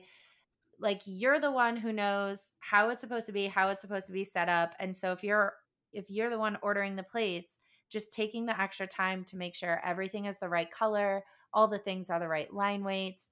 like 0.80 1.01
you're 1.05 1.39
the 1.39 1.51
one 1.51 1.75
who 1.75 1.91
knows 1.91 2.51
how 2.59 2.89
it's 2.89 3.01
supposed 3.01 3.25
to 3.25 3.32
be 3.32 3.47
how 3.47 3.69
it's 3.69 3.82
supposed 3.82 4.07
to 4.07 4.13
be 4.13 4.23
set 4.23 4.49
up 4.49 4.71
and 4.80 4.95
so 4.95 5.11
if 5.11 5.23
you're 5.23 5.53
if 5.93 6.09
you're 6.09 6.30
the 6.30 6.39
one 6.39 6.57
ordering 6.61 6.95
the 6.95 7.03
plates 7.03 7.59
just 7.89 8.13
taking 8.13 8.45
the 8.45 8.59
extra 8.59 8.88
time 8.88 9.23
to 9.23 9.36
make 9.36 9.55
sure 9.55 9.82
everything 9.84 10.25
is 10.25 10.39
the 10.39 10.49
right 10.49 10.71
color 10.71 11.23
all 11.53 11.67
the 11.67 11.80
things 11.80 12.09
are 12.09 12.19
the 12.19 12.27
right 12.27 12.53
line 12.53 12.84
weights 12.84 13.30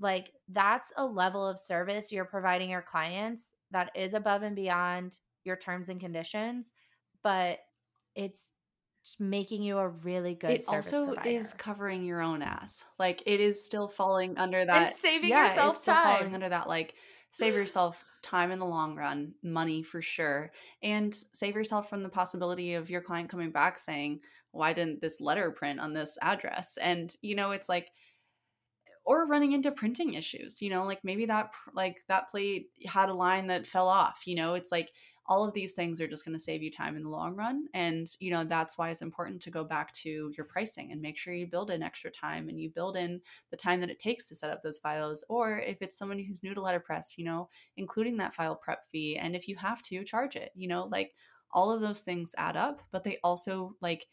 like 0.00 0.32
that's 0.50 0.92
a 0.96 1.04
level 1.04 1.46
of 1.46 1.58
service 1.58 2.12
you're 2.12 2.24
providing 2.24 2.70
your 2.70 2.82
clients 2.82 3.48
that 3.70 3.90
is 3.94 4.14
above 4.14 4.42
and 4.42 4.56
beyond 4.56 5.18
your 5.44 5.56
terms 5.56 5.88
and 5.88 6.00
conditions 6.00 6.72
but 7.22 7.58
it's 8.14 8.52
making 9.18 9.62
you 9.62 9.78
a 9.78 9.88
really 9.88 10.34
good 10.34 10.50
it 10.50 10.64
also 10.68 11.06
provider. 11.06 11.28
is 11.28 11.52
covering 11.54 12.04
your 12.04 12.20
own 12.20 12.42
ass 12.42 12.84
like 12.98 13.22
it 13.26 13.40
is 13.40 13.64
still 13.64 13.86
falling 13.86 14.36
under 14.38 14.64
that 14.64 14.88
and 14.88 14.96
saving 14.96 15.30
yeah, 15.30 15.48
yourself 15.48 15.76
it's 15.76 15.84
time. 15.84 16.18
falling 16.18 16.34
under 16.34 16.48
that 16.48 16.68
like 16.68 16.94
save 17.30 17.54
yourself 17.54 18.04
time 18.22 18.50
in 18.50 18.58
the 18.58 18.66
long 18.66 18.96
run 18.96 19.32
money 19.42 19.82
for 19.82 20.02
sure 20.02 20.50
and 20.82 21.14
save 21.14 21.54
yourself 21.54 21.88
from 21.88 22.02
the 22.02 22.08
possibility 22.08 22.74
of 22.74 22.90
your 22.90 23.00
client 23.00 23.28
coming 23.28 23.50
back 23.50 23.78
saying 23.78 24.20
why 24.52 24.72
didn't 24.72 25.00
this 25.00 25.20
letter 25.20 25.50
print 25.50 25.78
on 25.78 25.92
this 25.92 26.18
address 26.22 26.78
and 26.78 27.14
you 27.20 27.34
know 27.34 27.50
it's 27.50 27.68
like 27.68 27.90
or 29.04 29.26
running 29.26 29.52
into 29.52 29.70
printing 29.70 30.14
issues 30.14 30.60
you 30.60 30.68
know 30.68 30.84
like 30.84 30.98
maybe 31.04 31.26
that 31.26 31.50
like 31.74 31.98
that 32.08 32.28
plate 32.28 32.68
had 32.86 33.08
a 33.08 33.14
line 33.14 33.46
that 33.46 33.66
fell 33.66 33.88
off 33.88 34.22
you 34.26 34.34
know 34.34 34.54
it's 34.54 34.72
like 34.72 34.90
all 35.28 35.46
of 35.46 35.52
these 35.54 35.72
things 35.72 36.00
are 36.00 36.08
just 36.08 36.24
going 36.24 36.36
to 36.36 36.42
save 36.42 36.62
you 36.62 36.70
time 36.70 36.96
in 36.96 37.02
the 37.02 37.08
long 37.08 37.34
run 37.34 37.66
and 37.74 38.08
you 38.20 38.30
know 38.30 38.44
that's 38.44 38.78
why 38.78 38.90
it's 38.90 39.02
important 39.02 39.40
to 39.40 39.50
go 39.50 39.64
back 39.64 39.92
to 39.92 40.32
your 40.36 40.46
pricing 40.46 40.92
and 40.92 41.00
make 41.00 41.16
sure 41.18 41.34
you 41.34 41.46
build 41.46 41.70
in 41.70 41.82
extra 41.82 42.10
time 42.10 42.48
and 42.48 42.60
you 42.60 42.70
build 42.70 42.96
in 42.96 43.20
the 43.50 43.56
time 43.56 43.80
that 43.80 43.90
it 43.90 43.98
takes 43.98 44.28
to 44.28 44.34
set 44.34 44.50
up 44.50 44.62
those 44.62 44.78
files 44.78 45.24
or 45.28 45.58
if 45.58 45.80
it's 45.80 45.98
somebody 45.98 46.24
who's 46.24 46.42
new 46.42 46.54
to 46.54 46.60
letterpress 46.60 47.18
you 47.18 47.24
know 47.24 47.48
including 47.76 48.16
that 48.16 48.34
file 48.34 48.56
prep 48.56 48.84
fee 48.90 49.16
and 49.16 49.34
if 49.34 49.48
you 49.48 49.56
have 49.56 49.82
to 49.82 50.04
charge 50.04 50.36
it 50.36 50.50
you 50.54 50.68
know 50.68 50.84
like 50.84 51.14
all 51.52 51.70
of 51.70 51.80
those 51.80 52.00
things 52.00 52.34
add 52.38 52.56
up 52.56 52.80
but 52.90 53.04
they 53.04 53.18
also 53.22 53.74
like 53.80 54.06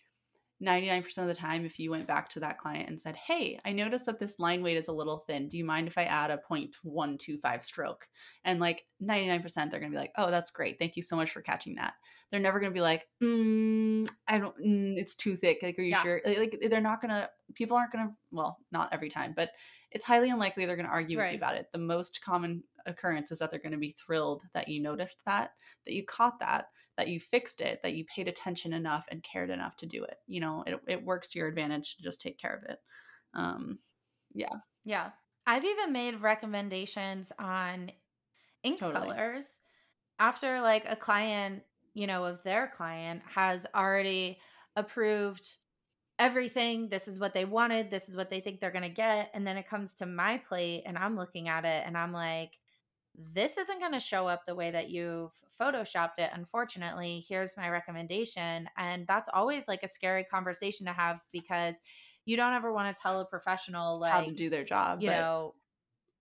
99% 0.63 1.17
of 1.17 1.27
the 1.27 1.35
time, 1.35 1.65
if 1.65 1.77
you 1.77 1.91
went 1.91 2.07
back 2.07 2.29
to 2.29 2.39
that 2.39 2.57
client 2.57 2.89
and 2.89 2.99
said, 2.99 3.15
Hey, 3.15 3.59
I 3.65 3.73
noticed 3.73 4.05
that 4.05 4.19
this 4.19 4.39
line 4.39 4.63
weight 4.63 4.77
is 4.77 4.87
a 4.87 4.93
little 4.93 5.17
thin. 5.17 5.49
Do 5.49 5.57
you 5.57 5.65
mind 5.65 5.87
if 5.87 5.97
I 5.97 6.03
add 6.03 6.31
a 6.31 6.39
0.125 6.49 7.63
stroke? 7.63 8.07
And 8.45 8.59
like 8.59 8.85
99%, 9.01 9.43
they're 9.53 9.79
going 9.79 9.91
to 9.91 9.95
be 9.95 10.01
like, 10.01 10.13
Oh, 10.17 10.31
that's 10.31 10.51
great. 10.51 10.79
Thank 10.79 10.95
you 10.95 11.01
so 11.01 11.15
much 11.15 11.31
for 11.31 11.41
catching 11.41 11.75
that. 11.75 11.93
They're 12.31 12.39
never 12.39 12.59
going 12.59 12.71
to 12.71 12.77
be 12.77 12.81
like, 12.81 13.07
mm, 13.21 14.09
I 14.27 14.39
don't, 14.39 14.57
mm, 14.57 14.97
it's 14.97 15.13
too 15.13 15.35
thick. 15.35 15.59
Like, 15.61 15.77
are 15.77 15.83
you 15.83 15.91
yeah. 15.91 16.01
sure? 16.01 16.21
Like, 16.25 16.57
they're 16.67 16.81
not 16.81 16.99
going 16.99 17.13
to, 17.13 17.29
people 17.53 17.77
aren't 17.77 17.91
going 17.91 18.07
to, 18.07 18.13
well, 18.31 18.57
not 18.71 18.89
every 18.91 19.09
time, 19.09 19.33
but 19.35 19.51
it's 19.91 20.03
highly 20.03 20.31
unlikely 20.31 20.65
they're 20.65 20.75
going 20.75 20.87
to 20.87 20.91
argue 20.91 21.19
right. 21.19 21.25
with 21.25 21.33
you 21.33 21.37
about 21.37 21.55
it. 21.55 21.67
The 21.71 21.77
most 21.77 22.21
common 22.23 22.63
occurrence 22.87 23.31
is 23.31 23.37
that 23.37 23.51
they're 23.51 23.59
going 23.59 23.73
to 23.73 23.77
be 23.77 23.95
thrilled 24.03 24.41
that 24.55 24.67
you 24.67 24.81
noticed 24.81 25.21
that, 25.27 25.51
that 25.85 25.93
you 25.93 26.03
caught 26.03 26.39
that 26.39 26.69
that 26.97 27.07
you 27.07 27.19
fixed 27.19 27.61
it, 27.61 27.81
that 27.83 27.95
you 27.95 28.05
paid 28.05 28.27
attention 28.27 28.73
enough 28.73 29.07
and 29.09 29.23
cared 29.23 29.49
enough 29.49 29.75
to 29.77 29.85
do 29.85 30.03
it. 30.03 30.17
You 30.27 30.41
know, 30.41 30.63
it, 30.67 30.79
it 30.87 31.03
works 31.03 31.29
to 31.29 31.39
your 31.39 31.47
advantage 31.47 31.95
to 31.95 32.03
just 32.03 32.21
take 32.21 32.37
care 32.37 32.55
of 32.55 32.69
it. 32.69 32.79
Um, 33.33 33.79
yeah. 34.33 34.53
Yeah. 34.85 35.09
I've 35.45 35.65
even 35.65 35.91
made 35.91 36.21
recommendations 36.21 37.31
on 37.39 37.91
ink 38.63 38.79
totally. 38.79 39.09
colors 39.09 39.57
after 40.19 40.61
like 40.61 40.85
a 40.87 40.95
client, 40.95 41.63
you 41.93 42.07
know, 42.07 42.25
of 42.25 42.43
their 42.43 42.71
client 42.75 43.21
has 43.33 43.65
already 43.75 44.39
approved 44.75 45.55
everything. 46.19 46.89
This 46.89 47.07
is 47.07 47.19
what 47.19 47.33
they 47.33 47.45
wanted. 47.45 47.89
This 47.89 48.07
is 48.07 48.15
what 48.15 48.29
they 48.29 48.39
think 48.39 48.59
they're 48.59 48.71
going 48.71 48.83
to 48.83 48.89
get. 48.89 49.31
And 49.33 49.45
then 49.45 49.57
it 49.57 49.67
comes 49.67 49.95
to 49.95 50.05
my 50.05 50.37
plate 50.37 50.83
and 50.85 50.97
I'm 50.97 51.17
looking 51.17 51.49
at 51.49 51.65
it 51.65 51.83
and 51.85 51.97
I'm 51.97 52.13
like, 52.13 52.51
this 53.15 53.57
isn't 53.57 53.79
going 53.79 53.91
to 53.91 53.99
show 53.99 54.27
up 54.27 54.45
the 54.45 54.55
way 54.55 54.71
that 54.71 54.89
you've 54.89 55.31
photoshopped 55.59 56.17
it 56.17 56.31
unfortunately. 56.33 57.23
Here's 57.27 57.55
my 57.55 57.69
recommendation. 57.69 58.67
And 58.77 59.05
that's 59.07 59.29
always 59.33 59.67
like 59.67 59.83
a 59.83 59.87
scary 59.87 60.23
conversation 60.23 60.85
to 60.87 60.93
have 60.93 61.21
because 61.31 61.81
you 62.25 62.37
don't 62.37 62.53
ever 62.53 62.73
want 62.73 62.93
to 62.93 63.01
tell 63.01 63.19
a 63.19 63.25
professional 63.25 63.99
like 63.99 64.13
how 64.13 64.21
to 64.21 64.31
do 64.31 64.49
their 64.49 64.63
job 64.63 65.01
you 65.01 65.09
but... 65.09 65.19
know 65.19 65.53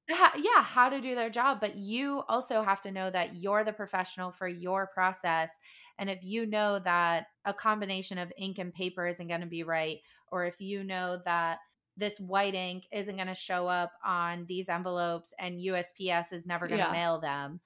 yeah 0.08 0.62
how 0.62 0.88
to 0.88 1.00
do 1.00 1.14
their 1.14 1.30
job. 1.30 1.60
But 1.60 1.76
you 1.76 2.22
also 2.28 2.62
have 2.62 2.80
to 2.82 2.90
know 2.90 3.10
that 3.10 3.36
you're 3.36 3.64
the 3.64 3.72
professional 3.72 4.30
for 4.30 4.48
your 4.48 4.88
process. 4.92 5.50
And 5.98 6.10
if 6.10 6.22
you 6.22 6.44
know 6.44 6.80
that 6.80 7.26
a 7.44 7.54
combination 7.54 8.18
of 8.18 8.32
ink 8.36 8.58
and 8.58 8.74
paper 8.74 9.06
isn't 9.06 9.28
going 9.28 9.40
to 9.40 9.46
be 9.46 9.62
right 9.62 9.98
or 10.30 10.44
if 10.44 10.60
you 10.60 10.82
know 10.82 11.20
that 11.24 11.58
this 11.96 12.18
white 12.18 12.54
ink 12.54 12.86
isn't 12.92 13.16
going 13.16 13.28
to 13.28 13.34
show 13.34 13.66
up 13.66 13.92
on 14.04 14.46
these 14.46 14.68
envelopes 14.68 15.32
and 15.38 15.60
USPS 15.60 16.32
is 16.32 16.46
never 16.46 16.66
going 16.66 16.80
to 16.80 16.86
yeah. 16.86 16.92
mail 16.92 17.20
them. 17.20 17.60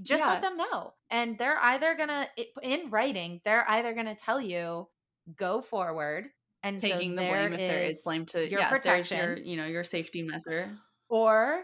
Just 0.00 0.22
yeah. 0.22 0.30
let 0.30 0.42
them 0.42 0.56
know. 0.56 0.94
And 1.10 1.36
they're 1.38 1.58
either 1.58 1.96
going 1.96 2.08
to, 2.08 2.28
in 2.62 2.90
writing, 2.90 3.40
they're 3.44 3.68
either 3.68 3.94
going 3.94 4.06
to 4.06 4.14
tell 4.14 4.40
you, 4.40 4.88
go 5.36 5.60
forward. 5.60 6.26
And 6.62 6.80
taking 6.80 7.16
so 7.16 7.22
the 7.22 7.28
blame 7.28 7.52
if 7.52 7.58
there 7.58 7.84
is 7.84 8.02
blame 8.04 8.26
to 8.26 8.48
your 8.48 8.60
yeah, 8.60 8.68
protection, 8.68 9.18
your, 9.18 9.36
you 9.38 9.56
know, 9.56 9.66
your 9.66 9.84
safety 9.84 10.22
measure. 10.22 10.76
Or 11.08 11.62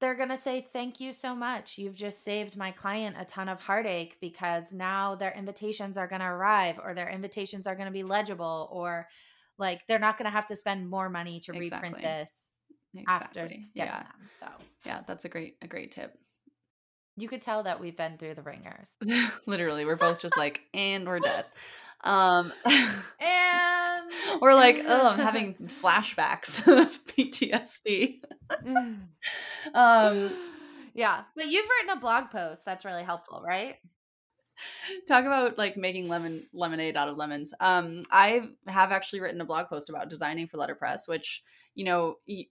they're 0.00 0.14
going 0.14 0.28
to 0.28 0.36
say, 0.36 0.60
Thank 0.60 1.00
you 1.00 1.12
so 1.12 1.34
much. 1.34 1.78
You've 1.78 1.96
just 1.96 2.22
saved 2.22 2.56
my 2.56 2.70
client 2.70 3.16
a 3.18 3.24
ton 3.24 3.48
of 3.48 3.58
heartache 3.58 4.16
because 4.20 4.72
now 4.72 5.16
their 5.16 5.32
invitations 5.32 5.98
are 5.98 6.06
going 6.06 6.20
to 6.20 6.28
arrive 6.28 6.78
or 6.82 6.94
their 6.94 7.08
invitations 7.08 7.66
are 7.66 7.74
going 7.74 7.86
to 7.86 7.92
be 7.92 8.04
legible 8.04 8.68
or 8.70 9.08
like 9.58 9.86
they're 9.86 9.98
not 9.98 10.18
going 10.18 10.26
to 10.26 10.30
have 10.30 10.46
to 10.46 10.56
spend 10.56 10.88
more 10.88 11.08
money 11.08 11.40
to 11.40 11.52
exactly. 11.52 11.90
reprint 11.90 12.02
this 12.02 12.50
exactly. 12.94 13.42
after 13.42 13.54
yeah. 13.74 13.98
Them, 13.98 14.06
so 14.28 14.46
yeah, 14.84 15.00
that's 15.06 15.24
a 15.24 15.28
great 15.28 15.56
a 15.62 15.66
great 15.66 15.92
tip. 15.92 16.16
You 17.16 17.28
could 17.28 17.42
tell 17.42 17.62
that 17.62 17.80
we've 17.80 17.96
been 17.96 18.18
through 18.18 18.34
the 18.34 18.42
ringers. 18.42 18.96
Literally, 19.46 19.84
we're 19.84 19.96
both 19.96 20.20
just 20.20 20.36
like, 20.36 20.62
and 20.74 21.06
we're 21.06 21.20
dead. 21.20 21.44
Um, 22.02 22.52
and 22.66 24.10
we're 24.40 24.54
like, 24.54 24.80
oh, 24.84 25.10
I'm 25.10 25.18
having 25.18 25.54
flashbacks 25.82 26.66
of 26.66 27.04
PTSD. 27.06 28.20
um, 29.74 30.32
yeah, 30.92 31.22
but 31.36 31.46
you've 31.46 31.68
written 31.68 31.96
a 31.96 32.00
blog 32.00 32.30
post 32.30 32.64
that's 32.64 32.84
really 32.84 33.04
helpful, 33.04 33.42
right? 33.46 33.76
talk 35.08 35.24
about 35.24 35.58
like 35.58 35.76
making 35.76 36.08
lemon 36.08 36.46
lemonade 36.52 36.96
out 36.96 37.08
of 37.08 37.16
lemons. 37.16 37.54
Um 37.60 38.04
i 38.10 38.48
have 38.66 38.92
actually 38.92 39.20
written 39.20 39.40
a 39.40 39.44
blog 39.44 39.68
post 39.68 39.88
about 39.88 40.08
designing 40.08 40.46
for 40.46 40.58
letterpress 40.58 41.08
which 41.08 41.42
you 41.74 41.84
know 41.84 42.16
it, 42.26 42.48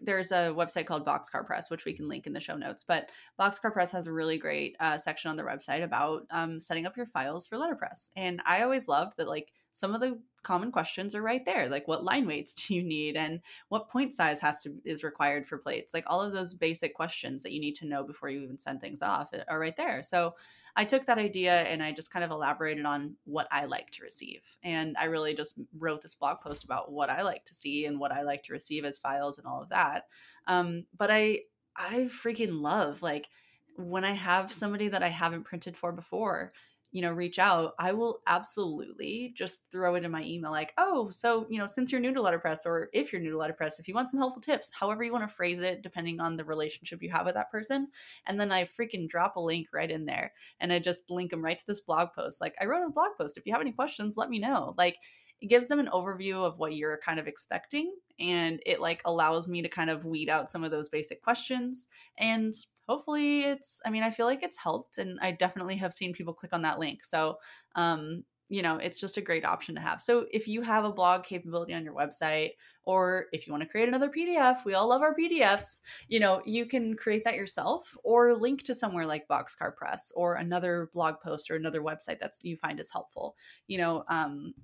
there's 0.00 0.32
a 0.32 0.54
website 0.56 0.86
called 0.86 1.04
boxcar 1.04 1.44
press 1.44 1.70
which 1.70 1.84
we 1.84 1.92
can 1.92 2.08
link 2.08 2.26
in 2.26 2.32
the 2.32 2.40
show 2.40 2.56
notes 2.56 2.82
but 2.82 3.10
boxcar 3.38 3.72
press 3.72 3.92
has 3.92 4.06
a 4.06 4.12
really 4.12 4.38
great 4.38 4.74
uh, 4.80 4.96
section 4.96 5.30
on 5.30 5.36
their 5.36 5.46
website 5.46 5.82
about 5.82 6.22
um, 6.30 6.60
setting 6.60 6.86
up 6.86 6.96
your 6.96 7.06
files 7.06 7.46
for 7.46 7.58
letterpress. 7.58 8.10
And 8.16 8.40
i 8.46 8.62
always 8.62 8.88
loved 8.88 9.18
that 9.18 9.28
like 9.28 9.52
some 9.72 9.94
of 9.94 10.00
the 10.00 10.18
common 10.42 10.72
questions 10.72 11.14
are 11.14 11.22
right 11.22 11.44
there 11.44 11.68
like 11.68 11.86
what 11.86 12.04
line 12.04 12.26
weights 12.26 12.54
do 12.66 12.74
you 12.74 12.82
need 12.82 13.16
and 13.16 13.40
what 13.68 13.90
point 13.90 14.14
size 14.14 14.40
has 14.40 14.60
to 14.60 14.72
is 14.84 15.04
required 15.04 15.46
for 15.46 15.58
plates? 15.58 15.92
Like 15.92 16.04
all 16.06 16.22
of 16.22 16.32
those 16.32 16.54
basic 16.54 16.94
questions 16.94 17.42
that 17.42 17.52
you 17.52 17.60
need 17.60 17.74
to 17.76 17.86
know 17.86 18.02
before 18.02 18.30
you 18.30 18.40
even 18.40 18.58
send 18.58 18.80
things 18.80 19.02
off 19.02 19.34
eh, 19.34 19.42
are 19.48 19.58
right 19.58 19.76
there. 19.76 20.02
So 20.02 20.34
I 20.76 20.84
took 20.84 21.06
that 21.06 21.18
idea 21.18 21.62
and 21.62 21.82
I 21.82 21.92
just 21.92 22.12
kind 22.12 22.24
of 22.24 22.30
elaborated 22.30 22.84
on 22.84 23.16
what 23.24 23.48
I 23.50 23.64
like 23.64 23.90
to 23.92 24.02
receive. 24.02 24.42
And 24.62 24.94
I 25.00 25.06
really 25.06 25.34
just 25.34 25.58
wrote 25.78 26.02
this 26.02 26.14
blog 26.14 26.40
post 26.40 26.64
about 26.64 26.92
what 26.92 27.08
I 27.08 27.22
like 27.22 27.44
to 27.46 27.54
see 27.54 27.86
and 27.86 27.98
what 27.98 28.12
I 28.12 28.22
like 28.22 28.42
to 28.44 28.52
receive 28.52 28.84
as 28.84 28.98
files 28.98 29.38
and 29.38 29.46
all 29.46 29.62
of 29.62 29.70
that. 29.70 30.04
Um, 30.46 30.84
but 30.96 31.10
I 31.10 31.40
I 31.76 32.02
freaking 32.04 32.60
love 32.60 33.02
like 33.02 33.28
when 33.76 34.04
I 34.04 34.12
have 34.12 34.52
somebody 34.52 34.88
that 34.88 35.02
I 35.02 35.08
haven't 35.08 35.44
printed 35.44 35.76
for 35.76 35.92
before 35.92 36.52
you 36.96 37.02
know, 37.02 37.12
reach 37.12 37.38
out, 37.38 37.74
I 37.78 37.92
will 37.92 38.22
absolutely 38.26 39.34
just 39.36 39.70
throw 39.70 39.96
it 39.96 40.04
in 40.06 40.10
my 40.10 40.22
email 40.22 40.50
like, 40.50 40.72
oh, 40.78 41.10
so, 41.10 41.46
you 41.50 41.58
know, 41.58 41.66
since 41.66 41.92
you're 41.92 42.00
new 42.00 42.14
to 42.14 42.22
letterpress 42.22 42.64
or 42.64 42.88
if 42.94 43.12
you're 43.12 43.20
new 43.20 43.32
to 43.32 43.36
letterpress, 43.36 43.78
if 43.78 43.86
you 43.86 43.92
want 43.92 44.08
some 44.08 44.18
helpful 44.18 44.40
tips, 44.40 44.72
however 44.72 45.04
you 45.04 45.12
want 45.12 45.28
to 45.28 45.34
phrase 45.34 45.60
it, 45.60 45.82
depending 45.82 46.20
on 46.20 46.38
the 46.38 46.44
relationship 46.46 47.02
you 47.02 47.10
have 47.10 47.26
with 47.26 47.34
that 47.34 47.50
person. 47.50 47.88
And 48.24 48.40
then 48.40 48.50
I 48.50 48.64
freaking 48.64 49.06
drop 49.10 49.36
a 49.36 49.40
link 49.40 49.66
right 49.74 49.90
in 49.90 50.06
there 50.06 50.32
and 50.58 50.72
I 50.72 50.78
just 50.78 51.10
link 51.10 51.32
them 51.32 51.44
right 51.44 51.58
to 51.58 51.66
this 51.66 51.82
blog 51.82 52.14
post. 52.16 52.40
Like, 52.40 52.54
I 52.62 52.64
wrote 52.64 52.86
a 52.86 52.90
blog 52.90 53.10
post. 53.20 53.36
If 53.36 53.44
you 53.44 53.52
have 53.52 53.60
any 53.60 53.72
questions, 53.72 54.16
let 54.16 54.30
me 54.30 54.38
know. 54.38 54.74
Like, 54.78 54.96
it 55.42 55.48
gives 55.48 55.68
them 55.68 55.80
an 55.80 55.90
overview 55.92 56.46
of 56.46 56.58
what 56.58 56.76
you're 56.76 56.98
kind 57.04 57.20
of 57.20 57.26
expecting 57.26 57.94
and 58.18 58.58
it 58.64 58.80
like 58.80 59.02
allows 59.04 59.48
me 59.48 59.60
to 59.60 59.68
kind 59.68 59.90
of 59.90 60.06
weed 60.06 60.30
out 60.30 60.48
some 60.48 60.64
of 60.64 60.70
those 60.70 60.88
basic 60.88 61.22
questions 61.22 61.90
and 62.16 62.54
hopefully 62.86 63.42
it's 63.42 63.80
i 63.84 63.90
mean 63.90 64.02
i 64.02 64.10
feel 64.10 64.26
like 64.26 64.42
it's 64.42 64.56
helped 64.56 64.98
and 64.98 65.18
i 65.20 65.30
definitely 65.30 65.76
have 65.76 65.92
seen 65.92 66.12
people 66.12 66.34
click 66.34 66.52
on 66.52 66.62
that 66.62 66.78
link 66.78 67.04
so 67.04 67.36
um 67.74 68.24
you 68.48 68.62
know 68.62 68.76
it's 68.76 69.00
just 69.00 69.16
a 69.16 69.20
great 69.20 69.44
option 69.44 69.74
to 69.74 69.80
have. 69.80 70.00
So 70.00 70.26
if 70.30 70.46
you 70.46 70.62
have 70.62 70.84
a 70.84 70.92
blog 70.92 71.24
capability 71.24 71.74
on 71.74 71.84
your 71.84 71.94
website 71.94 72.50
or 72.84 73.26
if 73.32 73.46
you 73.46 73.52
want 73.52 73.62
to 73.64 73.68
create 73.68 73.88
another 73.88 74.08
pdf 74.08 74.64
we 74.64 74.74
all 74.74 74.88
love 74.88 75.02
our 75.02 75.14
pdfs 75.14 75.80
you 76.08 76.20
know 76.20 76.40
you 76.44 76.66
can 76.66 76.94
create 76.94 77.24
that 77.24 77.34
yourself 77.34 77.96
or 78.04 78.34
link 78.34 78.62
to 78.64 78.74
somewhere 78.74 79.06
like 79.06 79.26
boxcar 79.28 79.74
press 79.74 80.12
or 80.14 80.36
another 80.36 80.90
blog 80.94 81.20
post 81.20 81.50
or 81.50 81.56
another 81.56 81.82
website 81.82 82.18
that's 82.20 82.38
you 82.42 82.56
find 82.56 82.78
is 82.78 82.90
helpful. 82.90 83.34
You 83.66 83.78
know 83.78 84.04
um, 84.08 84.54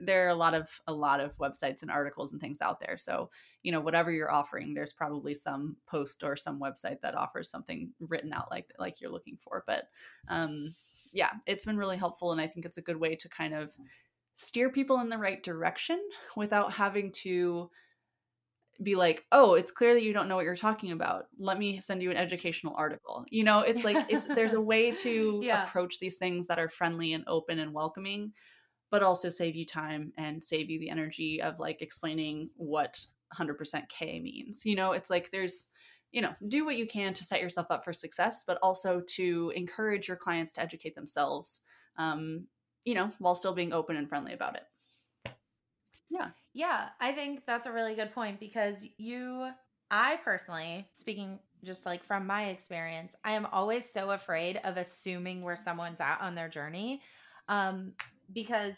there 0.00 0.24
are 0.26 0.30
a 0.30 0.34
lot 0.34 0.54
of 0.54 0.68
a 0.86 0.92
lot 0.92 1.20
of 1.20 1.36
websites 1.38 1.82
and 1.82 1.90
articles 1.90 2.32
and 2.32 2.40
things 2.40 2.60
out 2.60 2.78
there 2.80 2.96
so 2.96 3.28
you 3.62 3.72
know 3.72 3.80
whatever 3.80 4.10
you're 4.10 4.32
offering 4.32 4.74
there's 4.74 4.92
probably 4.92 5.34
some 5.34 5.76
post 5.86 6.22
or 6.22 6.36
some 6.36 6.60
website 6.60 7.00
that 7.00 7.14
offers 7.14 7.50
something 7.50 7.90
written 8.00 8.32
out 8.32 8.50
like 8.50 8.66
like 8.78 9.00
you're 9.00 9.10
looking 9.10 9.36
for 9.40 9.64
but 9.66 9.88
um 10.28 10.74
yeah 11.12 11.30
it's 11.46 11.64
been 11.64 11.76
really 11.76 11.96
helpful 11.96 12.32
and 12.32 12.40
i 12.40 12.46
think 12.46 12.66
it's 12.66 12.78
a 12.78 12.82
good 12.82 12.96
way 12.96 13.14
to 13.14 13.28
kind 13.28 13.54
of 13.54 13.72
steer 14.34 14.70
people 14.70 15.00
in 15.00 15.08
the 15.08 15.18
right 15.18 15.42
direction 15.42 16.00
without 16.36 16.72
having 16.72 17.12
to 17.12 17.70
be 18.82 18.94
like, 18.94 19.24
"Oh, 19.30 19.54
it's 19.54 19.70
clear 19.70 19.94
that 19.94 20.02
you 20.02 20.14
don't 20.14 20.26
know 20.26 20.34
what 20.34 20.46
you're 20.46 20.56
talking 20.56 20.90
about. 20.90 21.26
Let 21.38 21.58
me 21.58 21.80
send 21.80 22.02
you 22.02 22.10
an 22.10 22.16
educational 22.16 22.74
article." 22.76 23.24
You 23.30 23.44
know, 23.44 23.60
it's 23.60 23.84
like 23.84 24.06
it's 24.08 24.24
there's 24.24 24.54
a 24.54 24.60
way 24.60 24.90
to 25.02 25.40
yeah. 25.44 25.64
approach 25.64 25.98
these 26.00 26.16
things 26.16 26.46
that 26.46 26.58
are 26.58 26.70
friendly 26.70 27.12
and 27.12 27.22
open 27.26 27.58
and 27.58 27.74
welcoming 27.74 28.32
but 28.92 29.02
also 29.02 29.30
save 29.30 29.56
you 29.56 29.64
time 29.64 30.12
and 30.18 30.44
save 30.44 30.68
you 30.68 30.78
the 30.78 30.90
energy 30.90 31.40
of 31.40 31.58
like 31.58 31.80
explaining 31.80 32.50
what 32.56 33.00
100% 33.36 33.88
K 33.88 34.20
means. 34.20 34.64
You 34.64 34.74
know, 34.74 34.92
it's 34.92 35.10
like 35.10 35.30
there's, 35.30 35.68
you 36.12 36.20
know, 36.20 36.34
do 36.48 36.64
what 36.64 36.76
you 36.76 36.86
can 36.86 37.12
to 37.14 37.24
set 37.24 37.40
yourself 37.40 37.66
up 37.70 37.84
for 37.84 37.92
success, 37.92 38.44
but 38.46 38.58
also 38.62 39.02
to 39.14 39.52
encourage 39.56 40.08
your 40.08 40.16
clients 40.16 40.52
to 40.54 40.60
educate 40.60 40.94
themselves, 40.94 41.60
um, 41.96 42.46
you 42.84 42.94
know, 42.94 43.10
while 43.18 43.34
still 43.34 43.54
being 43.54 43.72
open 43.72 43.96
and 43.96 44.08
friendly 44.08 44.34
about 44.34 44.56
it. 44.56 44.64
Yeah. 46.10 46.28
Yeah. 46.52 46.90
I 47.00 47.12
think 47.12 47.46
that's 47.46 47.66
a 47.66 47.72
really 47.72 47.94
good 47.94 48.12
point 48.12 48.38
because 48.38 48.86
you, 48.98 49.48
I 49.90 50.16
personally, 50.22 50.86
speaking 50.92 51.38
just 51.64 51.86
like 51.86 52.04
from 52.04 52.26
my 52.26 52.46
experience, 52.46 53.14
I 53.24 53.32
am 53.32 53.46
always 53.46 53.88
so 53.88 54.10
afraid 54.10 54.60
of 54.64 54.76
assuming 54.76 55.42
where 55.42 55.56
someone's 55.56 56.00
at 56.00 56.18
on 56.20 56.34
their 56.34 56.48
journey. 56.48 57.00
Um, 57.48 57.92
because 58.32 58.74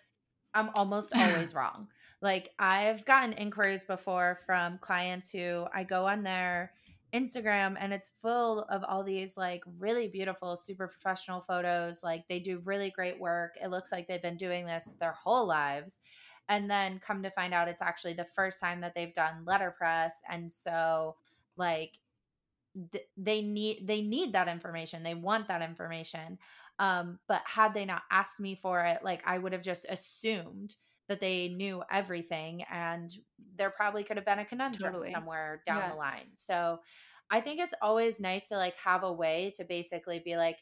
I'm 0.54 0.70
almost 0.74 1.12
always 1.16 1.54
wrong. 1.54 1.88
Like 2.24 2.52
I've 2.58 3.04
gotten 3.04 3.34
inquiries 3.34 3.84
before 3.84 4.38
from 4.46 4.78
clients 4.78 5.30
who 5.30 5.66
I 5.74 5.84
go 5.84 6.06
on 6.06 6.22
their 6.22 6.72
Instagram 7.12 7.76
and 7.78 7.92
it's 7.92 8.12
full 8.22 8.62
of 8.70 8.82
all 8.82 9.04
these 9.04 9.36
like 9.36 9.62
really 9.78 10.08
beautiful, 10.08 10.56
super 10.56 10.88
professional 10.88 11.42
photos. 11.42 12.02
Like 12.02 12.26
they 12.26 12.40
do 12.40 12.62
really 12.64 12.90
great 12.90 13.20
work. 13.20 13.56
It 13.62 13.68
looks 13.68 13.92
like 13.92 14.08
they've 14.08 14.22
been 14.22 14.38
doing 14.38 14.64
this 14.64 14.94
their 14.98 15.12
whole 15.12 15.46
lives. 15.46 16.00
And 16.48 16.70
then 16.70 16.98
come 16.98 17.22
to 17.24 17.30
find 17.30 17.52
out 17.52 17.68
it's 17.68 17.82
actually 17.82 18.14
the 18.14 18.24
first 18.24 18.58
time 18.58 18.80
that 18.80 18.94
they've 18.94 19.12
done 19.12 19.44
letterpress. 19.44 20.14
And 20.26 20.50
so, 20.50 21.16
like, 21.58 21.92
th- 22.90 23.06
they 23.18 23.42
need 23.42 23.86
they 23.86 24.00
need 24.02 24.32
that 24.32 24.48
information 24.48 25.04
they 25.04 25.14
want 25.14 25.46
that 25.46 25.62
information 25.62 26.38
um 26.80 27.20
but 27.28 27.40
had 27.46 27.72
they 27.72 27.84
not 27.84 28.02
asked 28.10 28.40
me 28.40 28.56
for 28.56 28.80
it 28.84 28.98
like 29.04 29.22
i 29.24 29.38
would 29.38 29.52
have 29.52 29.62
just 29.62 29.86
assumed 29.88 30.74
that 31.08 31.20
they 31.20 31.48
knew 31.48 31.82
everything 31.90 32.62
and 32.70 33.12
there 33.56 33.70
probably 33.70 34.04
could 34.04 34.16
have 34.16 34.26
been 34.26 34.38
a 34.38 34.44
conundrum 34.44 34.92
totally. 34.94 35.12
somewhere 35.12 35.62
down 35.66 35.78
yeah. 35.78 35.90
the 35.90 35.96
line 35.96 36.28
so 36.34 36.78
i 37.30 37.40
think 37.40 37.60
it's 37.60 37.74
always 37.82 38.20
nice 38.20 38.48
to 38.48 38.56
like 38.56 38.76
have 38.76 39.02
a 39.02 39.12
way 39.12 39.52
to 39.56 39.64
basically 39.64 40.20
be 40.24 40.36
like 40.36 40.58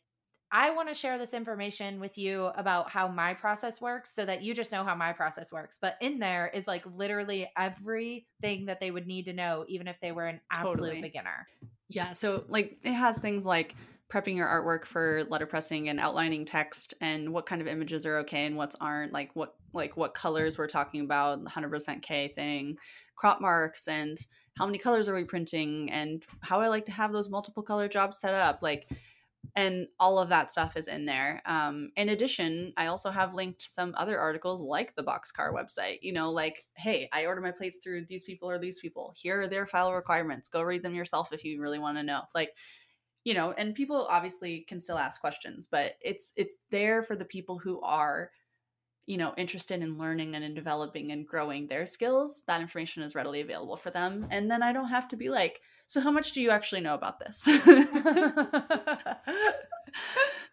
I 0.55 0.71
want 0.73 0.89
to 0.89 0.95
share 0.95 1.17
this 1.17 1.33
information 1.33 1.99
with 1.99 2.19
you 2.19 2.45
about 2.45 2.91
how 2.91 3.09
my 3.09 3.33
process 3.33 3.81
works 3.81 4.15
so 4.15 4.27
that 4.27 4.43
you 4.43 4.53
just 4.53 4.71
know 4.71 4.85
how 4.85 4.95
my 4.95 5.15
process 5.15 5.51
works. 5.51 5.79
But 5.81 5.95
in 6.03 6.19
there 6.19 6.51
is 6.53 6.67
like 6.67 6.85
literally 6.95 7.51
everything 7.57 8.67
that 8.67 8.79
they 8.79 8.91
would 8.91 9.07
need 9.07 9.25
to 9.25 9.33
know, 9.33 9.65
even 9.67 9.89
if 9.89 9.97
they 10.03 10.13
were 10.13 10.27
an 10.27 10.43
absolute 10.51 10.77
totally. 10.77 11.01
beginner. 11.01 11.47
Yeah. 11.89 12.13
So, 12.13 12.45
like, 12.49 12.77
it 12.83 12.93
has 12.93 13.19
things 13.19 13.47
like 13.47 13.75
prepping 14.13 14.37
your 14.37 14.47
artwork 14.47 14.85
for 14.85 15.25
letterpressing 15.25 15.89
and 15.89 15.99
outlining 15.99 16.45
text 16.45 16.93
and 17.01 17.33
what 17.33 17.47
kind 17.47 17.63
of 17.63 17.67
images 17.67 18.05
are 18.05 18.19
okay 18.19 18.45
and 18.45 18.59
what's 18.59 18.77
aren't 18.79 19.11
like 19.11 19.31
what 19.33 19.55
like 19.75 19.97
what 19.97 20.15
colors 20.15 20.59
we're 20.59 20.67
talking 20.67 21.03
about 21.03 21.43
the 21.45 21.51
100% 21.51 22.03
k 22.03 22.29
thing 22.29 22.77
crop 23.17 23.41
marks 23.41 23.89
and 23.89 24.19
how 24.57 24.67
many 24.67 24.79
colors 24.79 25.09
are 25.09 25.15
we 25.15 25.25
printing 25.25 25.91
and 25.91 26.25
how 26.41 26.61
i 26.61 26.69
like 26.69 26.85
to 26.85 26.93
have 26.93 27.13
those 27.13 27.31
multiple 27.31 27.63
color 27.63 27.89
jobs 27.89 28.19
set 28.19 28.35
up 28.35 28.61
like 28.63 28.87
and 29.55 29.89
all 30.01 30.19
of 30.19 30.29
that 30.31 30.51
stuff 30.51 30.77
is 30.77 30.89
in 30.89 31.05
there. 31.05 31.43
Um, 31.45 31.91
in 31.97 32.09
addition, 32.09 32.73
I 32.77 32.87
also 32.87 33.11
have 33.11 33.35
linked 33.35 33.61
some 33.61 33.95
other 33.99 34.19
articles 34.19 34.63
like 34.63 34.95
the 34.95 35.03
Boxcar 35.03 35.53
website. 35.53 35.99
You 36.01 36.13
know, 36.13 36.31
like, 36.31 36.65
hey, 36.77 37.09
I 37.13 37.27
order 37.27 37.41
my 37.41 37.51
plates 37.51 37.79
through 37.83 38.07
these 38.07 38.25
people 38.25 38.49
or 38.49 38.59
these 38.59 38.81
people. 38.81 39.13
Here 39.17 39.43
are 39.43 39.49
their 39.49 39.67
file 39.67 39.93
requirements. 39.93 40.49
Go 40.49 40.63
read 40.63 40.83
them 40.83 40.95
yourself 40.95 41.33
if 41.33 41.45
you 41.45 41.61
really 41.61 41.79
want 41.79 41.99
to 41.99 42.03
know. 42.03 42.23
Like, 42.35 42.53
you 43.25 43.35
know, 43.35 43.53
and 43.53 43.75
people 43.75 44.07
obviously 44.09 44.61
can 44.61 44.81
still 44.81 44.99
ask 44.99 45.21
questions, 45.21 45.69
but 45.71 45.95
it's 46.01 46.33
it's 46.37 46.57
there 46.71 47.03
for 47.03 47.15
the 47.15 47.25
people 47.25 47.59
who 47.59 47.81
are 47.83 48.31
you 49.07 49.17
know 49.17 49.35
interested 49.37 49.83
in 49.83 49.99
learning 49.99 50.35
and 50.35 50.45
in 50.45 50.55
developing 50.55 51.11
and 51.13 51.27
growing 51.27 51.67
their 51.67 51.87
skills 51.87 52.45
that 52.47 52.61
information 52.61 53.03
is 53.03 53.15
readily 53.15 53.41
available 53.41 53.77
for 53.77 53.91
them 53.91 54.27
and 54.31 54.51
then 54.51 54.63
i 54.63 54.73
don't 54.73 54.89
have 54.89 55.09
to 55.09 55.17
be 55.17 55.29
like 55.29 55.61
so 55.87 56.01
how 56.01 56.11
much 56.11 56.33
do 56.33 56.41
you 56.41 56.51
actually 56.51 56.81
know 56.81 56.95
about 56.95 57.19
this 57.19 57.47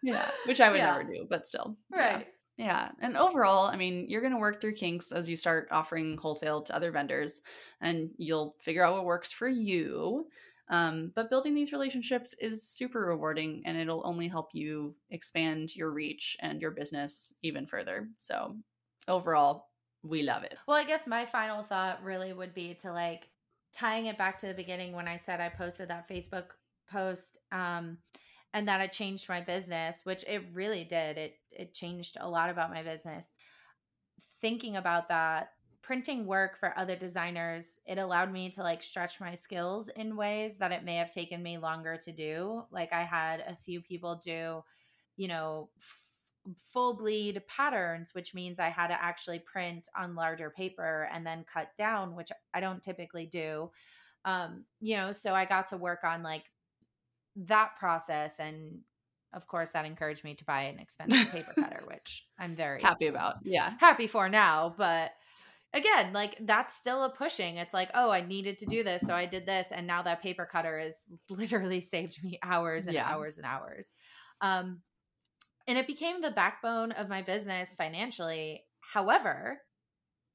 yeah 0.02 0.28
which 0.46 0.60
i 0.60 0.70
would 0.70 0.78
yeah. 0.78 0.92
never 0.92 1.04
do 1.04 1.26
but 1.28 1.46
still 1.46 1.76
right 1.92 2.26
yeah. 2.56 2.66
yeah 2.66 2.90
and 3.00 3.16
overall 3.16 3.66
i 3.66 3.76
mean 3.76 4.06
you're 4.08 4.20
going 4.20 4.32
to 4.32 4.38
work 4.38 4.60
through 4.60 4.74
kinks 4.74 5.12
as 5.12 5.30
you 5.30 5.36
start 5.36 5.68
offering 5.70 6.16
wholesale 6.16 6.60
to 6.60 6.74
other 6.74 6.90
vendors 6.90 7.40
and 7.80 8.10
you'll 8.18 8.56
figure 8.58 8.84
out 8.84 8.94
what 8.94 9.04
works 9.04 9.30
for 9.30 9.48
you 9.48 10.26
um, 10.70 11.10
but 11.16 11.28
building 11.28 11.54
these 11.54 11.72
relationships 11.72 12.34
is 12.40 12.66
super 12.66 13.00
rewarding 13.00 13.62
and 13.66 13.76
it'll 13.76 14.06
only 14.06 14.28
help 14.28 14.50
you 14.54 14.94
expand 15.10 15.74
your 15.74 15.90
reach 15.90 16.36
and 16.40 16.62
your 16.62 16.70
business 16.70 17.34
even 17.42 17.66
further. 17.66 18.08
So, 18.18 18.56
overall, 19.08 19.66
we 20.04 20.22
love 20.22 20.44
it. 20.44 20.54
Well, 20.68 20.76
I 20.76 20.84
guess 20.84 21.08
my 21.08 21.26
final 21.26 21.64
thought 21.64 22.02
really 22.04 22.32
would 22.32 22.54
be 22.54 22.74
to 22.82 22.92
like 22.92 23.28
tying 23.72 24.06
it 24.06 24.16
back 24.16 24.38
to 24.38 24.46
the 24.46 24.54
beginning 24.54 24.92
when 24.94 25.08
I 25.08 25.16
said 25.16 25.40
I 25.40 25.48
posted 25.48 25.88
that 25.88 26.08
Facebook 26.08 26.46
post 26.90 27.38
um, 27.50 27.98
and 28.54 28.66
that 28.68 28.80
it 28.80 28.92
changed 28.92 29.28
my 29.28 29.40
business, 29.40 30.02
which 30.04 30.24
it 30.28 30.44
really 30.52 30.84
did. 30.84 31.18
It 31.18 31.34
it 31.50 31.74
changed 31.74 32.16
a 32.20 32.30
lot 32.30 32.48
about 32.48 32.70
my 32.70 32.84
business. 32.84 33.28
Thinking 34.40 34.76
about 34.76 35.08
that 35.08 35.50
printing 35.90 36.24
work 36.24 36.56
for 36.56 36.72
other 36.78 36.94
designers, 36.94 37.80
it 37.84 37.98
allowed 37.98 38.32
me 38.32 38.48
to 38.48 38.62
like 38.62 38.80
stretch 38.80 39.20
my 39.20 39.34
skills 39.34 39.88
in 39.96 40.14
ways 40.14 40.56
that 40.56 40.70
it 40.70 40.84
may 40.84 40.94
have 40.94 41.10
taken 41.10 41.42
me 41.42 41.58
longer 41.58 41.96
to 41.96 42.12
do. 42.12 42.62
Like 42.70 42.92
I 42.92 43.02
had 43.02 43.40
a 43.40 43.56
few 43.56 43.80
people 43.80 44.22
do, 44.24 44.62
you 45.16 45.26
know, 45.26 45.68
f- 45.76 46.56
full 46.72 46.94
bleed 46.94 47.42
patterns, 47.48 48.14
which 48.14 48.34
means 48.34 48.60
I 48.60 48.68
had 48.68 48.86
to 48.86 49.02
actually 49.02 49.40
print 49.40 49.88
on 49.98 50.14
larger 50.14 50.48
paper 50.48 51.08
and 51.12 51.26
then 51.26 51.44
cut 51.52 51.70
down, 51.76 52.14
which 52.14 52.30
I 52.54 52.60
don't 52.60 52.80
typically 52.80 53.26
do. 53.26 53.72
Um, 54.24 54.66
you 54.80 54.94
know, 54.94 55.10
so 55.10 55.34
I 55.34 55.44
got 55.44 55.66
to 55.70 55.76
work 55.76 56.04
on 56.04 56.22
like 56.22 56.44
that 57.34 57.70
process 57.80 58.38
and 58.38 58.78
of 59.32 59.48
course 59.48 59.70
that 59.70 59.84
encouraged 59.84 60.22
me 60.22 60.34
to 60.34 60.44
buy 60.44 60.62
an 60.62 60.78
expensive 60.78 61.32
paper 61.32 61.52
cutter 61.54 61.82
which 61.86 62.26
i'm 62.38 62.56
very 62.56 62.82
happy 62.82 63.06
about 63.06 63.36
yeah 63.44 63.74
happy 63.78 64.08
for 64.08 64.28
now 64.28 64.74
but 64.76 65.12
again, 65.72 66.12
like 66.12 66.36
that's 66.40 66.74
still 66.74 67.04
a 67.04 67.10
pushing. 67.10 67.56
It's 67.56 67.74
like, 67.74 67.90
oh, 67.94 68.10
I 68.10 68.26
needed 68.26 68.58
to 68.58 68.66
do 68.66 68.82
this, 68.82 69.02
so 69.02 69.14
I 69.14 69.26
did 69.26 69.46
this, 69.46 69.68
and 69.72 69.86
now 69.86 70.02
that 70.02 70.22
paper 70.22 70.48
cutter 70.50 70.78
has 70.78 71.04
literally 71.30 71.80
saved 71.80 72.22
me 72.22 72.38
hours 72.42 72.86
and 72.86 72.94
yeah. 72.94 73.08
hours 73.08 73.36
and 73.36 73.46
hours. 73.46 73.92
Um, 74.40 74.80
and 75.66 75.78
it 75.78 75.86
became 75.86 76.20
the 76.20 76.30
backbone 76.30 76.92
of 76.92 77.08
my 77.08 77.22
business 77.22 77.74
financially. 77.74 78.64
However, 78.80 79.60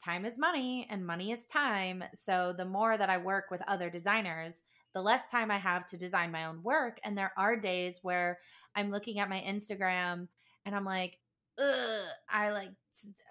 time 0.04 0.24
is 0.26 0.38
money 0.38 0.88
and 0.90 1.06
money 1.06 1.32
is 1.32 1.46
time. 1.46 2.04
So 2.14 2.54
the 2.56 2.66
more 2.66 2.98
that 2.98 3.10
I 3.10 3.18
work 3.18 3.46
with 3.52 3.62
other 3.68 3.90
designers, 3.90 4.64
the 4.94 5.02
less 5.02 5.28
time 5.28 5.52
I 5.52 5.58
have 5.58 5.86
to 5.88 5.98
design 5.98 6.32
my 6.32 6.46
own 6.46 6.64
work. 6.64 7.00
And 7.04 7.18
there 7.18 7.34
are 7.38 7.58
days 7.58 8.00
where 8.02 8.40
I'm 8.76 8.92
looking 8.92 9.20
at 9.20 9.30
my 9.30 9.44
Instagram 9.46 10.28
and 10.66 10.76
I'm 10.76 10.86
like, 10.86 11.18
Ugh, 11.58 12.08
I 12.30 12.50
like 12.50 12.70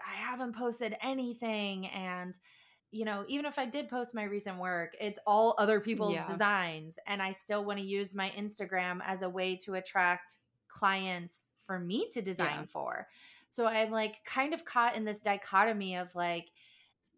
I 0.06 0.20
haven't 0.20 0.54
posted 0.54 0.96
anything 1.02 1.86
and 1.88 2.36
you 2.90 3.04
know, 3.04 3.24
even 3.26 3.44
if 3.44 3.58
I 3.58 3.66
did 3.66 3.88
post 3.88 4.14
my 4.14 4.22
recent 4.22 4.56
work, 4.56 4.96
it's 5.00 5.18
all 5.26 5.56
other 5.58 5.80
people's 5.80 6.14
yeah. 6.14 6.26
designs 6.26 6.96
and 7.08 7.20
I 7.20 7.32
still 7.32 7.64
want 7.64 7.80
to 7.80 7.84
use 7.84 8.14
my 8.14 8.32
Instagram 8.38 9.00
as 9.04 9.22
a 9.22 9.28
way 9.28 9.56
to 9.64 9.74
attract 9.74 10.38
clients 10.68 11.50
for 11.66 11.80
me 11.80 12.08
to 12.12 12.22
design 12.22 12.60
yeah. 12.60 12.66
for. 12.66 13.08
So 13.48 13.66
I'm 13.66 13.90
like 13.90 14.24
kind 14.24 14.54
of 14.54 14.64
caught 14.64 14.96
in 14.96 15.04
this 15.04 15.20
dichotomy 15.20 15.96
of 15.96 16.14
like 16.14 16.50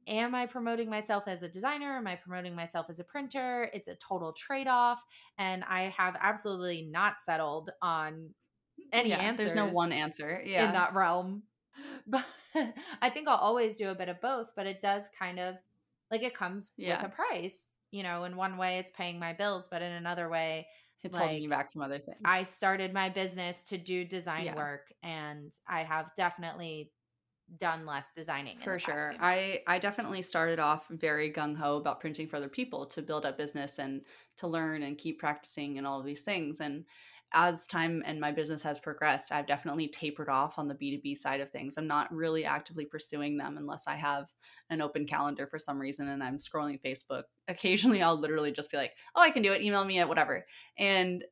am 0.07 0.35
I 0.35 0.47
promoting 0.47 0.89
myself 0.89 1.25
as 1.27 1.43
a 1.43 1.49
designer? 1.49 1.97
Am 1.97 2.07
I 2.07 2.15
promoting 2.15 2.55
myself 2.55 2.87
as 2.89 3.01
a 3.01 3.05
printer? 3.05 3.71
It's 3.73 3.89
a 3.89 3.97
total 3.97 4.33
trade 4.33 4.69
off. 4.69 5.05
And 5.39 5.65
I 5.65 5.95
have 5.97 6.17
absolutely 6.21 6.83
not 6.83 7.21
settled 7.21 7.71
on 7.83 8.31
any 8.93 9.11
yeah, 9.11 9.19
answers. 9.19 9.53
There's 9.53 9.57
no 9.57 9.69
one 9.69 9.93
answer. 9.93 10.43
Yeah. 10.45 10.67
In 10.67 10.73
that 10.73 10.95
realm. 10.95 11.43
But 12.09 12.25
I 13.03 13.11
think 13.11 13.29
I'll 13.29 13.37
always 13.37 13.77
do 13.77 13.91
a 13.91 13.95
bit 13.95 14.09
of 14.09 14.21
both, 14.21 14.51
but 14.57 14.67
it 14.67 14.81
does 14.81 15.03
kind 15.19 15.39
of 15.39 15.57
like 16.11 16.23
it 16.23 16.35
comes 16.35 16.71
yeah. 16.77 17.03
with 17.03 17.13
a 17.13 17.15
price. 17.15 17.65
You 17.91 18.03
know, 18.03 18.25
in 18.25 18.37
one 18.37 18.57
way 18.57 18.79
it's 18.79 18.91
paying 18.93 19.19
my 19.19 19.33
bills, 19.33 19.69
but 19.69 19.83
in 19.83 19.93
another 19.93 20.29
way 20.29 20.69
it's 21.03 21.15
like, 21.15 21.25
holding 21.25 21.43
you 21.43 21.49
back 21.49 21.73
from 21.73 21.83
other 21.83 21.99
things. 21.99 22.19
I 22.25 22.45
started 22.45 22.93
my 22.93 23.09
business 23.09 23.63
to 23.65 23.79
do 23.79 24.05
design 24.05 24.47
yeah. 24.47 24.57
work 24.57 24.93
and 25.03 25.53
I 25.69 25.83
have 25.83 26.15
definitely 26.17 26.93
done 27.59 27.87
less 27.87 28.11
designing 28.11 28.59
for 28.59 28.77
sure 28.77 29.15
i 29.21 29.61
i 29.69 29.79
definitely 29.79 30.21
started 30.21 30.59
off 30.59 30.87
very 30.91 31.33
gung-ho 31.33 31.77
about 31.77 32.01
printing 32.01 32.27
for 32.27 32.37
other 32.37 32.49
people 32.49 32.85
to 32.85 33.01
build 33.01 33.25
up 33.25 33.39
business 33.39 33.79
and 33.79 34.03
to 34.37 34.49
learn 34.49 34.83
and 34.83 34.99
keep 34.99 35.21
practicing 35.21 35.79
and 35.79 35.87
all 35.87 36.01
of 36.01 36.05
these 36.05 36.23
things 36.23 36.59
and 36.59 36.85
as 37.33 37.67
time 37.67 38.03
and 38.07 38.21
my 38.21 38.31
business 38.31 38.63
has 38.63 38.79
progressed, 38.79 39.33
I've 39.33 39.47
definitely 39.47 39.89
tapered 39.89 40.29
off 40.29 40.59
on 40.59 40.69
the 40.69 40.75
B2B 40.75 41.17
side 41.17 41.41
of 41.41 41.51
things. 41.51 41.75
I'm 41.77 41.87
not 41.87 42.13
really 42.13 42.45
actively 42.45 42.85
pursuing 42.85 43.37
them 43.37 43.57
unless 43.57 43.87
I 43.87 43.97
have 43.97 44.33
an 44.71 44.81
open 44.81 45.07
calendar 45.07 45.47
for 45.47 45.59
some 45.59 45.79
reason 45.79 46.09
and 46.09 46.23
I'm 46.23 46.39
scrolling 46.39 46.81
Facebook. 46.81 47.25
Occasionally, 47.49 48.03
I'll 48.03 48.19
literally 48.19 48.53
just 48.53 48.71
be 48.71 48.77
like, 48.77 48.93
oh, 49.15 49.21
I 49.21 49.31
can 49.31 49.43
do 49.43 49.53
it. 49.53 49.63
Email 49.63 49.85
me 49.85 49.99
at 49.99 50.09
whatever. 50.09 50.47
And 50.79 51.25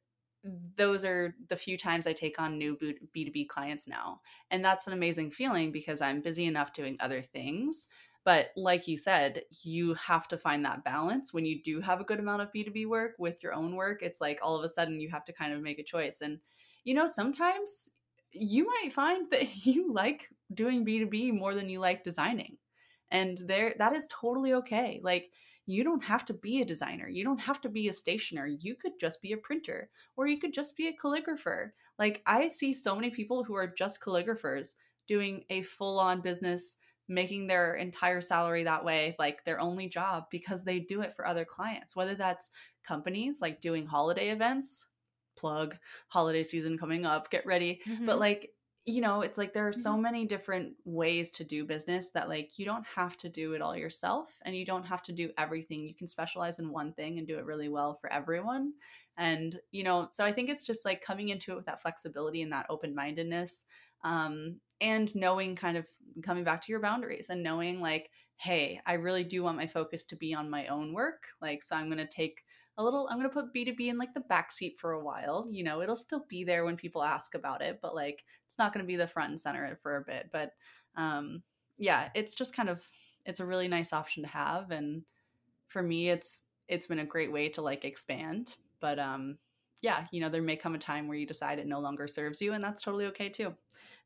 those 0.76 1.04
are 1.04 1.34
the 1.48 1.56
few 1.56 1.78
times 1.78 2.06
I 2.06 2.12
take 2.12 2.38
on 2.38 2.58
new 2.58 2.76
B2B 3.16 3.48
clients 3.48 3.88
now. 3.88 4.20
And 4.50 4.64
that's 4.64 4.86
an 4.86 4.92
amazing 4.92 5.30
feeling 5.30 5.72
because 5.72 6.00
I'm 6.00 6.20
busy 6.20 6.44
enough 6.44 6.72
doing 6.72 6.96
other 7.00 7.22
things 7.22 7.86
but 8.24 8.52
like 8.56 8.88
you 8.88 8.96
said, 8.96 9.42
you 9.62 9.94
have 9.94 10.26
to 10.28 10.38
find 10.38 10.64
that 10.64 10.82
balance 10.82 11.34
when 11.34 11.44
you 11.44 11.62
do 11.62 11.80
have 11.80 12.00
a 12.00 12.04
good 12.04 12.18
amount 12.18 12.40
of 12.40 12.52
B2B 12.52 12.86
work 12.86 13.12
with 13.18 13.42
your 13.42 13.52
own 13.52 13.76
work. 13.76 14.02
It's 14.02 14.20
like 14.20 14.38
all 14.42 14.56
of 14.56 14.64
a 14.64 14.68
sudden 14.68 15.00
you 15.00 15.10
have 15.10 15.24
to 15.26 15.32
kind 15.32 15.52
of 15.52 15.60
make 15.60 15.78
a 15.78 15.84
choice. 15.84 16.22
And, 16.22 16.38
you 16.84 16.94
know, 16.94 17.04
sometimes 17.04 17.90
you 18.32 18.66
might 18.66 18.92
find 18.92 19.30
that 19.30 19.66
you 19.66 19.92
like 19.92 20.30
doing 20.54 20.86
B2B 20.86 21.34
more 21.34 21.54
than 21.54 21.68
you 21.68 21.80
like 21.80 22.02
designing. 22.02 22.56
And 23.10 23.38
there 23.46 23.74
that 23.78 23.94
is 23.94 24.08
totally 24.10 24.54
okay. 24.54 25.00
Like 25.02 25.30
you 25.66 25.84
don't 25.84 26.02
have 26.02 26.24
to 26.26 26.34
be 26.34 26.62
a 26.62 26.64
designer. 26.64 27.08
You 27.08 27.24
don't 27.24 27.40
have 27.40 27.60
to 27.62 27.68
be 27.68 27.88
a 27.88 27.92
stationer. 27.92 28.46
You 28.46 28.74
could 28.74 28.92
just 28.98 29.20
be 29.20 29.32
a 29.32 29.36
printer 29.36 29.90
or 30.16 30.26
you 30.26 30.38
could 30.38 30.52
just 30.52 30.76
be 30.76 30.88
a 30.88 30.96
calligrapher. 30.96 31.70
Like 31.98 32.22
I 32.26 32.48
see 32.48 32.72
so 32.72 32.94
many 32.94 33.10
people 33.10 33.44
who 33.44 33.54
are 33.54 33.66
just 33.66 34.00
calligraphers 34.00 34.74
doing 35.06 35.44
a 35.50 35.62
full-on 35.62 36.22
business 36.22 36.78
making 37.08 37.46
their 37.46 37.74
entire 37.74 38.20
salary 38.20 38.64
that 38.64 38.84
way 38.84 39.14
like 39.18 39.44
their 39.44 39.60
only 39.60 39.88
job 39.88 40.24
because 40.30 40.64
they 40.64 40.80
do 40.80 41.00
it 41.02 41.14
for 41.14 41.26
other 41.26 41.44
clients 41.44 41.94
whether 41.96 42.14
that's 42.14 42.50
companies 42.82 43.40
like 43.40 43.60
doing 43.60 43.86
holiday 43.86 44.30
events 44.30 44.88
plug 45.36 45.76
holiday 46.08 46.44
season 46.44 46.78
coming 46.78 47.04
up 47.04 47.30
get 47.30 47.44
ready 47.44 47.82
Mhm. 47.86 48.06
but 48.06 48.18
like 48.18 48.54
you 48.86 49.00
know 49.00 49.20
it's 49.22 49.38
like 49.38 49.52
there 49.52 49.66
are 49.66 49.72
so 49.72 49.96
Mhm. 49.96 49.98
many 49.98 50.26
different 50.26 50.76
ways 50.84 51.30
to 51.32 51.42
do 51.42 51.64
business 51.64 52.10
that 52.10 52.28
like 52.28 52.58
you 52.58 52.64
don't 52.64 52.86
have 52.86 53.16
to 53.16 53.28
do 53.28 53.54
it 53.54 53.60
all 53.62 53.76
yourself 53.76 54.38
and 54.42 54.54
you 54.56 54.64
don't 54.64 54.86
have 54.86 55.02
to 55.02 55.12
do 55.12 55.32
everything 55.36 55.82
you 55.88 55.94
can 55.94 56.06
specialize 56.06 56.58
in 56.58 56.70
one 56.70 56.92
thing 56.92 57.18
and 57.18 57.26
do 57.26 57.38
it 57.38 57.44
really 57.46 57.68
well 57.68 57.94
for 57.94 58.12
everyone 58.12 58.74
and 59.16 59.60
you 59.72 59.82
know 59.82 60.06
so 60.12 60.24
i 60.24 60.32
think 60.32 60.48
it's 60.48 60.62
just 60.62 60.84
like 60.84 61.00
coming 61.02 61.30
into 61.30 61.52
it 61.52 61.56
with 61.56 61.66
that 61.66 61.82
flexibility 61.82 62.42
and 62.42 62.52
that 62.52 62.66
open-mindedness 62.68 63.64
um, 64.02 64.60
and 64.80 65.14
knowing 65.14 65.56
kind 65.56 65.76
of 65.76 65.86
coming 66.22 66.44
back 66.44 66.62
to 66.62 66.72
your 66.72 66.80
boundaries 66.80 67.30
and 67.30 67.42
knowing 67.42 67.80
like 67.80 68.10
hey 68.36 68.80
i 68.86 68.94
really 68.94 69.24
do 69.24 69.42
want 69.42 69.56
my 69.56 69.66
focus 69.66 70.04
to 70.04 70.16
be 70.16 70.34
on 70.34 70.50
my 70.50 70.66
own 70.66 70.92
work 70.92 71.24
like 71.40 71.62
so 71.62 71.76
i'm 71.76 71.86
going 71.86 71.98
to 71.98 72.06
take 72.06 72.42
a 72.78 72.82
little 72.82 73.08
i'm 73.10 73.18
going 73.18 73.28
to 73.28 73.34
put 73.34 73.52
b2b 73.54 73.88
in 73.88 73.98
like 73.98 74.12
the 74.14 74.20
back 74.20 74.50
seat 74.50 74.76
for 74.78 74.92
a 74.92 75.04
while 75.04 75.46
you 75.50 75.62
know 75.62 75.80
it'll 75.80 75.96
still 75.96 76.24
be 76.28 76.44
there 76.44 76.64
when 76.64 76.76
people 76.76 77.02
ask 77.02 77.34
about 77.34 77.62
it 77.62 77.78
but 77.80 77.94
like 77.94 78.24
it's 78.54 78.58
not 78.58 78.72
going 78.72 78.84
to 78.84 78.86
be 78.86 78.96
the 78.96 79.06
front 79.06 79.30
and 79.30 79.40
center 79.40 79.76
for 79.82 79.96
a 79.96 80.04
bit. 80.04 80.30
But 80.32 80.52
um 80.96 81.42
yeah 81.76 82.10
it's 82.14 82.34
just 82.34 82.54
kind 82.54 82.68
of 82.68 82.88
it's 83.26 83.40
a 83.40 83.46
really 83.46 83.66
nice 83.66 83.92
option 83.92 84.22
to 84.22 84.28
have 84.28 84.70
and 84.70 85.02
for 85.66 85.82
me 85.82 86.08
it's 86.08 86.42
it's 86.68 86.86
been 86.86 87.00
a 87.00 87.04
great 87.04 87.32
way 87.32 87.48
to 87.48 87.62
like 87.62 87.84
expand 87.84 88.54
but 88.80 89.00
um 89.00 89.38
yeah 89.84 90.06
you 90.10 90.20
know 90.20 90.30
there 90.30 90.42
may 90.42 90.56
come 90.56 90.74
a 90.74 90.78
time 90.78 91.06
where 91.06 91.16
you 91.16 91.26
decide 91.26 91.58
it 91.58 91.66
no 91.66 91.78
longer 91.78 92.06
serves 92.06 92.40
you 92.40 92.54
and 92.54 92.64
that's 92.64 92.80
totally 92.82 93.04
okay 93.04 93.28
too 93.28 93.54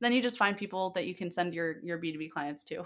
then 0.00 0.12
you 0.12 0.20
just 0.20 0.36
find 0.36 0.56
people 0.56 0.90
that 0.90 1.06
you 1.06 1.14
can 1.14 1.30
send 1.30 1.54
your 1.54 1.76
your 1.84 1.98
b2b 1.98 2.30
clients 2.30 2.64
to 2.64 2.82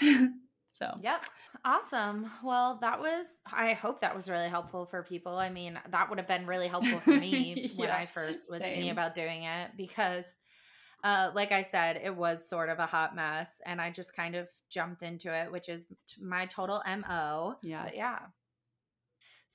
so 0.72 0.94
Yep. 1.02 1.24
Awesome. 1.64 2.30
Well, 2.42 2.78
that 2.80 3.00
was, 3.00 3.26
I 3.52 3.72
hope 3.72 4.00
that 4.00 4.14
was 4.16 4.28
really 4.28 4.48
helpful 4.48 4.84
for 4.86 5.02
people. 5.02 5.36
I 5.36 5.48
mean, 5.50 5.78
that 5.90 6.08
would 6.08 6.18
have 6.18 6.26
been 6.26 6.46
really 6.46 6.66
helpful 6.68 6.98
for 6.98 7.10
me 7.10 7.70
when 7.76 7.90
I 7.90 8.06
first 8.06 8.50
was 8.50 8.60
same. 8.60 8.74
thinking 8.74 8.90
about 8.90 9.14
doing 9.14 9.44
it 9.44 9.70
because, 9.76 10.24
uh, 11.04 11.30
like 11.34 11.52
I 11.52 11.62
said, 11.62 12.00
it 12.02 12.14
was 12.16 12.48
sort 12.48 12.68
of 12.68 12.78
a 12.78 12.86
hot 12.86 13.14
mess 13.14 13.60
and 13.66 13.80
I 13.80 13.90
just 13.90 14.14
kind 14.16 14.34
of 14.34 14.48
jumped 14.70 15.02
into 15.02 15.32
it, 15.32 15.52
which 15.52 15.68
is 15.68 15.86
my 16.20 16.46
total 16.46 16.82
MO. 16.86 17.56
yeah 17.62 17.84
But 17.84 17.96
yeah. 17.96 18.18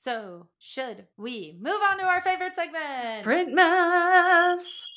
So, 0.00 0.46
should 0.60 1.08
we 1.16 1.58
move 1.60 1.80
on 1.90 1.98
to 1.98 2.04
our 2.04 2.20
favorite 2.20 2.54
segment? 2.54 3.24
print 3.24 3.52
mess 3.52 4.92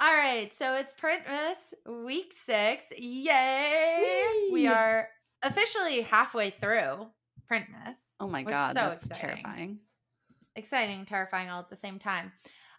All 0.00 0.12
right, 0.12 0.52
so 0.52 0.74
it's 0.74 0.92
Printmas 0.92 2.02
week 2.04 2.34
six. 2.44 2.86
Yay! 2.98 4.48
We 4.50 4.66
are 4.66 5.06
officially 5.44 6.00
halfway 6.00 6.50
through 6.50 7.06
Printmas. 7.48 7.98
oh 8.18 8.26
my 8.26 8.42
god 8.42 8.74
so 8.74 8.74
that's 8.74 9.06
exciting. 9.06 9.44
terrifying 9.44 9.78
Exciting, 10.56 11.04
terrifying 11.04 11.50
all 11.50 11.60
at 11.60 11.70
the 11.70 11.76
same 11.76 12.00
time. 12.00 12.32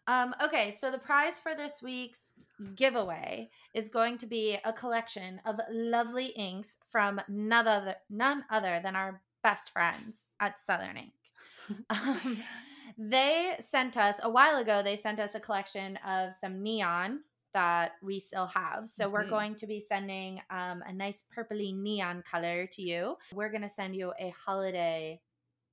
Um, 0.05 0.35
okay, 0.43 0.71
so 0.71 0.91
the 0.91 0.97
prize 0.97 1.39
for 1.39 1.55
this 1.55 1.81
week's 1.81 2.33
giveaway 2.75 3.49
is 3.73 3.87
going 3.87 4.17
to 4.17 4.25
be 4.25 4.57
a 4.65 4.73
collection 4.73 5.39
of 5.45 5.61
lovely 5.71 6.25
inks 6.25 6.75
from 6.91 7.21
none 7.29 7.67
other, 7.67 7.95
none 8.09 8.43
other 8.49 8.81
than 8.83 8.97
our 8.97 9.21
best 9.43 9.71
friends 9.71 10.27
at 10.39 10.59
Southern 10.59 10.97
Ink. 10.97 11.13
Um, 11.89 12.37
they 12.97 13.55
sent 13.61 13.95
us 13.97 14.19
a 14.23 14.29
while 14.29 14.57
ago 14.57 14.81
they 14.83 14.95
sent 14.97 15.19
us 15.19 15.35
a 15.35 15.39
collection 15.39 15.97
of 16.05 16.33
some 16.35 16.61
neon 16.61 17.21
that 17.53 17.93
we 18.03 18.19
still 18.19 18.47
have 18.47 18.87
so 18.89 19.07
we're 19.09 19.25
Mhm. 19.25 19.29
going 19.29 19.55
to 19.55 19.67
be 19.67 19.79
sending 19.79 20.41
um, 20.49 20.83
a 20.85 20.91
nice 20.91 21.23
purpley 21.33 21.73
neon 21.73 22.23
color 22.29 22.65
to 22.67 22.81
you 22.81 23.15
we're 23.33 23.49
going 23.49 23.61
to 23.61 23.69
send 23.69 23.95
you 23.95 24.11
a 24.19 24.29
holiday 24.45 25.21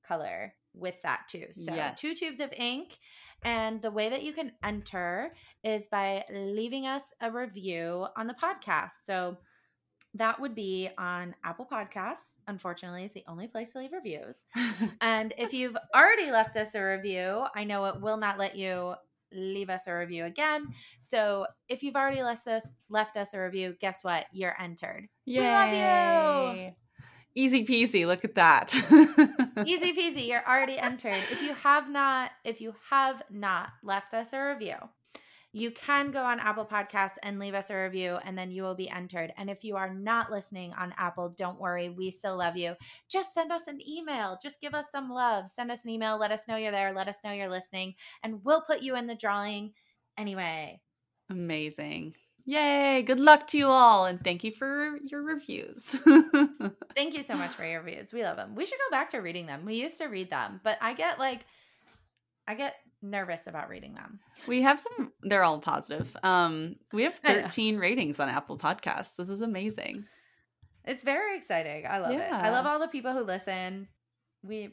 color 0.06 0.54
with 0.74 1.00
that 1.02 1.22
too 1.28 1.46
so 1.52 1.74
Yes. 1.74 2.00
two 2.00 2.14
tubes 2.14 2.40
of 2.40 2.52
ink 2.56 2.96
and 3.44 3.82
the 3.82 3.90
way 3.90 4.08
that 4.10 4.22
you 4.22 4.32
can 4.32 4.52
enter 4.62 5.34
is 5.64 5.86
by 5.88 6.24
leaving 6.30 6.86
us 6.86 7.12
a 7.20 7.30
review 7.32 8.06
on 8.16 8.26
the 8.28 8.34
podcast 8.34 8.92
so 9.04 9.36
that 10.18 10.40
would 10.40 10.54
be 10.54 10.88
on 10.98 11.34
apple 11.44 11.66
podcasts 11.70 12.36
unfortunately 12.46 13.04
it's 13.04 13.14
the 13.14 13.24
only 13.26 13.46
place 13.46 13.72
to 13.72 13.78
leave 13.78 13.92
reviews 13.92 14.44
and 15.00 15.32
if 15.38 15.52
you've 15.52 15.76
already 15.94 16.30
left 16.30 16.56
us 16.56 16.74
a 16.74 16.82
review, 16.82 17.44
I 17.54 17.64
know 17.64 17.84
it 17.86 18.00
will 18.00 18.16
not 18.16 18.38
let 18.38 18.56
you 18.56 18.94
leave 19.32 19.68
us 19.68 19.86
a 19.86 19.94
review 19.94 20.24
again. 20.24 20.68
So 21.00 21.46
if 21.68 21.82
you've 21.82 21.96
already 21.96 22.22
left 22.22 22.46
us 22.46 22.70
left 22.88 23.16
us 23.16 23.34
a 23.34 23.40
review, 23.40 23.76
guess 23.80 24.02
what? 24.02 24.26
You're 24.32 24.60
entered. 24.60 25.08
Yay. 25.24 25.42
love 25.42 26.56
you. 26.56 26.72
Easy 27.34 27.64
peasy. 27.64 28.06
Look 28.06 28.24
at 28.24 28.34
that. 28.34 28.74
Easy 29.64 29.92
peasy, 29.92 30.26
you're 30.26 30.46
already 30.46 30.78
entered. 30.78 31.12
If 31.30 31.42
you 31.42 31.54
have 31.54 31.88
not, 31.90 32.32
if 32.44 32.60
you 32.60 32.74
have 32.90 33.22
not 33.30 33.68
left 33.82 34.14
us 34.14 34.32
a 34.32 34.40
review, 34.40 34.76
you 35.52 35.70
can 35.70 36.10
go 36.10 36.22
on 36.22 36.40
Apple 36.40 36.66
Podcasts 36.66 37.16
and 37.22 37.38
leave 37.38 37.54
us 37.54 37.70
a 37.70 37.76
review, 37.76 38.18
and 38.24 38.36
then 38.36 38.50
you 38.50 38.62
will 38.62 38.74
be 38.74 38.90
entered. 38.90 39.32
And 39.36 39.48
if 39.48 39.64
you 39.64 39.76
are 39.76 39.92
not 39.92 40.30
listening 40.30 40.72
on 40.74 40.94
Apple, 40.98 41.30
don't 41.30 41.60
worry, 41.60 41.88
we 41.88 42.10
still 42.10 42.36
love 42.36 42.56
you. 42.56 42.74
Just 43.10 43.32
send 43.32 43.50
us 43.50 43.66
an 43.66 43.80
email. 43.88 44.38
Just 44.42 44.60
give 44.60 44.74
us 44.74 44.90
some 44.90 45.08
love. 45.08 45.48
Send 45.48 45.70
us 45.70 45.84
an 45.84 45.90
email. 45.90 46.18
Let 46.18 46.32
us 46.32 46.46
know 46.46 46.56
you're 46.56 46.72
there. 46.72 46.92
Let 46.92 47.08
us 47.08 47.18
know 47.24 47.32
you're 47.32 47.48
listening, 47.48 47.94
and 48.22 48.44
we'll 48.44 48.62
put 48.62 48.82
you 48.82 48.96
in 48.96 49.06
the 49.06 49.14
drawing 49.14 49.72
anyway. 50.18 50.80
Amazing. 51.30 52.14
Yay. 52.44 53.02
Good 53.02 53.20
luck 53.20 53.46
to 53.48 53.58
you 53.58 53.68
all. 53.68 54.06
And 54.06 54.22
thank 54.24 54.42
you 54.42 54.50
for 54.50 54.98
your 55.04 55.22
reviews. 55.22 55.90
Thank 56.96 57.14
you 57.14 57.22
so 57.22 57.36
much 57.36 57.50
for 57.50 57.66
your 57.66 57.82
reviews. 57.82 58.10
We 58.10 58.22
love 58.22 58.38
them. 58.38 58.54
We 58.54 58.64
should 58.64 58.78
go 58.78 58.90
back 58.90 59.10
to 59.10 59.18
reading 59.18 59.44
them. 59.44 59.66
We 59.66 59.74
used 59.74 59.98
to 59.98 60.06
read 60.06 60.30
them, 60.30 60.58
but 60.64 60.78
I 60.80 60.94
get 60.94 61.18
like, 61.18 61.44
I 62.46 62.54
get 62.54 62.76
nervous 63.02 63.46
about 63.46 63.68
reading 63.68 63.94
them. 63.94 64.18
we 64.46 64.62
have 64.62 64.80
some, 64.80 65.12
they're 65.22 65.44
all 65.44 65.58
positive. 65.60 66.16
Um, 66.22 66.76
we 66.92 67.04
have 67.04 67.14
13 67.24 67.78
ratings 67.78 68.18
on 68.20 68.28
Apple 68.28 68.58
Podcasts. 68.58 69.16
This 69.16 69.28
is 69.28 69.40
amazing. 69.40 70.04
It's 70.84 71.04
very 71.04 71.36
exciting. 71.36 71.86
I 71.86 71.98
love 71.98 72.12
it. 72.12 72.20
I 72.32 72.50
love 72.50 72.66
all 72.66 72.78
the 72.78 72.88
people 72.88 73.12
who 73.12 73.22
listen. 73.22 73.88
We 74.42 74.70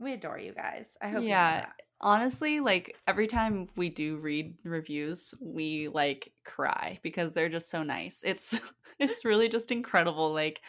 we 0.00 0.12
adore 0.14 0.38
you 0.38 0.52
guys. 0.52 0.88
I 1.00 1.08
hope 1.10 1.22
Yeah. 1.22 1.50
you 1.50 1.56
know 1.56 1.60
that. 1.60 1.72
Honestly, 2.00 2.58
like 2.58 2.96
every 3.06 3.28
time 3.28 3.68
we 3.76 3.88
do 3.88 4.16
read 4.16 4.56
reviews, 4.64 5.32
we 5.40 5.86
like 5.86 6.32
cry 6.44 6.98
because 7.04 7.30
they're 7.30 7.48
just 7.48 7.70
so 7.70 7.84
nice. 7.84 8.22
It's 8.24 8.60
it's 8.98 9.24
really 9.24 9.48
just 9.48 9.70
incredible. 9.70 10.32
Like 10.34 10.60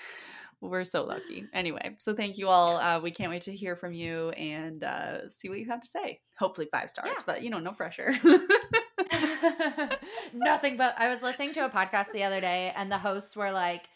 we're 0.69 0.83
so 0.83 1.03
lucky. 1.05 1.45
Anyway, 1.53 1.95
so 1.99 2.13
thank 2.13 2.37
you 2.37 2.47
all. 2.47 2.77
Uh, 2.77 2.99
we 2.99 3.11
can't 3.11 3.29
wait 3.29 3.43
to 3.43 3.55
hear 3.55 3.75
from 3.75 3.93
you 3.93 4.29
and 4.31 4.83
uh, 4.83 5.29
see 5.29 5.49
what 5.49 5.59
you 5.59 5.65
have 5.67 5.81
to 5.81 5.87
say. 5.87 6.19
Hopefully 6.37 6.67
five 6.71 6.89
stars, 6.89 7.09
Yeah. 7.15 7.21
but 7.25 7.41
you 7.43 7.49
know, 7.49 7.59
no 7.59 7.71
pressure. 7.73 8.13
Nothing 10.33 10.77
but 10.77 10.95
I 10.97 11.09
was 11.09 11.21
listening 11.21 11.53
to 11.53 11.65
a 11.65 11.69
podcast 11.69 12.11
the 12.11 12.23
other 12.23 12.41
day 12.41 12.71
and 12.75 12.91
the 12.91 12.97
hosts 12.97 13.35
were 13.35 13.51
like 13.51 13.87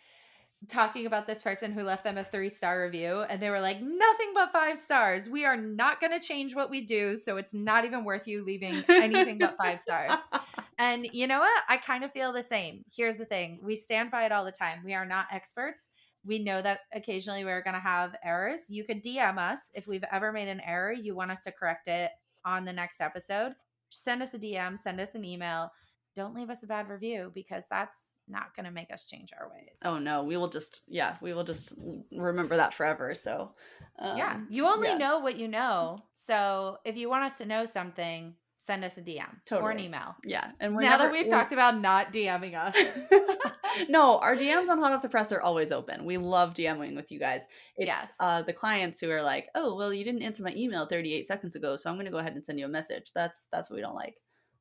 talking 0.70 1.05
about 1.05 1.28
this 1.28 1.43
person 1.43 1.72
who 1.72 1.84
left 1.84 2.03
them 2.03 2.18
a 2.18 2.24
three 2.24 2.49
star 2.49 2.82
review 2.84 3.24
and 3.30 3.39
they 3.41 3.49
were 3.49 3.59
like 3.61 3.78
nothing 3.80 4.32
but 4.34 4.51
five 4.51 4.76
stars 4.76 5.30
we 5.30 5.45
are 5.45 5.55
not 5.55 6.01
going 6.01 6.11
to 6.11 6.20
change 6.20 6.55
what 6.55 6.72
we 6.72 6.82
do 6.82 7.15
so 7.15 7.38
it's 7.38 7.53
not 7.53 7.86
even 7.86 8.03
worth 8.03 8.28
you 8.28 8.43
leaving 8.43 8.84
anything 8.89 9.38
but 9.38 9.55
five 9.61 9.80
stars 9.80 10.13
and 10.80 11.07
you 11.13 11.28
know 11.28 11.38
what 11.38 11.63
i 11.70 11.78
kind 11.78 12.03
of 12.03 12.11
feel 12.11 12.34
the 12.34 12.41
same 12.41 12.84
here's 12.91 13.18
the 13.18 13.26
thing 13.26 13.59
we 13.61 13.76
stand 13.76 14.09
by 14.09 14.26
it 14.26 14.32
all 14.32 14.43
the 14.43 14.51
time 14.51 14.80
we 14.84 14.95
are 14.95 15.05
not 15.05 15.28
experts 15.32 15.89
we 16.28 16.43
know 16.43 16.61
that 16.61 16.82
occasionally 16.93 17.45
we're 17.45 17.63
going 17.63 17.73
to 17.73 17.80
have 17.80 18.15
errors. 18.23 18.65
You 18.69 18.84
could 18.84 19.03
dm 19.03 19.38
us 19.38 19.71
if 19.73 19.88
we've 19.88 20.03
ever 20.11 20.32
made 20.32 20.49
an 20.49 20.61
error. 20.61 20.91
You 20.91 21.15
want 21.15 21.32
us 21.32 21.43
to 21.43 21.51
correct 21.51 21.88
it 21.88 22.11
on 22.45 22.65
the 22.65 22.73
next 22.73 23.01
episode. 23.01 23.53
Send 23.89 24.21
us 24.21 24.34
a 24.34 24.39
dm 24.39 24.78
send 24.78 24.99
us 24.99 25.15
an 25.15 25.23
email. 25.23 25.71
Don't 26.15 26.36
leave 26.36 26.49
us 26.49 26.63
a 26.63 26.67
bad 26.67 26.89
review 26.89 27.32
because 27.34 27.63
that's 27.69 28.11
not 28.28 28.55
going 28.55 28.65
to 28.65 28.71
make 28.71 28.91
us 28.91 29.05
change 29.05 29.30
our 29.39 29.49
ways. 29.49 29.78
Oh 29.86 29.99
no, 29.99 30.23
we 30.23 30.36
will 30.36 30.49
just 30.49 30.82
yeah, 30.88 31.15
we 31.21 31.34
will 31.34 31.45
just 31.45 31.73
remember 32.11 32.57
that 32.57 32.73
forever. 32.73 33.13
So 33.13 33.53
um, 33.99 34.17
yeah 34.17 34.41
you 34.49 34.67
only 34.67 34.89
yeah. 34.89 34.97
know 34.97 35.19
what 35.19 35.38
you 35.38 35.47
know. 35.47 35.99
So 36.13 36.78
if 36.84 36.97
you 36.97 37.09
want 37.09 37.23
us 37.23 37.38
to 37.38 37.45
know 37.45 37.65
something 37.65 38.34
send 38.68 38.84
us 38.86 38.97
a 38.97 39.01
dm 39.01 39.30
or 39.51 39.72
an 39.72 39.80
email 39.80 40.15
Yeah, 40.24 40.51
and 40.59 40.76
we're 40.76 40.82
now 40.82 40.91
never- 40.91 41.03
that 41.05 41.11
we've 41.13 41.28
talked 41.30 41.51
about 41.53 41.80
not 41.82 42.13
dming 42.13 42.53
us 42.55 42.76
no, 43.89 44.18
our 44.20 44.36
DMs 44.36 44.70
on 44.70 44.80
Hot 44.80 44.91
Off 44.91 45.01
the 45.01 45.09
Press 45.09 45.32
are 45.32 45.41
always 45.41 45.72
open. 45.72 46.05
We 46.05 46.18
love 46.18 46.53
DMing 46.55 46.95
with 46.95 47.11
you 47.11 47.20
guys. 47.20 47.45
It's 47.76 47.88
Yes. 47.88 48.07
uh, 48.20 48.41
the 48.41 48.53
clients 48.53 48.99
who 49.01 49.11
are 49.11 49.22
like, 49.22 49.49
"Oh, 49.55 49.76
well, 49.76 49.93
you 49.93 50.03
didn't 50.03 50.24
answer 50.24 50.41
my 50.41 50.53
email 50.55 50.88
38 50.88 51.28
seconds 51.28 51.55
ago, 51.55 51.76
so 51.76 51.89
I'm 51.89 51.95
going 51.95 52.05
to 52.05 52.11
go 52.11 52.18
ahead 52.18 52.34
and 52.34 52.43
send 52.43 52.59
you 52.59 52.65
a 52.65 52.70
message." 52.70 53.11
That's 53.13 53.47
that's 53.51 53.70
what 53.70 53.76
we 53.76 53.82
don't 53.82 53.93
like. 53.95 54.15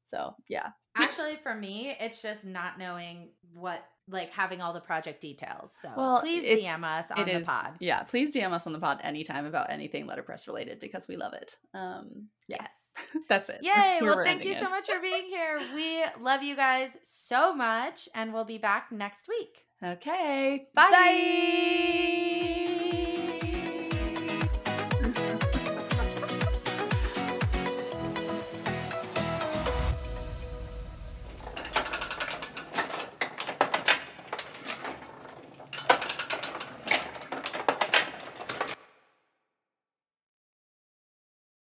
So 0.08 0.34
yeah, 0.48 0.68
Actually, 0.96 1.36
for 1.42 1.54
me, 1.54 1.96
it's 1.98 2.20
just 2.22 2.44
not 2.44 2.78
knowing 2.78 3.30
what, 3.54 3.80
like 4.08 4.30
having 4.32 4.60
all 4.60 4.72
the 4.72 4.80
project 4.80 5.20
details. 5.20 5.72
So 5.80 5.90
Well, 5.96 6.20
please 6.20 6.44
DM 6.44 6.84
us 6.84 7.10
on 7.10 7.18
it 7.20 7.24
the 7.26 7.38
is. 7.40 7.46
pod. 7.46 7.74
Yeah, 7.80 8.02
please 8.02 8.34
DM 8.34 8.52
us 8.52 8.66
on 8.66 8.72
the 8.74 8.78
pod 8.78 9.00
anytime 9.02 9.46
about 9.46 9.70
anything 9.70 10.06
letterpress 10.06 10.46
related 10.46 10.78
because 10.78 11.08
we 11.08 11.16
love 11.16 11.32
it. 11.32 11.56
Um, 11.74 12.28
yeah. 12.48 12.58
Yes. 12.60 12.70
That's 13.28 13.48
it. 13.48 13.60
Yay. 13.62 13.72
That's 13.74 14.02
well, 14.02 14.24
thank 14.24 14.44
you 14.44 14.54
so 14.54 14.68
much 14.68 14.86
for 14.86 15.00
being 15.00 15.24
here. 15.28 15.60
We 15.74 16.04
love 16.20 16.42
you 16.42 16.56
guys 16.56 16.98
so 17.02 17.54
much, 17.54 18.08
and 18.14 18.32
we'll 18.32 18.44
be 18.44 18.58
back 18.58 18.92
next 18.92 19.28
week. 19.28 19.64
Okay. 19.82 20.68
Bye. 20.74 20.90
Bye. 20.90 22.62